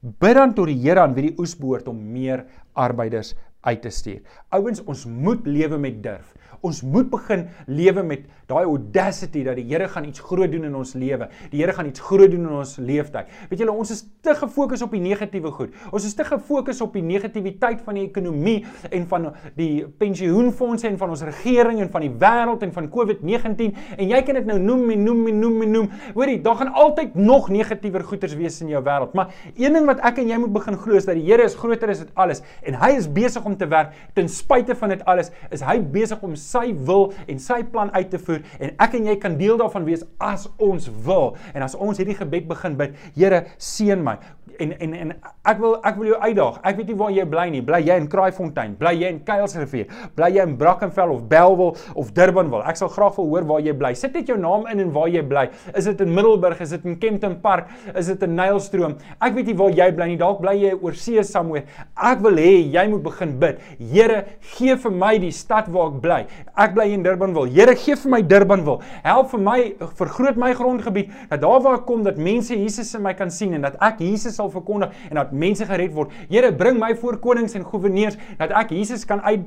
Bid 0.00 0.38
dan 0.38 0.54
tot 0.56 0.70
die 0.70 0.78
Here 0.80 1.02
aan 1.04 1.14
wie 1.16 1.28
die 1.28 1.36
oes 1.40 1.54
behoort 1.58 1.88
om 1.92 1.98
meer 2.12 2.46
arbeiders 2.78 3.34
uit 3.68 3.82
te 3.84 3.90
stuur. 3.92 4.20
Ouens, 4.56 4.80
ons 4.88 5.04
moet 5.04 5.44
lewe 5.46 5.78
met 5.80 5.98
durf. 6.02 6.32
Ons 6.60 6.82
moet 6.84 7.08
begin 7.08 7.46
lewe 7.66 8.02
met 8.04 8.26
daai 8.50 8.66
audacity 8.66 9.44
dat 9.46 9.56
die 9.56 9.64
Here 9.70 9.86
gaan 9.88 10.04
iets 10.08 10.20
groot 10.20 10.50
doen 10.52 10.66
in 10.68 10.74
ons 10.76 10.92
lewe. 10.98 11.28
Die 11.52 11.60
Here 11.62 11.72
gaan 11.72 11.88
iets 11.88 12.02
groot 12.04 12.30
doen 12.32 12.44
in 12.48 12.56
ons 12.60 12.74
lewenstyd. 12.76 13.30
Weet 13.48 13.62
julle, 13.62 13.72
ons 13.72 13.92
is 13.94 14.02
te 14.24 14.34
gefokus 14.36 14.82
op 14.84 14.92
die 14.92 15.02
negatiewe 15.02 15.52
goed. 15.54 15.76
Ons 15.94 16.08
is 16.08 16.16
te 16.18 16.26
gefokus 16.26 16.82
op 16.84 16.96
die 16.98 17.04
negativiteit 17.04 17.80
van 17.86 17.96
die 17.96 18.04
ekonomie 18.08 18.58
en 18.90 19.06
van 19.08 19.30
die 19.56 19.86
pensioenfonde 20.02 20.88
en 20.90 20.98
van 21.00 21.14
ons 21.14 21.22
regering 21.26 21.80
en 21.82 21.90
van 21.92 22.04
die 22.04 22.12
wêreld 22.20 22.66
en 22.66 22.74
van 22.74 22.90
COVID-19 22.92 23.72
en 23.96 24.10
jy 24.12 24.20
kan 24.26 24.40
dit 24.40 24.50
nou 24.50 24.58
noem 24.60 24.92
en 24.94 25.04
noem 25.06 25.24
en 25.32 25.40
noem 25.44 25.64
en 25.64 25.74
noem. 25.78 25.88
Hoorie, 26.18 26.38
daar 26.44 26.60
gaan 26.60 26.74
altyd 26.84 27.16
nog 27.18 27.48
negatiewer 27.54 28.04
goeters 28.06 28.36
wees 28.38 28.60
in 28.64 28.72
jou 28.74 28.82
wêreld. 28.84 29.16
Maar 29.16 29.32
een 29.56 29.78
ding 29.78 29.88
wat 29.88 30.04
ek 30.06 30.20
en 30.22 30.30
jy 30.34 30.40
moet 30.42 30.54
begin 30.58 30.78
glo 30.80 31.00
is 31.00 31.08
dat 31.08 31.16
die 31.18 31.26
Here 31.30 31.46
is 31.46 31.56
groter 31.56 31.92
as 31.92 32.04
dit 32.04 32.12
alles 32.18 32.44
en 32.66 32.76
hy 32.82 32.92
is 32.98 33.08
besig 33.08 33.44
om 33.46 33.56
te 33.56 33.68
werk 33.70 33.96
ten 34.18 34.28
spyte 34.28 34.76
van 34.76 34.92
dit 34.92 35.04
alles. 35.08 35.32
Is 35.54 35.64
hy 35.64 35.78
besig 35.80 36.20
om 36.26 36.36
sy 36.50 36.70
wil 36.88 37.10
en 37.30 37.40
sy 37.42 37.60
plan 37.72 37.92
uit 37.94 38.10
te 38.12 38.20
voer 38.22 38.42
en 38.58 38.74
ek 38.82 38.96
en 38.98 39.08
jy 39.10 39.16
kan 39.22 39.38
deel 39.40 39.60
daarvan 39.60 39.86
wees 39.88 40.04
as 40.18 40.48
ons 40.58 40.88
wil. 41.06 41.34
En 41.54 41.64
as 41.66 41.76
ons 41.78 41.98
hierdie 42.00 42.18
gebed 42.18 42.48
begin 42.50 42.76
bid, 42.80 42.96
Here, 43.16 43.44
seën 43.60 44.00
my 44.04 44.16
en 44.60 44.72
en 44.78 44.94
en 44.94 45.12
ek 45.48 45.60
wil 45.62 45.76
ek 45.86 45.96
wil 45.98 46.10
jou 46.10 46.18
uitdaag. 46.20 46.60
Ek 46.66 46.78
weet 46.78 46.90
nie 46.92 46.96
waar 47.00 47.12
jy 47.14 47.24
bly 47.32 47.46
nie. 47.54 47.62
Bly 47.64 47.80
jy 47.86 47.96
in 48.02 48.08
Kraaifontein? 48.12 48.76
Bly 48.80 48.92
jy 48.98 49.12
in 49.14 49.20
Kuilsrivier? 49.26 49.88
Bly 50.18 50.30
jy 50.36 50.46
in 50.48 50.56
Brackenfell 50.60 51.12
of 51.14 51.24
Bellville 51.30 51.94
of 51.98 52.12
Durbanville? 52.16 52.64
Ek 52.68 52.80
sal 52.80 52.92
graag 52.92 53.16
wil 53.18 53.30
hoor 53.32 53.48
waar 53.48 53.64
jy 53.64 53.74
bly. 53.76 53.92
Sit 53.98 54.16
net 54.16 54.30
jou 54.30 54.36
naam 54.40 54.66
in 54.70 54.82
en 54.84 54.92
waar 54.94 55.08
jy 55.12 55.22
bly. 55.26 55.46
Is 55.74 55.88
dit 55.88 56.04
in 56.04 56.12
Middelburg? 56.14 56.60
Is 56.60 56.74
dit 56.76 56.86
in 56.88 56.98
Kempton 57.02 57.38
Park? 57.42 57.70
Is 57.94 58.10
dit 58.12 58.26
in 58.26 58.36
Nylstroom? 58.38 58.98
Ek 59.18 59.36
weet 59.36 59.50
nie 59.50 59.56
waar 59.60 59.74
jy 59.76 59.88
bly 59.96 60.10
nie. 60.12 60.18
Dalk 60.20 60.42
bly 60.44 60.56
jy 60.60 60.74
oor 60.76 60.98
see 60.98 61.22
somewhere. 61.26 61.64
Ek 61.96 62.20
wil 62.24 62.40
hê 62.40 62.52
jy 62.74 62.86
moet 62.92 63.04
begin 63.06 63.36
bid. 63.40 63.60
Here, 63.80 64.22
gee 64.56 64.76
vir 64.84 64.94
my 64.94 65.14
die 65.22 65.32
stad 65.34 65.70
waar 65.72 65.94
ek 65.94 66.00
bly. 66.04 66.20
Ek 66.54 66.76
bly 66.76 66.90
in 66.94 67.06
Durbanville. 67.06 67.50
Here, 67.54 67.76
gee 67.78 67.96
vir 67.96 68.14
my 68.16 68.22
Durbanville. 68.26 68.80
Help 69.04 69.32
vir 69.32 69.44
my 69.44 69.58
vergroot 69.98 70.38
my 70.40 70.52
grondgebied 70.56 71.10
dat 71.30 71.42
daar 71.42 71.60
waar 71.64 71.80
ek 71.80 71.86
kom 71.88 72.04
dat 72.06 72.18
mense 72.20 72.56
Jesus 72.56 72.92
in 72.96 73.04
my 73.04 73.14
kan 73.16 73.30
sien 73.32 73.54
en 73.56 73.64
dat 73.66 73.78
ek 73.84 74.02
Jesus 74.04 74.36
sal 74.38 74.49
verkondig 74.50 74.94
en 75.10 75.20
dat 75.20 75.32
mense 75.32 75.66
gered 75.66 75.94
word. 75.96 76.14
Here, 76.30 76.52
bring 76.54 76.80
my 76.80 76.94
voor 76.98 77.18
konings 77.22 77.54
en 77.58 77.66
goewerneurs 77.66 78.18
dat 78.38 78.54
ek 78.62 78.74
Jesus 78.76 79.06
kan 79.08 79.22
uit 79.22 79.46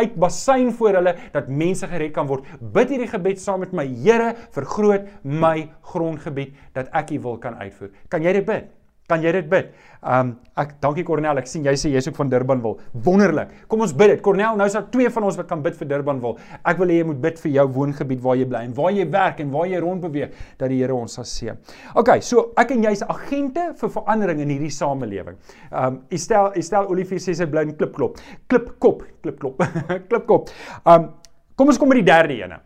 uitbasyn 0.00 0.72
voor 0.76 1.00
hulle 1.00 1.14
dat 1.34 1.48
mense 1.48 1.86
gered 1.90 2.14
kan 2.16 2.28
word. 2.30 2.48
Bid 2.60 2.92
hierdie 2.94 3.10
gebed 3.10 3.40
saam 3.40 3.64
met 3.64 3.72
my. 3.76 3.86
Here, 4.04 4.34
vergroot 4.56 5.08
my 5.22 5.70
grondgebied 5.92 6.54
dat 6.76 6.90
ek 6.96 7.16
U 7.16 7.22
wil 7.26 7.40
kan 7.42 7.58
uitvoer. 7.60 7.90
Kan 8.08 8.22
jy 8.26 8.38
dit 8.40 8.46
bid? 8.46 8.79
Kan 9.10 9.24
jy 9.24 9.32
dit 9.34 9.48
bid? 9.50 9.72
Um 10.00 10.30
ek 10.60 10.76
dankie 10.80 11.02
Cornel, 11.04 11.38
ek 11.40 11.48
sien 11.48 11.64
jy 11.66 11.74
sê 11.76 11.90
jy's 11.92 12.06
ook 12.08 12.16
van 12.16 12.30
Durbanville. 12.32 12.86
Wonderlik. 13.04 13.50
Kom 13.68 13.82
ons 13.84 13.92
bid 13.96 14.14
dit. 14.14 14.22
Cornel, 14.24 14.56
nou 14.56 14.68
is 14.68 14.76
daar 14.76 14.86
twee 14.92 15.10
van 15.12 15.26
ons 15.28 15.36
wat 15.40 15.48
kan 15.50 15.64
bid 15.64 15.76
vir 15.76 15.90
Durbanville. 15.90 16.40
Ek 16.64 16.80
wil 16.80 16.92
hê 16.92 17.00
jy 17.00 17.08
moet 17.10 17.20
bid 17.24 17.42
vir 17.42 17.52
jou 17.58 17.66
woongebied 17.76 18.22
waar 18.24 18.38
jy 18.40 18.46
bly 18.48 18.62
en 18.68 18.76
waar 18.78 18.94
jy 18.96 19.06
werk 19.12 19.42
en 19.44 19.50
waar 19.52 19.68
jy 19.68 19.82
rondbeweeg 19.84 20.38
dat 20.60 20.72
die 20.72 20.80
Here 20.80 20.96
ons 20.96 21.18
sal 21.18 21.26
seën. 21.28 21.58
OK, 22.00 22.14
so 22.24 22.46
ek 22.60 22.72
en 22.76 22.86
jy's 22.88 23.04
agente 23.04 23.66
vir 23.82 23.92
verandering 23.98 24.40
in 24.46 24.54
hierdie 24.54 24.72
samelewing. 24.72 25.36
Um 25.68 26.00
Estel 26.08 26.54
Estel 26.60 26.88
Olivier 26.88 27.20
sê 27.20 27.36
sy 27.36 27.50
bly 27.50 27.66
in 27.68 27.76
Klipklop. 27.76 28.22
Klipkop, 28.48 29.04
Klipklop. 29.24 29.60
Klipkop. 30.10 30.54
Um 30.86 31.12
kom 31.58 31.68
ons 31.68 31.80
kom 31.80 31.92
by 31.92 32.00
die 32.00 32.08
derde 32.08 32.40
ene. 32.40 32.62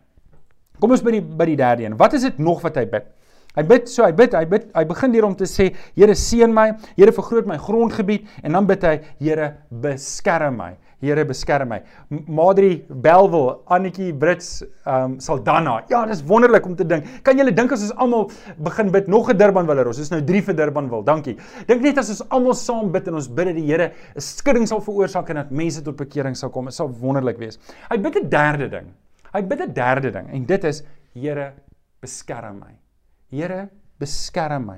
Kom 0.79 0.91
ons 0.95 1.03
by 1.03 1.17
die 1.17 1.23
by 1.23 1.47
die 1.51 1.59
derde 1.59 1.83
een. 1.87 1.99
Wat 1.99 2.15
is 2.15 2.23
dit 2.27 2.39
nog 2.39 2.63
wat 2.63 2.79
hy 2.79 2.87
bid? 2.95 3.11
Hy 3.55 3.63
bid 3.63 3.87
so, 3.87 4.03
hy 4.03 4.11
bid, 4.11 4.33
hy 4.33 4.45
bid, 4.45 4.71
hy 4.75 4.83
begin 4.85 5.13
hier 5.13 5.25
om 5.25 5.35
te 5.35 5.47
sê, 5.49 5.71
Here 5.95 6.15
seën 6.15 6.51
my, 6.53 6.71
Here 6.95 7.11
vergroot 7.15 7.47
my 7.47 7.57
grondgebied 7.57 8.27
en 8.43 8.57
dan 8.57 8.67
bid 8.67 8.83
hy, 8.83 8.99
Here 9.19 9.53
beskerm 9.69 10.57
my. 10.59 10.73
Here 11.05 11.25
beskerm 11.27 11.69
my. 11.69 11.79
Madri 12.09 12.85
Belwel, 12.89 13.61
Annetjie 13.71 14.13
Brits, 14.13 14.63
ehm 14.85 15.15
um, 15.15 15.17
Saldanha. 15.19 15.81
Ja, 15.91 16.05
dis 16.07 16.23
wonderlik 16.25 16.65
om 16.65 16.75
te 16.75 16.85
dink. 16.87 17.07
Kan 17.23 17.37
julle 17.39 17.53
dink 17.55 17.73
as 17.75 17.83
ons 17.85 17.95
almal 18.01 18.29
begin 18.63 18.91
bid 18.93 19.09
nog 19.11 19.29
'n 19.29 19.37
Durban 19.37 19.67
wil 19.67 19.85
ons 19.85 19.99
is 19.99 20.11
nou 20.11 20.21
3 20.21 20.41
vir 20.41 20.55
Durban 20.55 20.89
wil. 20.89 21.03
Dankie. 21.03 21.37
Dink 21.67 21.81
net 21.81 21.97
as 21.97 22.09
ons 22.09 22.23
almal 22.29 22.53
saam 22.53 22.91
bid 22.91 23.07
en 23.07 23.15
ons 23.15 23.27
bid 23.27 23.45
dat 23.45 23.55
die 23.55 23.65
Here 23.65 23.91
'n 24.15 24.21
skudding 24.21 24.67
sal 24.67 24.81
veroorsaak 24.81 25.29
en 25.29 25.35
dat 25.35 25.51
mense 25.51 25.81
tot 25.81 25.95
bekering 25.97 26.35
sal 26.35 26.49
kom. 26.49 26.65
Dit 26.65 26.73
sal 26.73 26.89
wonderlik 26.89 27.37
wees. 27.37 27.59
Hy 27.89 27.97
bid 27.97 28.15
'n 28.15 28.29
derde 28.29 28.69
ding. 28.69 28.87
Hy 29.33 29.41
bid 29.41 29.61
'n 29.61 29.73
derde 29.73 30.11
ding 30.11 30.29
en 30.31 30.45
dit 30.45 30.63
is 30.63 30.83
Here 31.13 31.53
beskerm 32.01 32.59
my. 32.59 32.84
Here 33.29 33.71
beskerm 33.99 34.65
my. 34.67 34.77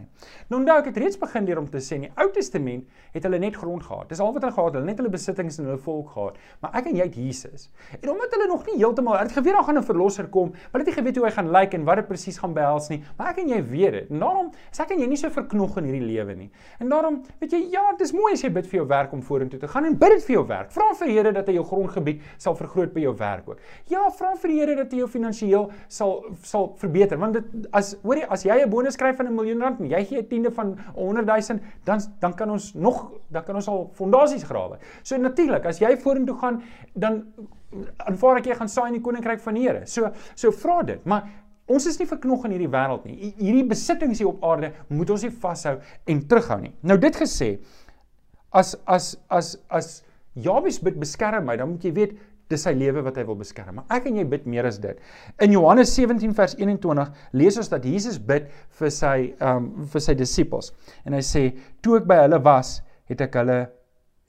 Nou 0.51 0.59
onthou 0.61 0.77
ek 0.81 0.91
het 0.91 0.97
reeds 1.01 1.17
begin 1.17 1.45
deur 1.47 1.61
om 1.61 1.67
te 1.69 1.81
sê 1.81 1.97
in 1.97 2.05
die 2.05 2.11
Ou 2.21 2.27
Testament 2.33 2.85
het 3.15 3.25
hulle 3.25 3.39
net 3.41 3.55
grond 3.57 3.83
gehad. 3.83 4.09
Dis 4.11 4.21
al 4.21 4.33
wat 4.35 4.43
hulle 4.45 4.53
gehad 4.53 4.69
het, 4.69 4.77
hulle 4.77 4.89
net 4.91 5.01
hulle 5.01 5.11
besittings 5.13 5.57
en 5.57 5.69
hulle 5.69 5.81
volk 5.81 6.11
gehad. 6.13 6.37
Maar 6.61 6.77
ek 6.81 6.89
en 6.91 6.99
jy 6.99 7.07
het 7.07 7.17
Jesus. 7.17 7.67
En 7.97 8.11
omdat 8.13 8.35
hulle 8.35 8.47
nog 8.51 8.65
nie 8.69 8.77
heeltemal 8.77 9.17
het 9.17 9.33
geweet 9.33 9.57
daar 9.57 9.65
gaan 9.65 9.77
'n 9.77 9.83
verlosser 9.83 10.27
kom, 10.27 10.51
maar 10.51 10.79
hulle 10.79 10.85
het 10.85 10.99
geweet 10.99 11.15
hoe 11.17 11.25
hy 11.25 11.31
gaan 11.31 11.51
lyk 11.51 11.73
en 11.73 11.83
wat 11.83 11.95
dit 11.95 12.07
presies 12.07 12.37
gaan 12.37 12.53
behels 12.53 12.89
nie. 12.89 13.03
Maar 13.17 13.29
ek 13.29 13.37
en 13.37 13.49
jy 13.49 13.61
weet 13.63 13.91
dit. 13.91 14.09
En 14.09 14.19
daarom 14.19 14.51
sê 14.71 14.81
ek 14.81 14.91
en 14.91 14.99
jy 14.99 15.07
nie 15.07 15.17
so 15.17 15.29
verknog 15.29 15.77
in 15.77 15.83
hierdie 15.83 16.07
lewe 16.07 16.35
nie. 16.35 16.51
En 16.79 16.89
daarom, 16.89 17.23
weet 17.39 17.51
jy, 17.51 17.71
ja, 17.71 17.93
dis 17.97 18.13
mooi 18.13 18.33
as 18.33 18.41
jy 18.41 18.49
bid 18.49 18.67
vir 18.67 18.77
jou 18.79 18.87
werk 18.87 19.13
om 19.13 19.21
vorentoe 19.21 19.59
te 19.59 19.67
gaan 19.67 19.85
en 19.85 19.97
bid 19.97 20.09
dit 20.09 20.23
vir 20.23 20.33
jou 20.33 20.47
werk. 20.47 20.71
Vra 20.71 20.93
vir 20.93 21.07
die 21.07 21.17
Here 21.17 21.31
dat 21.31 21.47
hy 21.47 21.53
jou 21.53 21.63
grondgebied 21.65 22.21
sal 22.37 22.55
vergroot 22.55 22.93
by 22.93 22.99
jou 23.01 23.15
werk 23.15 23.49
ook. 23.49 23.59
Ja, 23.87 24.09
vra 24.09 24.35
vir 24.35 24.47
die 24.47 24.59
Here 24.59 24.75
dat 24.75 24.91
hy 24.91 24.97
jou 24.97 25.07
finansiëel 25.07 25.71
sal 25.87 26.23
sal 26.43 26.75
verbeter 26.77 27.17
want 27.17 27.33
dit 27.33 27.67
as 27.73 27.95
hoorie 28.03 28.25
as 28.29 28.43
jy 28.43 28.61
'n 28.61 28.69
bonus 28.69 28.95
kry 28.95 29.06
van 29.15 29.27
'n 29.27 29.35
miljoen 29.35 29.61
rand 29.61 29.79
en 29.79 29.89
jy 29.89 30.05
gee 30.05 30.21
'n 30.21 30.27
tiende 30.27 30.51
van 30.51 30.77
100 30.95 31.25
000 31.25 31.59
dan 31.83 31.99
dan 32.19 32.33
kan 32.35 32.49
ons 32.49 32.73
nog 32.73 33.11
dan 33.27 33.43
kan 33.43 33.55
ons 33.55 33.67
al 33.67 33.89
fondasies 33.93 34.43
grawe. 34.43 34.77
So 35.03 35.17
natuurlik, 35.17 35.65
as 35.65 35.79
jy 35.79 35.97
vorentoe 35.97 36.37
gaan, 36.37 36.61
dan 36.93 37.23
aanvaar 37.97 38.37
ek 38.37 38.45
jy 38.45 38.55
gaan 38.55 38.69
saai 38.69 38.87
in 38.87 38.93
die 38.93 39.01
koninkryk 39.01 39.39
van 39.39 39.53
die 39.53 39.67
Here. 39.67 39.85
So 39.85 40.11
so 40.35 40.51
vra 40.51 40.83
dit, 40.83 41.05
maar 41.05 41.27
ons 41.65 41.85
is 41.85 41.97
nie 41.99 42.07
verknog 42.07 42.45
in 42.45 42.51
hierdie 42.51 42.71
wêreld 42.71 43.05
nie. 43.05 43.33
Hierdie 43.37 43.65
besittings 43.67 44.19
hier 44.19 44.27
op 44.27 44.43
aarde 44.43 44.71
moet 44.87 45.09
ons 45.09 45.23
nie 45.23 45.31
vashou 45.31 45.79
en 46.05 46.27
terughou 46.27 46.59
nie. 46.61 46.73
Nou 46.81 46.97
dit 46.97 47.15
gesê, 47.15 47.57
as 48.51 48.75
as 48.85 49.17
as 49.29 49.57
as 49.69 50.03
Jabes 50.37 50.79
bid 50.79 50.99
beskerm 51.01 51.47
my, 51.49 51.55
dan 51.57 51.69
moet 51.69 51.83
jy 51.83 51.91
weet 51.93 52.17
dis 52.49 52.63
sy 52.63 52.73
lewe 52.77 53.03
wat 53.05 53.17
hy 53.19 53.25
wil 53.27 53.39
beskerm. 53.39 53.79
Maar 53.79 53.97
ek 53.99 54.09
en 54.09 54.19
jy 54.19 54.25
bid 54.29 54.45
meer 54.49 54.67
as 54.69 54.79
dit. 54.83 54.99
In 55.43 55.51
Johannes 55.51 55.93
17 55.95 56.35
vers 56.37 56.55
21 56.59 57.11
lees 57.33 57.57
ons 57.59 57.71
dat 57.71 57.85
Jesus 57.85 58.19
bid 58.19 58.51
vir 58.79 58.91
sy 58.93 59.15
ehm 59.37 59.57
um, 59.57 59.87
vir 59.87 60.03
sy 60.03 60.15
disippels. 60.17 60.71
En 61.05 61.13
hy 61.13 61.23
sê: 61.25 61.49
"Toe 61.81 61.99
ek 62.01 62.07
by 62.07 62.21
hulle 62.23 62.39
was, 62.43 62.81
het 63.07 63.21
ek 63.21 63.35
hulle 63.39 63.59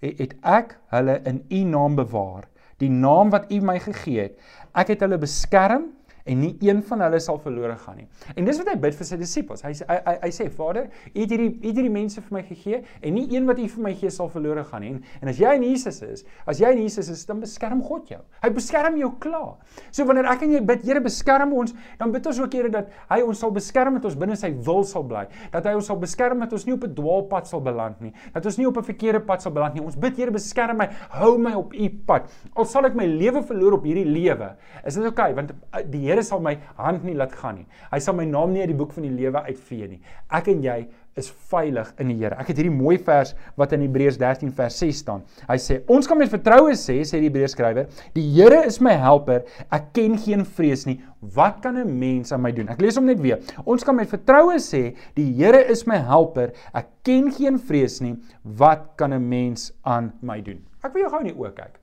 het 0.02 0.34
ek 0.46 0.76
hulle 0.94 1.18
in 1.26 1.40
U 1.50 1.62
naam 1.66 1.96
bewaar, 1.98 2.46
die 2.78 2.90
naam 2.90 3.32
wat 3.34 3.50
U 3.50 3.60
my 3.64 3.78
gegee 3.82 4.28
het. 4.28 4.36
Ek 4.78 4.92
het 4.94 5.02
hulle 5.02 5.18
beskerm 5.18 5.88
en 6.28 6.40
nie 6.42 6.52
een 6.64 6.82
van 6.88 7.02
hulle 7.06 7.20
sal 7.22 7.38
verlore 7.42 7.76
gaan 7.84 7.96
nie. 8.02 8.06
En 8.36 8.46
dis 8.48 8.58
wat 8.60 8.70
hy 8.72 8.76
bid 8.80 8.96
vir 8.98 9.08
sy 9.08 9.18
disippels. 9.20 9.64
Hy 9.66 9.72
hy 9.88 9.98
hy, 10.06 10.14
hy 10.22 10.30
sê 10.34 10.48
Vader, 10.52 10.88
U 11.08 11.20
het 11.20 11.32
hierdie 11.32 11.48
U 11.48 11.66
het 11.66 11.78
hierdie 11.80 11.92
mense 11.92 12.22
vir 12.22 12.36
my 12.36 12.42
gegee 12.46 12.82
en 13.02 13.14
nie 13.14 13.26
een 13.32 13.48
wat 13.48 13.60
U 13.62 13.68
vir 13.74 13.84
my 13.88 13.94
gee 13.98 14.10
sal 14.14 14.30
verlore 14.32 14.64
gaan 14.68 14.84
nie. 14.84 14.92
En, 14.94 15.00
en 15.22 15.32
as 15.32 15.40
jy 15.40 15.54
in 15.58 15.66
Jesus 15.68 16.00
is, 16.06 16.24
as 16.48 16.60
jy 16.62 16.72
in 16.76 16.82
Jesus 16.84 17.10
is, 17.12 17.24
dan 17.28 17.40
beskerm 17.42 17.82
God 17.84 18.12
jou. 18.12 18.20
Hy 18.42 18.50
beskerm 18.54 18.98
jou 19.00 19.10
klaar. 19.22 19.56
So 19.90 20.06
wanneer 20.08 20.30
ek 20.32 20.44
en 20.46 20.56
jy 20.56 20.62
bid, 20.72 20.84
Here 20.88 21.02
beskerm 21.04 21.52
ons, 21.52 21.74
dan 22.00 22.12
bid 22.14 22.26
ons 22.30 22.38
ook 22.40 22.54
Here 22.56 22.70
dat 22.72 22.92
hy 23.10 23.20
ons 23.26 23.40
sal 23.42 23.52
beskerm 23.52 23.98
dat 23.98 24.06
ons 24.08 24.16
binne 24.18 24.36
sy 24.38 24.52
wil 24.66 24.84
sal 24.88 25.04
bly. 25.08 25.26
Dat 25.52 25.66
hy 25.68 25.74
ons 25.76 25.88
sal 25.90 25.98
beskerm 26.00 26.44
dat 26.44 26.54
ons 26.56 26.64
nie 26.68 26.74
op 26.76 26.84
'n 26.86 26.94
dwaalpad 26.94 27.48
sal 27.50 27.60
beland 27.60 28.00
nie. 28.00 28.12
Dat 28.34 28.46
ons 28.46 28.58
nie 28.58 28.66
op 28.68 28.78
'n 28.78 28.84
verkeerde 28.84 29.20
pad 29.20 29.42
sal 29.42 29.52
beland 29.52 29.74
nie. 29.74 29.84
Ons 29.84 29.96
bid 29.96 30.16
Here 30.16 30.30
beskerm 30.30 30.78
my, 30.78 30.88
hou 31.10 31.38
my 31.38 31.54
op 31.54 31.74
U 31.74 31.88
pad. 32.06 32.30
Al 32.56 32.64
sal 32.64 32.86
ek 32.86 32.94
my 32.94 33.06
lewe 33.06 33.42
verloor 33.42 33.78
op 33.78 33.84
hierdie 33.84 34.06
lewe, 34.06 34.56
is 34.84 34.94
dit 34.94 35.04
oukei 35.04 35.32
okay, 35.32 35.34
want 35.34 35.52
uh, 35.52 35.82
die 35.84 36.00
Here 36.06 36.17
sal 36.22 36.40
my 36.40 36.56
hand 36.76 37.04
nie 37.04 37.14
laat 37.14 37.32
gaan 37.32 37.60
nie. 37.60 37.66
Hy 37.92 37.98
sal 37.98 38.14
my 38.14 38.24
naam 38.24 38.52
nie 38.52 38.60
uit 38.60 38.72
die 38.72 38.78
boek 38.78 38.92
van 38.92 39.02
die 39.02 39.14
lewe 39.14 39.42
uitvee 39.48 39.88
nie. 39.88 40.00
Ek 40.30 40.48
en 40.48 40.62
jy 40.62 40.86
is 41.18 41.28
veilig 41.50 41.90
in 41.98 42.12
die 42.12 42.16
Here. 42.20 42.36
Ek 42.38 42.50
het 42.52 42.60
hierdie 42.60 42.74
mooi 42.74 42.96
vers 43.02 43.34
wat 43.58 43.72
in 43.74 43.82
Hebreërs 43.84 44.18
13 44.20 44.52
vers 44.54 44.78
6 44.82 45.02
staan. 45.02 45.24
Hy 45.48 45.56
sê: 45.62 45.80
"Ons 45.88 46.06
kan 46.06 46.18
met 46.18 46.30
vertroue 46.30 46.74
sê," 46.78 47.00
sê 47.02 47.18
die 47.18 47.28
Hebreërs 47.28 47.56
skrywer, 47.56 47.88
"Die 48.14 48.26
Here 48.34 48.64
is 48.66 48.80
my 48.80 48.92
helper. 48.92 49.44
Ek 49.70 49.92
ken 49.92 50.16
geen 50.18 50.44
vrees 50.44 50.86
nie. 50.86 51.00
Wat 51.20 51.60
kan 51.62 51.76
'n 51.76 51.98
mens 51.98 52.32
aan 52.32 52.42
my 52.42 52.52
doen?" 52.52 52.68
Ek 52.68 52.80
lees 52.80 52.96
hom 52.96 53.06
net 53.06 53.20
weer. 53.20 53.38
Ons 53.64 53.84
kan 53.84 53.96
met 53.96 54.08
vertroue 54.08 54.58
sê, 54.58 54.96
"Die 55.14 55.32
Here 55.32 55.64
is 55.70 55.86
my 55.86 55.96
helper. 55.96 56.52
Ek 56.74 56.86
ken 57.02 57.32
geen 57.32 57.58
vrees 57.58 58.00
nie. 58.00 58.16
Wat 58.44 58.96
kan 58.96 59.12
'n 59.12 59.28
mens 59.28 59.72
aan 59.84 60.12
my 60.20 60.40
doen?" 60.40 60.64
Ek 60.84 60.92
wil 60.92 61.02
jou 61.02 61.10
gou 61.10 61.20
in 61.20 61.26
die 61.26 61.34
oë 61.34 61.54
kyk. 61.54 61.80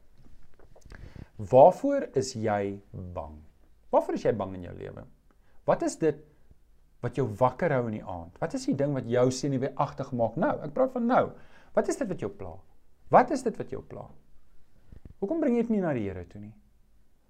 Waarvoor 1.37 2.07
is 2.15 2.33
jy 2.33 2.79
bang? 3.13 3.44
Waarvoor 3.95 4.17
is 4.17 4.25
jy 4.27 4.33
bang 4.35 4.57
in 4.57 4.67
jou 4.67 4.75
lewe? 4.75 5.05
Wat 5.65 5.85
is 5.87 5.95
dit 6.01 6.19
wat 7.05 7.15
jou 7.19 7.25
wakker 7.39 7.71
hou 7.71 7.85
in 7.87 7.99
die 7.99 8.03
aand? 8.03 8.35
Wat 8.41 8.55
is 8.57 8.65
die 8.67 8.75
ding 8.75 8.95
wat 8.97 9.07
jou 9.07 9.25
senuweeagtig 9.31 10.11
maak 10.19 10.35
nou? 10.41 10.51
Ek 10.65 10.73
praat 10.75 10.91
van 10.95 11.07
nou. 11.07 11.23
Wat 11.75 11.89
is 11.91 11.99
dit 12.01 12.11
wat 12.11 12.23
jou 12.23 12.31
pla? 12.33 12.53
Wat 13.13 13.31
is 13.31 13.45
dit 13.45 13.57
wat 13.61 13.71
jou 13.71 13.81
pla? 13.85 14.05
Hoekom 15.21 15.39
bring 15.39 15.55
jy 15.55 15.65
dit 15.67 15.75
nie 15.77 15.83
na 15.83 15.93
die 15.95 16.07
Here 16.09 16.25
toe 16.27 16.41
nie? 16.41 16.53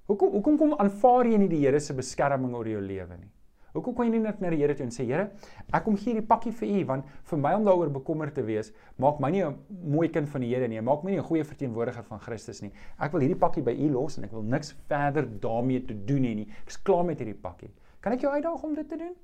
Hoekom 0.10 0.34
hoekom 0.38 0.58
kom 0.62 0.76
aanvaar 0.82 1.30
jy 1.30 1.38
nie 1.42 1.52
die 1.52 1.62
Here 1.64 1.82
se 1.82 1.94
beskerming 1.98 2.54
oor 2.58 2.70
jou 2.70 2.82
lewe 2.82 3.18
nie? 3.20 3.32
Hoekom 3.76 3.96
kom 3.96 4.08
jy 4.08 4.14
nie 4.14 4.24
net 4.24 4.40
na 4.40 4.50
die 4.54 4.62
Here 4.62 4.76
toe 4.76 4.86
en 4.86 4.94
sê 4.96 5.04
Here, 5.04 5.26
ek 5.68 5.84
kom 5.84 5.98
gee 6.00 6.14
hierdie 6.14 6.28
pakkie 6.28 6.54
vir 6.56 6.70
U 6.80 6.84
want 6.94 7.10
vir 7.30 7.42
my 7.44 7.52
om 7.58 7.66
daaroor 7.68 7.92
bekommerd 7.92 8.36
te 8.38 8.44
wees, 8.48 8.72
maak 8.98 9.20
my 9.20 9.30
nie 9.32 9.44
'n 9.44 9.58
mooi 9.84 10.08
kind 10.08 10.30
van 10.30 10.42
die 10.42 10.54
Here 10.54 10.68
nie, 10.68 10.80
maak 10.82 11.04
my 11.04 11.12
nie 11.12 11.20
'n 11.20 11.28
goeie 11.28 11.44
verteenwoordiger 11.44 12.04
van 12.04 12.20
Christus 12.20 12.62
nie. 12.62 12.72
Ek 13.00 13.12
wil 13.12 13.22
hierdie 13.22 13.40
pakkie 13.40 13.64
by 13.64 13.72
U 13.72 13.90
los 13.92 14.18
en 14.18 14.24
ek 14.24 14.32
wil 14.32 14.44
niks 14.44 14.72
verder 14.88 15.26
daarmee 15.26 15.86
te 15.86 15.94
doen 15.94 16.24
hê 16.24 16.36
nie. 16.36 16.48
Ek's 16.66 16.78
klaar 16.78 17.04
met 17.04 17.20
hierdie 17.20 17.36
pakkie. 17.42 17.70
Kan 18.02 18.14
ek 18.14 18.22
jou 18.22 18.32
uitdaag 18.32 18.64
om 18.64 18.76
dit 18.76 18.90
te 18.90 18.98
doen? 18.98 19.16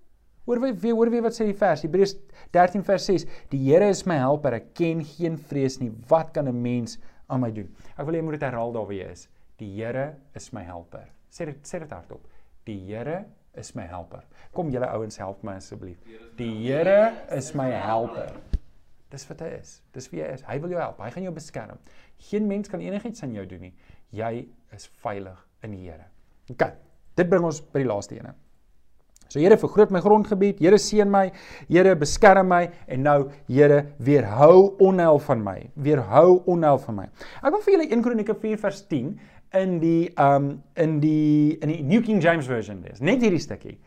Hoor 0.45 0.59
wie 0.59 0.91
hoor 0.91 1.09
wie 1.09 1.21
wat 1.21 1.33
sê 1.33 1.45
die 1.45 1.53
vers? 1.53 1.83
Hebreërs 1.83 2.15
13 2.51 2.83
vers 2.83 3.05
6. 3.05 3.25
Die 3.49 3.59
Here 3.59 3.87
is 3.87 4.05
my 4.05 4.17
helper, 4.17 4.53
ek 4.53 4.73
ken 4.73 5.03
geen 5.03 5.37
vrees 5.37 5.79
nie. 5.79 5.91
Wat 6.09 6.33
kan 6.33 6.47
'n 6.47 6.61
mens 6.61 6.99
aan 7.29 7.41
my 7.41 7.51
doen? 7.51 7.69
Ek 7.97 8.05
wil 8.05 8.15
jy 8.15 8.21
moet 8.21 8.39
dit 8.39 8.49
herhaal 8.49 8.73
daar 8.73 8.85
waar 8.85 8.93
jy 8.93 9.11
is. 9.11 9.29
Die 9.57 9.75
Here 9.75 10.15
is 10.35 10.51
my 10.51 10.63
helper. 10.63 11.07
Sê 11.29 11.45
dit 11.45 11.63
sê 11.63 11.79
dit 11.79 11.91
hardop. 11.91 12.27
Die 12.65 12.79
Here 12.79 13.25
is 13.57 13.73
my 13.75 13.85
helper. 13.87 14.23
Kom 14.55 14.71
julle 14.71 14.87
ouens 14.95 15.17
help 15.19 15.43
my 15.43 15.57
asseblief. 15.59 15.99
Die 16.37 16.51
Here 16.63 17.13
is 17.35 17.53
my 17.57 17.69
helper. 17.71 18.33
Dis 19.11 19.25
wat 19.27 19.43
hy 19.43 19.49
is. 19.57 19.79
Dis 19.95 20.07
wie 20.11 20.21
hy 20.23 20.29
is. 20.37 20.45
Hy 20.47 20.57
wil 20.63 20.71
jou 20.71 20.79
help. 20.79 21.01
Hy 21.03 21.09
gaan 21.11 21.25
jou 21.27 21.33
beskerm. 21.35 21.81
Geen 22.29 22.47
mens 22.47 22.71
kan 22.71 22.83
enigiets 22.83 23.25
aan 23.25 23.35
jou 23.35 23.43
doen 23.49 23.67
nie. 23.67 23.73
Jy 24.15 24.45
is 24.75 24.87
veilig 25.03 25.39
in 25.65 25.75
die 25.75 25.83
Here. 25.89 26.07
OK. 26.51 26.69
Dit 27.19 27.29
bring 27.31 27.43
ons 27.47 27.59
by 27.73 27.83
die 27.83 27.89
laaste 27.89 28.15
ene. 28.15 28.33
So 29.31 29.39
Here 29.39 29.55
vergroot 29.55 29.91
my 29.95 30.01
grondgebied, 30.03 30.59
Here 30.59 30.79
seën 30.79 31.11
my, 31.11 31.29
Here 31.69 31.95
beskerm 31.95 32.49
my 32.51 32.65
en 32.87 33.03
nou 33.07 33.19
Here 33.47 33.85
weerhou 33.99 34.77
onheil 34.83 35.19
van 35.27 35.43
my. 35.43 35.57
Weerhou 35.75 36.41
onheil 36.51 36.79
van 36.87 36.99
my. 37.03 37.05
Ek 37.39 37.51
wil 37.51 37.63
vir 37.63 37.77
julle 37.77 37.87
1 37.91 38.03
Kronieke 38.07 38.35
4 38.35 38.59
vers 38.63 38.81
10 38.91 39.13
in 39.53 39.79
die 39.81 40.11
um 40.19 40.61
in 40.75 40.99
die 41.01 41.57
in 41.61 41.69
die 41.69 41.81
New 41.83 42.01
King 42.01 42.21
James 42.21 42.47
version 42.47 42.81
lees. 42.85 43.01
Net 43.01 43.23
hierdie 43.23 43.41
stukkie. 43.41 43.77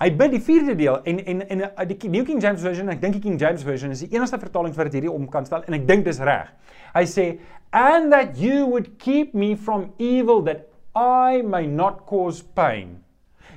Hy 0.00 0.08
bid 0.18 0.32
die 0.34 0.42
vierde 0.42 0.74
deel 0.78 0.98
en 1.06 1.20
en 1.22 1.42
en 1.48 1.64
uh, 1.68 1.84
die 1.86 2.10
New 2.10 2.24
King 2.26 2.40
James 2.42 2.62
version, 2.64 2.90
ek 2.90 3.02
dink 3.02 3.18
die 3.18 3.22
King 3.22 3.38
James 3.40 3.62
version 3.62 3.94
is 3.94 4.02
die 4.02 4.10
enigste 4.16 4.40
vertaling 4.42 4.74
wat 4.74 4.90
dit 4.90 4.98
hierdie 4.98 5.12
om 5.12 5.28
kan 5.30 5.46
stel 5.46 5.66
en 5.68 5.76
ek 5.76 5.86
dink 5.88 6.08
dis 6.08 6.18
reg. 6.24 6.50
Hy 6.96 7.04
sê 7.08 7.26
and 7.74 8.12
that 8.12 8.38
you 8.38 8.66
would 8.66 8.98
keep 8.98 9.34
me 9.34 9.54
from 9.54 9.92
evil 9.98 10.42
that 10.48 10.68
I 10.94 11.42
may 11.42 11.66
not 11.66 12.06
cause 12.06 12.42
pain. 12.42 13.02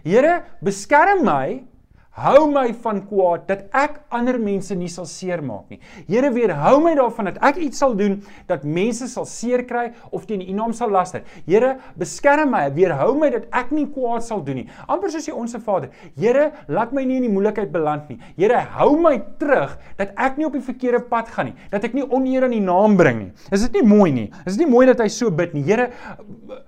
Here, 0.03 0.43
beskerm 0.63 1.23
my 1.25 1.63
Hou 2.17 2.47
my 2.49 2.71
van 2.81 3.03
kwaad 3.05 3.43
dat 3.45 3.67
ek 3.77 3.99
ander 4.09 4.39
mense 4.41 4.73
nie 4.73 4.89
sal 4.89 5.05
seermaak 5.05 5.69
nie. 5.69 5.77
Here 6.07 6.31
weerhou 6.33 6.79
my 6.81 6.95
daarvan 6.97 7.29
dat 7.29 7.35
ek 7.45 7.59
iets 7.61 7.77
sal 7.83 7.93
doen 7.97 8.15
dat 8.49 8.63
mense 8.65 9.05
sal 9.11 9.27
seer 9.29 9.61
kry 9.69 9.91
of 10.09 10.25
teen 10.25 10.41
U 10.41 10.55
naam 10.57 10.73
sal 10.73 10.89
laster. 10.89 11.21
Here, 11.45 11.75
beskerm 11.99 12.49
my, 12.55 12.63
weerhou 12.73 13.11
my 13.21 13.29
dat 13.35 13.45
ek 13.53 13.69
nie 13.75 13.85
kwaad 13.93 14.25
sal 14.25 14.41
doen 14.47 14.63
nie. 14.63 14.65
Amper 14.89 15.13
soos 15.13 15.27
die 15.29 15.35
onsse 15.35 15.61
Vader. 15.61 15.91
Here, 16.17 16.47
laat 16.73 16.95
my 16.97 17.03
nie 17.05 17.19
in 17.21 17.27
die 17.27 17.33
moeilikheid 17.35 17.69
beland 17.75 18.09
nie. 18.09 18.17
Here, 18.39 18.63
hou 18.79 18.95
my 19.03 19.13
terug 19.37 19.77
dat 20.01 20.15
ek 20.17 20.41
nie 20.41 20.49
op 20.49 20.57
die 20.57 20.65
verkeerde 20.65 21.03
pad 21.11 21.29
gaan 21.35 21.51
nie, 21.51 21.55
dat 21.69 21.85
ek 21.85 21.93
nie 21.93 22.07
oneer 22.07 22.47
aan 22.47 22.57
U 22.57 22.63
naam 22.65 22.97
bring 22.97 23.21
nie. 23.27 23.29
Is 23.53 23.67
dit 23.67 23.77
nie 23.77 23.85
mooi 23.93 24.09
nie? 24.15 24.25
Is 24.47 24.57
dit 24.57 24.65
nie 24.65 24.73
mooi 24.73 24.87
dat 24.89 25.05
hy 25.05 25.09
so 25.13 25.29
bid 25.29 25.53
nie? 25.53 25.67
Here, 25.69 25.91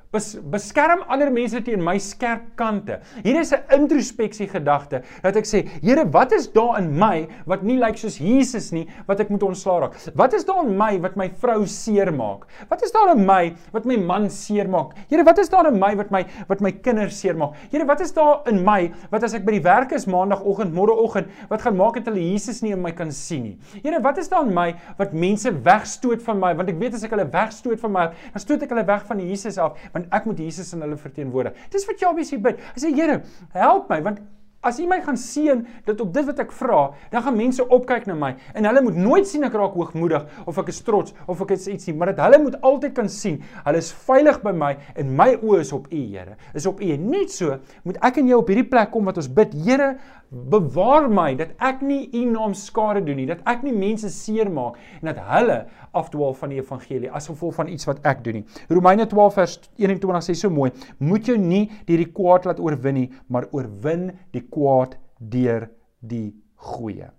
bes, 0.09 0.31
beskerm 0.49 1.03
ander 1.11 1.29
mense 1.29 1.59
teen 1.65 1.81
my 1.85 1.95
skerp 2.01 2.47
kante. 2.57 2.99
Hier 3.21 3.39
is 3.39 3.53
'n 3.53 3.61
introspeksie 3.69 4.47
gedagte 4.49 5.03
dat 5.21 5.35
ek 5.35 5.45
sê, 5.45 5.67
Here, 5.83 6.05
wat 6.09 6.31
is 6.31 6.47
daar 6.47 6.79
in 6.79 6.97
my 6.97 7.27
wat 7.45 7.63
nie 7.63 7.77
lyk 7.77 7.97
soos 7.97 8.17
Jesus 8.17 8.71
nie, 8.71 8.87
wat 9.07 9.19
ek 9.19 9.29
moet 9.29 9.43
ontslaa 9.43 9.79
raak? 9.81 9.93
Wat 10.15 10.33
is 10.33 10.45
daar 10.45 10.65
in 10.65 10.77
my 10.77 10.99
wat 10.99 11.15
my 11.15 11.29
vrou 11.29 11.65
seermaak? 11.65 12.47
Wat 12.69 12.81
is 12.81 12.91
daar 12.91 13.15
in 13.15 13.25
my 13.25 13.53
wat 13.71 13.85
my 13.85 13.97
man 13.97 14.29
seermaak? 14.29 14.95
Here, 15.09 15.23
wat 15.23 15.37
is 15.37 15.49
daar 15.49 15.67
in 15.67 15.79
my 15.79 15.95
wat 15.95 16.11
my 16.11 16.25
wat 16.47 16.61
my 16.61 16.71
kinders 16.71 17.19
seermaak? 17.19 17.53
Here, 17.71 17.85
wat 17.85 18.01
is 18.01 18.11
daar 18.11 18.41
in 18.47 18.63
my 18.65 18.91
wat 19.11 19.23
as 19.23 19.33
ek 19.33 19.45
by 19.45 19.51
die 19.51 19.63
werk 19.63 19.91
is 19.91 20.07
maandagooggend, 20.07 20.73
môreoggend, 20.73 21.27
wat 21.49 21.61
gaan 21.61 21.77
maak 21.77 21.93
dat 21.93 22.07
hulle 22.07 22.31
Jesus 22.33 22.61
nie 22.61 22.71
in 22.71 22.81
my 22.81 22.91
kan 22.91 23.11
sien 23.11 23.43
nie? 23.43 23.57
Here, 23.83 24.01
wat 24.01 24.17
is 24.17 24.27
daar 24.27 24.45
in 24.47 24.53
my 24.53 24.73
wat 24.97 25.13
mense 25.13 25.51
wegstoot 25.51 26.21
van 26.23 26.39
my? 26.39 26.55
Want 26.55 26.69
ek 26.69 26.79
weet 26.79 26.95
as 26.95 27.03
ek 27.03 27.11
hulle 27.11 27.29
wegstoot 27.29 27.79
van 27.79 27.91
my, 27.91 28.09
dan 28.33 28.39
stoot 28.39 28.63
ek 28.63 28.69
hulle 28.69 28.87
weg 28.87 29.05
van 29.05 29.19
Jesus 29.19 29.57
af 29.57 29.77
want 29.99 30.19
ek 30.19 30.27
moet 30.29 30.43
Jesus 30.47 30.73
in 30.73 30.83
hulle 30.85 30.97
verteenwoordig. 30.99 31.55
Dis 31.73 31.87
wat 31.89 32.01
Jabes 32.01 32.33
hier 32.33 32.43
bid. 32.43 32.59
Hy 32.73 32.83
sê 32.83 32.93
Here, 32.95 33.21
help 33.55 33.89
my 33.91 34.01
want 34.03 34.23
As 34.59 34.75
U 34.75 34.83
my 34.91 34.97
gaan 34.99 35.15
seën 35.15 35.61
dat 35.87 36.01
op 36.03 36.09
dit 36.11 36.25
wat 36.27 36.39
ek 36.43 36.49
vra, 36.51 36.79
dan 37.13 37.23
gaan 37.23 37.37
mense 37.39 37.63
opkyk 37.63 38.09
na 38.09 38.15
my 38.19 38.33
en 38.59 38.65
hulle 38.67 38.81
moet 38.83 38.97
nooit 38.99 39.27
sien 39.27 39.47
ek 39.47 39.53
raak 39.55 39.77
hoogmoedig 39.79 40.25
of 40.51 40.59
ek 40.59 40.73
is 40.73 40.81
trots 40.83 41.15
of 41.31 41.39
ek 41.45 41.53
iets 41.55 41.69
sien, 41.85 41.95
maar 41.95 42.11
dat 42.11 42.19
hulle 42.25 42.41
moet 42.43 42.57
altyd 42.67 42.91
kan 42.97 43.07
sien, 43.07 43.37
hulle 43.63 43.79
is 43.79 43.93
veilig 44.09 44.41
by 44.43 44.51
my 44.51 44.73
en 44.99 45.13
my 45.15 45.29
oë 45.37 45.61
is 45.63 45.71
op 45.71 45.87
U, 45.87 46.01
Here. 46.11 46.35
Is 46.51 46.67
op 46.67 46.83
U. 46.83 46.91
Net 46.99 47.31
so 47.31 47.55
moet 47.87 48.01
ek 48.03 48.19
en 48.19 48.27
jy 48.27 48.35
op 48.35 48.51
hierdie 48.51 48.67
plek 48.67 48.91
kom 48.91 49.07
wat 49.07 49.21
ons 49.23 49.31
bid, 49.31 49.55
Here, 49.63 49.93
bewaar 50.29 51.07
my 51.09 51.33
dat 51.37 51.55
ek 51.57 51.81
nie 51.81 52.03
U 52.13 52.23
naam 52.29 52.53
skade 52.53 53.01
doen 53.05 53.17
nie, 53.17 53.27
dat 53.29 53.41
ek 53.49 53.63
nie 53.65 53.73
mense 53.73 54.11
seermaak 54.13 54.77
en 54.99 55.09
dat 55.09 55.21
hulle 55.29 55.57
afdwaal 55.97 56.35
van 56.37 56.53
die 56.53 56.59
evangelie 56.61 57.09
as 57.09 57.29
gevolg 57.31 57.55
van 57.57 57.71
iets 57.73 57.89
wat 57.89 58.03
ek 58.07 58.21
doen 58.25 58.39
nie. 58.39 58.45
Romeine 58.69 59.07
12 59.09 59.39
vers 59.39 59.55
21 59.81 60.25
sê 60.27 60.35
so 60.37 60.53
mooi: 60.53 60.69
Moet 61.01 61.31
jou 61.31 61.37
nie 61.41 61.65
deur 61.87 62.03
die 62.03 62.11
kwaad 62.13 62.45
laat 62.45 62.61
oorwin 62.61 62.99
nie, 63.01 63.07
maar 63.27 63.49
oorwin 63.51 64.11
die 64.35 64.45
kwaad 64.45 64.99
deur 65.19 65.69
die 65.99 66.29
goeie. 66.69 67.09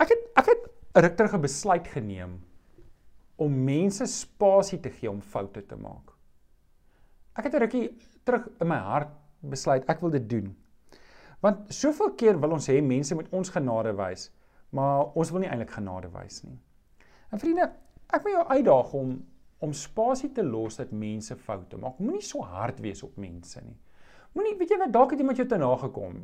Ek 0.00 0.12
het 0.12 0.28
ek 0.40 0.52
het 0.52 0.68
ruk 1.04 1.16
terug 1.16 1.34
'n 1.34 1.42
besluit 1.42 1.88
geneem 1.88 2.38
om 3.40 3.64
mense 3.64 4.06
spasie 4.06 4.80
te 4.80 4.90
gee 4.90 5.08
om 5.10 5.20
foute 5.20 5.62
te 5.66 5.76
maak. 5.76 6.12
Ek 7.36 7.44
het 7.44 7.54
'n 7.54 7.62
rukkie 7.64 7.96
terug 8.24 8.48
in 8.60 8.68
my 8.68 8.76
hart 8.76 9.19
besluit 9.40 9.86
ek 9.88 10.00
wil 10.04 10.12
dit 10.14 10.26
doen. 10.30 10.50
Want 11.40 11.72
soveel 11.72 12.12
keer 12.20 12.40
wil 12.40 12.56
ons 12.58 12.68
hê 12.68 12.80
mense 12.84 13.14
moet 13.16 13.28
ons 13.32 13.52
genade 13.54 13.92
wys, 13.96 14.28
maar 14.76 15.14
ons 15.16 15.30
wil 15.32 15.44
nie 15.44 15.48
eintlik 15.50 15.72
genade 15.72 16.10
wys 16.12 16.42
nie. 16.44 16.58
En 17.32 17.40
vriende, 17.40 17.70
ek 18.12 18.26
wil 18.26 18.38
jou 18.38 18.46
uitdaag 18.50 18.96
om 19.00 19.20
om 19.60 19.74
spasie 19.76 20.30
te 20.32 20.40
los 20.40 20.78
dat 20.78 20.88
mense 20.96 21.34
foute 21.36 21.76
maak. 21.76 21.98
Moenie 22.00 22.24
so 22.24 22.40
hard 22.40 22.78
wees 22.80 23.02
op 23.04 23.18
mense 23.20 23.60
nie. 23.60 23.76
Moenie, 24.32 24.54
weet 24.56 24.70
jy 24.72 24.78
wat, 24.80 24.92
dalk 24.94 25.10
het 25.12 25.20
iemand 25.20 25.36
jou 25.36 25.44
te 25.50 25.58
nagekom. 25.60 26.14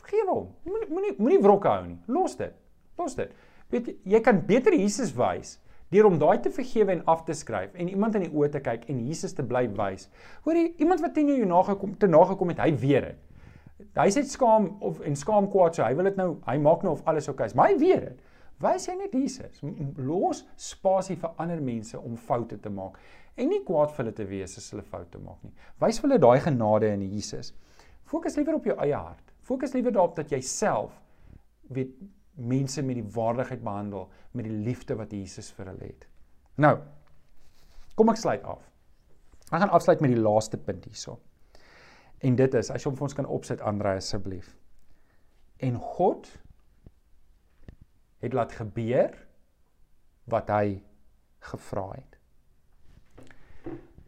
Vergewe 0.00 0.32
hom. 0.32 0.46
Moenie 0.64 0.88
moenie 0.88 1.10
moenie 1.18 1.40
wrok 1.44 1.66
hou 1.68 1.82
nie. 1.84 1.98
Los 2.08 2.38
dit. 2.40 2.54
Los 2.96 3.18
dit. 3.18 3.34
Weet 3.68 3.90
jy, 3.90 3.96
jy 4.14 4.20
kan 4.24 4.40
beter 4.48 4.72
Jesus 4.72 5.12
wys 5.18 5.58
deur 5.90 6.06
om 6.06 6.18
daai 6.18 6.38
te 6.42 6.52
vergewe 6.54 6.94
en 6.94 7.02
af 7.10 7.24
te 7.26 7.34
skryf 7.34 7.74
en 7.74 7.90
iemand 7.90 8.18
in 8.18 8.26
die 8.26 8.32
oë 8.32 8.50
te 8.54 8.62
kyk 8.64 8.86
en 8.92 9.02
Jesus 9.06 9.34
te 9.34 9.44
bly 9.46 9.66
wys. 9.78 10.08
Hoor 10.46 10.58
jy, 10.58 10.66
iemand 10.82 11.02
wat 11.04 11.14
teen 11.16 11.32
jou 11.32 11.48
nagekom 11.48 11.96
te 11.98 12.10
nagekom 12.10 12.54
het, 12.54 12.62
hy 12.62 12.74
weet 12.78 13.08
dit. 13.08 13.26
Hy 13.96 14.10
sê 14.12 14.22
skaam 14.28 14.68
of 14.86 15.00
en 15.06 15.16
skaam 15.16 15.48
kwaad 15.50 15.76
so 15.76 15.84
hy 15.84 15.94
wil 15.98 16.06
dit 16.10 16.18
nou, 16.20 16.34
hy 16.46 16.58
maak 16.62 16.84
nou 16.86 16.92
of 16.94 17.02
alles 17.10 17.30
oukei 17.32 17.48
is, 17.50 17.56
maar 17.58 17.72
hy 17.72 17.78
weet 17.80 18.04
dit. 18.08 18.20
Wys 18.60 18.86
hy 18.90 18.94
net 18.98 19.14
Jesus. 19.16 19.62
Los 19.96 20.44
spasie 20.60 21.16
vir 21.18 21.32
ander 21.40 21.62
mense 21.64 21.98
om 21.98 22.18
foute 22.20 22.60
te 22.60 22.72
maak 22.72 23.00
en 23.40 23.48
nie 23.48 23.62
kwaad 23.64 23.94
vir 23.94 24.04
hulle 24.04 24.14
te 24.16 24.26
wees 24.28 24.58
as 24.60 24.68
hulle 24.74 24.84
foute 24.84 25.18
maak 25.22 25.40
nie. 25.46 25.54
Wys 25.80 26.02
hulle 26.04 26.20
daai 26.20 26.42
genade 26.44 26.90
in 26.92 27.06
Jesus. 27.08 27.54
Fokus 28.10 28.36
liewer 28.36 28.58
op 28.58 28.66
jou 28.68 28.76
eie 28.84 28.96
hart. 28.96 29.32
Fokus 29.46 29.72
liewer 29.74 29.94
daarop 29.94 30.18
dat 30.18 30.32
jy 30.34 30.42
self 30.44 30.98
weet 31.72 31.94
mense 32.40 32.82
met 32.82 32.98
die 32.98 33.10
waardigheid 33.14 33.62
behandel 33.64 34.08
met 34.32 34.46
die 34.48 34.58
liefde 34.66 34.96
wat 34.98 35.12
Jesus 35.12 35.50
vir 35.56 35.72
hulle 35.72 35.90
het. 35.92 36.06
Nou, 36.60 36.76
kom 37.94 38.12
ek 38.12 38.20
sluit 38.20 38.44
af. 38.48 38.62
Ek 39.50 39.58
gaan 39.58 39.74
afsluit 39.74 40.00
met 40.00 40.14
die 40.14 40.22
laaste 40.22 40.58
punt 40.58 40.84
hierso. 40.86 41.18
En 42.20 42.36
dit 42.36 42.54
is, 42.54 42.70
as 42.70 42.84
jy 42.84 42.90
hom 42.90 42.98
vir 42.98 43.08
ons 43.08 43.16
kan 43.16 43.28
opsit 43.28 43.64
Andre 43.64 43.96
asseblief. 43.98 44.52
En 45.60 45.76
God 45.80 46.28
het 48.20 48.36
laat 48.36 48.52
gebeur 48.52 49.16
wat 50.30 50.52
hy 50.52 50.80
gevra 51.50 51.86
het. 51.94 52.18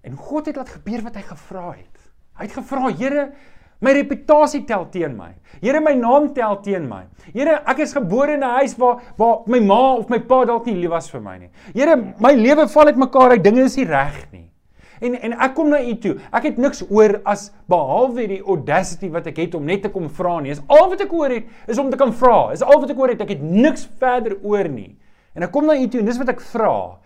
En 0.02 0.16
God 0.18 0.46
het 0.50 0.56
laat 0.56 0.74
gebeur 0.76 1.04
wat 1.06 1.16
hy 1.16 1.24
gevra 1.26 1.66
het. 1.72 1.98
Hy 2.36 2.48
het 2.48 2.56
gevra, 2.56 2.88
Here, 2.96 3.26
My 3.82 3.92
reputasie 3.96 4.62
tel 4.66 4.86
teen 4.94 5.16
my. 5.18 5.32
Here 5.60 5.80
my 5.80 5.92
naam 5.98 6.30
tel 6.34 6.60
teen 6.62 6.86
my. 6.88 7.02
Here 7.34 7.58
ek 7.66 7.80
is 7.82 7.94
gebore 7.94 8.34
in 8.34 8.42
'n 8.42 8.54
huis 8.60 8.76
waar 8.78 9.02
waar 9.18 9.42
my 9.46 9.58
ma 9.58 9.96
of 9.98 10.08
my 10.08 10.18
pa 10.18 10.44
dalk 10.44 10.66
nie 10.66 10.74
lief 10.74 10.90
was 10.90 11.10
vir 11.10 11.20
my 11.20 11.38
nie. 11.38 11.50
Here 11.74 11.96
my 11.96 12.32
lewe 12.32 12.68
val 12.68 12.86
uitmekaar 12.86 13.30
uit 13.34 13.42
dinge 13.42 13.64
is 13.64 13.76
nie 13.76 13.86
reg 13.86 14.26
nie. 14.32 14.50
En 15.02 15.16
en 15.18 15.32
ek 15.32 15.54
kom 15.54 15.68
na 15.68 15.80
u 15.82 15.96
toe. 15.98 16.14
Ek 16.32 16.44
het 16.44 16.58
niks 16.58 16.84
oor 16.88 17.20
as 17.26 17.50
behalwe 17.68 18.28
die 18.28 18.42
audacity 18.46 19.10
wat 19.10 19.26
ek 19.26 19.36
het 19.36 19.54
om 19.58 19.64
net 19.66 19.82
te 19.82 19.90
kom 19.90 20.08
vra 20.08 20.40
nie. 20.40 20.52
Is 20.54 20.62
al 20.68 20.88
wat 20.88 21.00
ek 21.00 21.12
oor 21.12 21.30
het 21.30 21.44
is 21.66 21.78
om 21.78 21.90
te 21.90 21.96
kan 21.96 22.12
vra. 22.12 22.52
Is 22.52 22.62
al 22.62 22.80
wat 22.80 22.90
ek 22.90 22.98
oor 22.98 23.08
het. 23.08 23.20
Ek 23.20 23.34
het 23.34 23.42
niks 23.42 23.88
verder 23.98 24.38
oor 24.42 24.68
nie. 24.68 24.96
En 25.34 25.42
ek 25.42 25.50
kom 25.50 25.66
na 25.66 25.74
u 25.74 25.88
toe 25.88 26.00
en 26.00 26.06
dis 26.06 26.18
wat 26.22 26.28
ek 26.28 26.40
vra. 26.52 27.01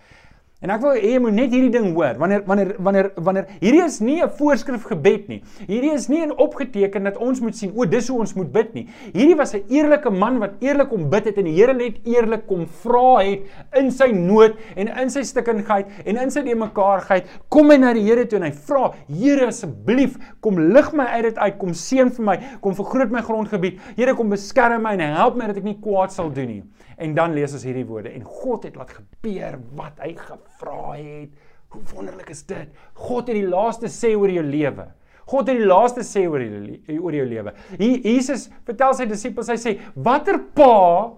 En 0.65 0.71
ek 0.73 0.81
wil 0.81 0.95
hê 0.97 1.11
jy 1.13 1.19
moet 1.21 1.35
net 1.37 1.51
hierdie 1.53 1.69
ding 1.75 1.91
hoor. 1.93 2.15
Wanneer 2.17 2.47
wanneer 2.49 2.71
wanneer 2.81 3.11
wanneer 3.21 3.49
hierdie 3.61 3.83
is 3.85 3.99
nie 4.01 4.23
'n 4.25 4.31
voorskrif 4.39 4.87
gebed 4.89 5.29
nie. 5.29 5.43
Hierdie 5.69 5.93
is 5.93 6.09
nie 6.09 6.25
'n 6.25 6.33
opgeteken 6.33 7.05
dat 7.05 7.19
ons 7.19 7.41
moet 7.41 7.55
sien 7.55 7.73
o, 7.77 7.85
dis 7.85 8.09
hoe 8.09 8.21
ons 8.21 8.33
moet 8.35 8.51
bid 8.53 8.73
nie. 8.73 8.89
Hierdie 9.13 9.37
was 9.37 9.53
'n 9.53 9.65
eerlike 9.69 10.11
man 10.11 10.39
wat 10.39 10.55
eerlik 10.61 10.89
kom 10.89 11.11
bid 11.11 11.27
het 11.27 11.37
en 11.37 11.45
die 11.45 11.53
Here 11.53 11.75
net 11.75 12.01
eerlik 12.07 12.47
kom 12.47 12.67
vra 12.67 13.19
het 13.19 13.41
in 13.77 13.91
sy 13.91 14.13
nood 14.13 14.57
en 14.77 14.89
in 14.89 15.11
sy 15.11 15.23
stikkingheid 15.23 15.87
en 16.07 16.17
in 16.17 16.31
sy 16.31 16.43
de 16.43 16.55
mekaarheid. 16.55 17.27
Kom 17.51 17.71
hy 17.71 17.77
na 17.77 17.93
die 17.93 18.05
Here 18.09 18.25
toe 18.25 18.39
en 18.39 18.45
hy 18.45 18.53
vra: 18.53 18.95
"Here 19.09 19.47
asseblief, 19.47 20.17
kom 20.41 20.59
lig 20.59 20.93
my 20.93 21.05
uit 21.05 21.23
dit 21.23 21.39
uit, 21.39 21.59
kom 21.59 21.75
seën 21.75 22.11
vir 22.11 22.25
my, 22.25 22.41
kom 22.63 22.75
vergroot 22.75 23.11
my 23.11 23.21
grondgebied. 23.21 23.79
Here 23.97 24.15
kom 24.15 24.31
beskerm 24.31 24.83
my 24.83 24.93
en 24.93 25.01
help 25.01 25.37
my 25.37 25.47
dat 25.49 25.59
ek 25.59 25.65
nie 25.65 25.79
kwaad 25.83 26.13
sal 26.13 26.33
doen 26.33 26.49
nie." 26.49 26.63
En 26.97 27.15
dan 27.15 27.35
lees 27.37 27.53
ons 27.53 27.65
hierdie 27.67 27.85
woorde 27.85 28.13
en 28.17 28.25
God 28.25 28.65
het 28.65 28.77
laat 28.77 28.95
gebeur 28.97 29.59
wat 29.77 29.99
hy 30.01 30.15
gevra 30.17 30.95
het. 30.97 31.35
Hoe 31.75 31.83
wonderlik 31.93 32.31
is 32.33 32.45
dit? 32.49 32.71
God 32.95 33.29
het 33.29 33.37
die 33.37 33.49
laaste 33.49 33.91
sê 33.93 34.15
oor 34.17 34.33
jou 34.33 34.45
lewe. 34.47 34.87
God 35.27 35.51
het 35.51 35.59
die 35.59 35.67
laaste 35.67 36.05
sê 36.07 36.23
oor 36.31 36.43
jou 36.45 36.99
oor 37.03 37.17
jou 37.19 37.27
lewe. 37.27 37.53
Jesus 37.79 38.47
vertel 38.67 38.95
sy 38.95 39.09
disippels, 39.11 39.51
hy 39.51 39.59
sê: 39.59 39.73
"Watter 39.95 40.39
pa 40.55 41.13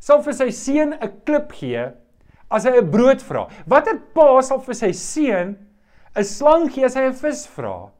sal 0.00 0.22
vir 0.24 0.32
sy 0.32 0.48
seun 0.50 0.94
'n 0.94 1.12
klip 1.28 1.52
gee 1.52 1.90
as 2.50 2.64
hy 2.64 2.80
'n 2.80 2.90
brood 2.90 3.20
vra? 3.20 3.48
Watter 3.66 4.00
pa 4.14 4.40
sal 4.40 4.60
vir 4.60 4.74
sy 4.74 4.92
seun 4.92 5.58
'n 6.16 6.24
slang 6.24 6.70
gee 6.72 6.84
as 6.84 6.94
hy 6.94 7.02
'n 7.02 7.12
vis 7.12 7.46
vra?" 7.46 7.90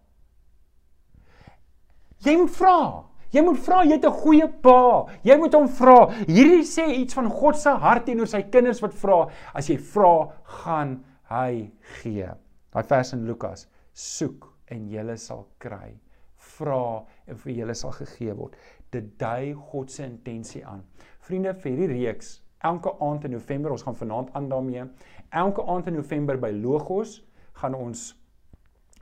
Jy 2.25 2.37
moet 2.37 2.57
vra. 2.57 3.10
Jy 3.31 3.43
moet 3.47 3.59
vra, 3.63 3.85
jy 3.85 3.93
het 3.93 4.05
'n 4.05 4.21
goeie 4.23 4.49
pa. 4.63 5.07
Jy 5.23 5.37
moet 5.39 5.55
hom 5.55 5.69
vra. 5.69 6.09
Hierdie 6.27 6.65
sê 6.65 6.87
iets 6.91 7.15
van 7.15 7.29
God 7.29 7.57
se 7.57 7.71
hart 7.71 8.07
teenoor 8.07 8.27
sy 8.27 8.43
kinders 8.43 8.83
wat 8.83 8.95
vra. 8.95 9.29
As 9.55 9.69
jy 9.69 9.77
vra, 9.77 10.33
gaan 10.45 11.05
hy 11.31 11.71
gee. 12.03 12.29
Daai 12.73 12.85
vers 12.85 13.13
in 13.13 13.27
Lukas: 13.27 13.69
Soek 13.93 14.53
en 14.69 14.89
jy 14.89 15.17
sal 15.17 15.47
kry. 15.59 15.99
Vra 16.37 17.05
en 17.27 17.37
vir 17.37 17.53
julle 17.53 17.75
sal 17.75 17.93
gegee 17.93 18.35
word. 18.35 18.57
Dit 18.91 19.19
dui 19.19 19.55
God 19.55 19.91
se 19.91 20.05
intensie 20.05 20.65
aan. 20.67 20.83
Vriende, 21.21 21.55
vir 21.55 21.73
hierdie 21.73 22.07
reeks, 22.07 22.43
elke 22.65 22.93
aand 23.01 23.25
in 23.25 23.33
November, 23.33 23.71
ons 23.71 23.83
gaan 23.83 23.95
vanaand 23.95 24.33
aan 24.35 24.49
daarmee. 24.49 24.85
Elke 25.31 25.63
aand 25.63 25.87
in 25.87 25.95
November 25.95 26.37
by 26.37 26.51
Logos 26.51 27.21
gaan 27.53 27.75
ons 27.75 28.20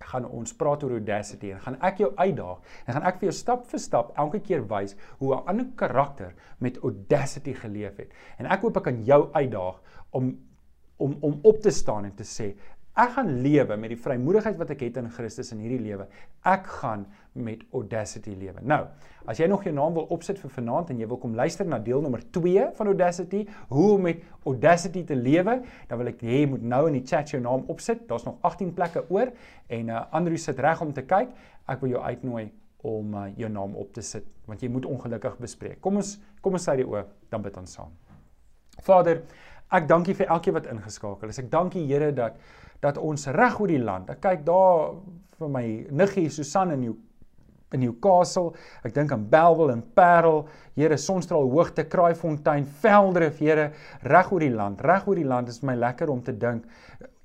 gaan 0.01 0.25
ons 0.25 0.55
praat 0.55 0.85
oor 0.85 0.97
audacity 0.99 1.53
en 1.53 1.61
gaan 1.61 1.79
ek 1.85 2.03
jou 2.03 2.11
uitdaag 2.17 2.59
en 2.87 2.97
gaan 2.97 3.07
ek 3.11 3.21
vir 3.21 3.29
jou 3.31 3.37
stap 3.39 3.67
vir 3.71 3.83
stap 3.83 4.13
elke 4.17 4.41
keer 4.41 4.67
wys 4.71 4.97
hoe 5.19 5.35
'n 5.35 5.47
ander 5.47 5.67
karakter 5.77 6.35
met 6.59 6.79
audacity 6.83 7.55
geleef 7.55 7.97
het. 7.97 8.13
En 8.39 8.47
ek 8.47 8.61
hoop 8.61 8.77
ek 8.77 8.85
kan 8.85 9.05
jou 9.05 9.31
uitdaag 9.33 9.81
om 10.11 10.39
om 10.97 11.17
om 11.21 11.39
op 11.43 11.61
te 11.63 11.71
staan 11.71 12.05
en 12.05 12.15
te 12.15 12.25
sê 12.25 12.55
ek 12.99 13.11
gaan 13.15 13.43
lewe 13.43 13.77
met 13.77 13.91
die 13.91 14.03
vrymoedigheid 14.03 14.59
wat 14.59 14.71
ek 14.71 14.81
het 14.81 14.97
in 14.97 15.11
Christus 15.11 15.53
in 15.53 15.59
hierdie 15.59 15.83
lewe. 15.83 16.09
Ek 16.43 16.67
gaan 16.67 17.07
met 17.43 17.63
Audacity 17.73 18.35
lewe. 18.39 18.63
Nou, 18.63 18.81
as 19.29 19.41
jy 19.41 19.49
nog 19.51 19.65
jou 19.67 19.73
naam 19.75 19.95
wil 19.97 20.07
opsit 20.15 20.39
vir 20.41 20.53
vanaand 20.53 20.93
en 20.93 21.01
jy 21.03 21.09
wil 21.11 21.21
kom 21.21 21.35
luister 21.37 21.67
na 21.69 21.79
deel 21.83 22.03
nommer 22.05 22.23
2 22.35 22.69
van 22.79 22.91
Audacity, 22.93 23.45
hoe 23.73 23.89
om 23.95 24.07
met 24.09 24.23
Audacity 24.45 25.05
te 25.09 25.17
lewe, 25.17 25.59
dan 25.89 26.01
wil 26.01 26.13
ek 26.13 26.25
hê 26.27 26.43
jy 26.43 26.49
moet 26.55 26.65
nou 26.75 26.85
in 26.91 26.99
die 27.01 27.05
chat 27.07 27.35
jou 27.35 27.43
naam 27.43 27.67
opsit. 27.73 28.07
Daar's 28.09 28.27
nog 28.29 28.39
18 28.47 28.73
plekke 28.77 29.05
oor 29.09 29.33
en 29.67 29.93
uh, 29.93 30.07
Andrew 30.17 30.41
sit 30.41 30.59
reg 30.65 30.81
om 30.85 30.95
te 30.97 31.05
kyk. 31.09 31.35
Ek 31.69 31.85
wil 31.85 31.97
jou 31.97 32.03
uitnooi 32.03 32.49
om 32.89 33.15
uh, 33.19 33.29
jou 33.37 33.51
naam 33.53 33.77
op 33.77 33.93
te 33.95 34.05
sit 34.07 34.27
want 34.49 34.63
jy 34.65 34.71
moet 34.73 34.87
ongelukkig 34.89 35.35
bespreek. 35.43 35.81
Kom 35.85 36.01
ons 36.01 36.17
kom 36.41 36.55
ons 36.57 36.65
sy 36.65 36.79
die 36.79 36.87
oë, 36.89 37.03
dan 37.29 37.43
bid 37.45 37.57
ons 37.61 37.75
saam. 37.77 37.91
Vader, 38.87 39.19
Ek 39.69 39.85
dank 39.85 40.09
U 40.09 40.15
vir 40.17 40.31
elkeen 40.33 40.57
wat 40.57 40.69
ingeskakel 40.73 41.29
is. 41.29 41.41
Ek 41.43 41.51
dank 41.53 41.77
U 41.77 41.85
Here 41.85 42.13
dat 42.17 42.41
dat 42.79 42.99
ons 43.03 43.27
reg 43.35 43.57
oor 43.59 43.71
die 43.73 43.81
land. 43.83 44.07
Ek 44.13 44.21
kyk 44.23 44.45
daar 44.47 44.93
vir 45.41 45.49
my 45.51 45.65
niggie 45.99 46.29
Susan 46.31 46.71
in 46.77 46.85
jou 46.87 46.93
in 47.75 47.83
Newcastle. 47.85 48.55
Ek 48.87 48.95
dink 48.97 49.13
aan 49.15 49.27
Belwel 49.31 49.73
en 49.75 49.83
Parel. 49.95 50.47
Here, 50.79 50.97
Sonstraal 51.01 51.49
Hoogte, 51.51 51.85
Kraaifontein, 51.91 52.67
Veldrif, 52.83 53.41
Here, 53.43 53.71
reg 54.07 54.33
oor 54.33 54.45
die 54.45 54.53
land. 54.55 54.83
Reg 54.87 55.07
oor 55.09 55.19
die 55.19 55.27
land 55.27 55.51
is 55.53 55.61
vir 55.63 55.73
my 55.73 55.77
lekker 55.79 56.13
om 56.13 56.23
te 56.25 56.35
dink. 56.37 56.67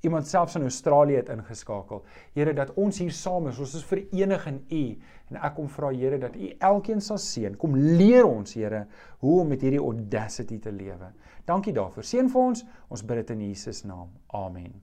Iemand 0.04 0.28
selfs 0.28 0.58
in 0.58 0.66
Australië 0.66 1.22
het 1.22 1.30
ingeskakel. 1.32 2.02
Here, 2.36 2.52
dat 2.56 2.74
ons 2.80 2.98
hier 3.00 3.14
saam 3.14 3.48
is, 3.48 3.60
ons 3.62 3.76
is 3.78 3.86
verenig 3.88 4.48
in 4.50 4.60
U. 4.68 4.84
En 5.32 5.40
ek 5.40 5.56
kom 5.56 5.68
vra 5.72 5.92
Here 5.94 6.18
dat 6.20 6.36
U 6.36 6.50
elkeen 6.58 7.00
sal 7.04 7.20
seën. 7.22 7.56
Kom 7.60 7.78
leer 7.78 8.26
ons, 8.28 8.56
Here, 8.58 8.84
hoe 9.24 9.40
om 9.40 9.54
met 9.54 9.64
hierdie 9.64 9.82
audacity 9.82 10.60
te 10.60 10.74
lewe. 10.74 11.14
Dankie 11.48 11.72
daarvoor. 11.76 12.04
Seën 12.04 12.28
vir 12.32 12.42
ons. 12.42 12.64
Ons 12.92 13.04
bid 13.04 13.22
dit 13.22 13.36
in 13.36 13.46
Jesus 13.48 13.84
naam. 13.88 14.10
Amen. 14.36 14.74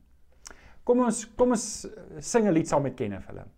Kom 0.85 1.03
ons 1.05 1.25
kom 1.37 1.53
ons 1.53 1.65
sing 2.19 2.47
'n 2.47 2.53
lied 2.53 2.67
saam 2.67 2.81
met 2.83 2.95
Kenneth 2.95 3.27
Willem. 3.27 3.49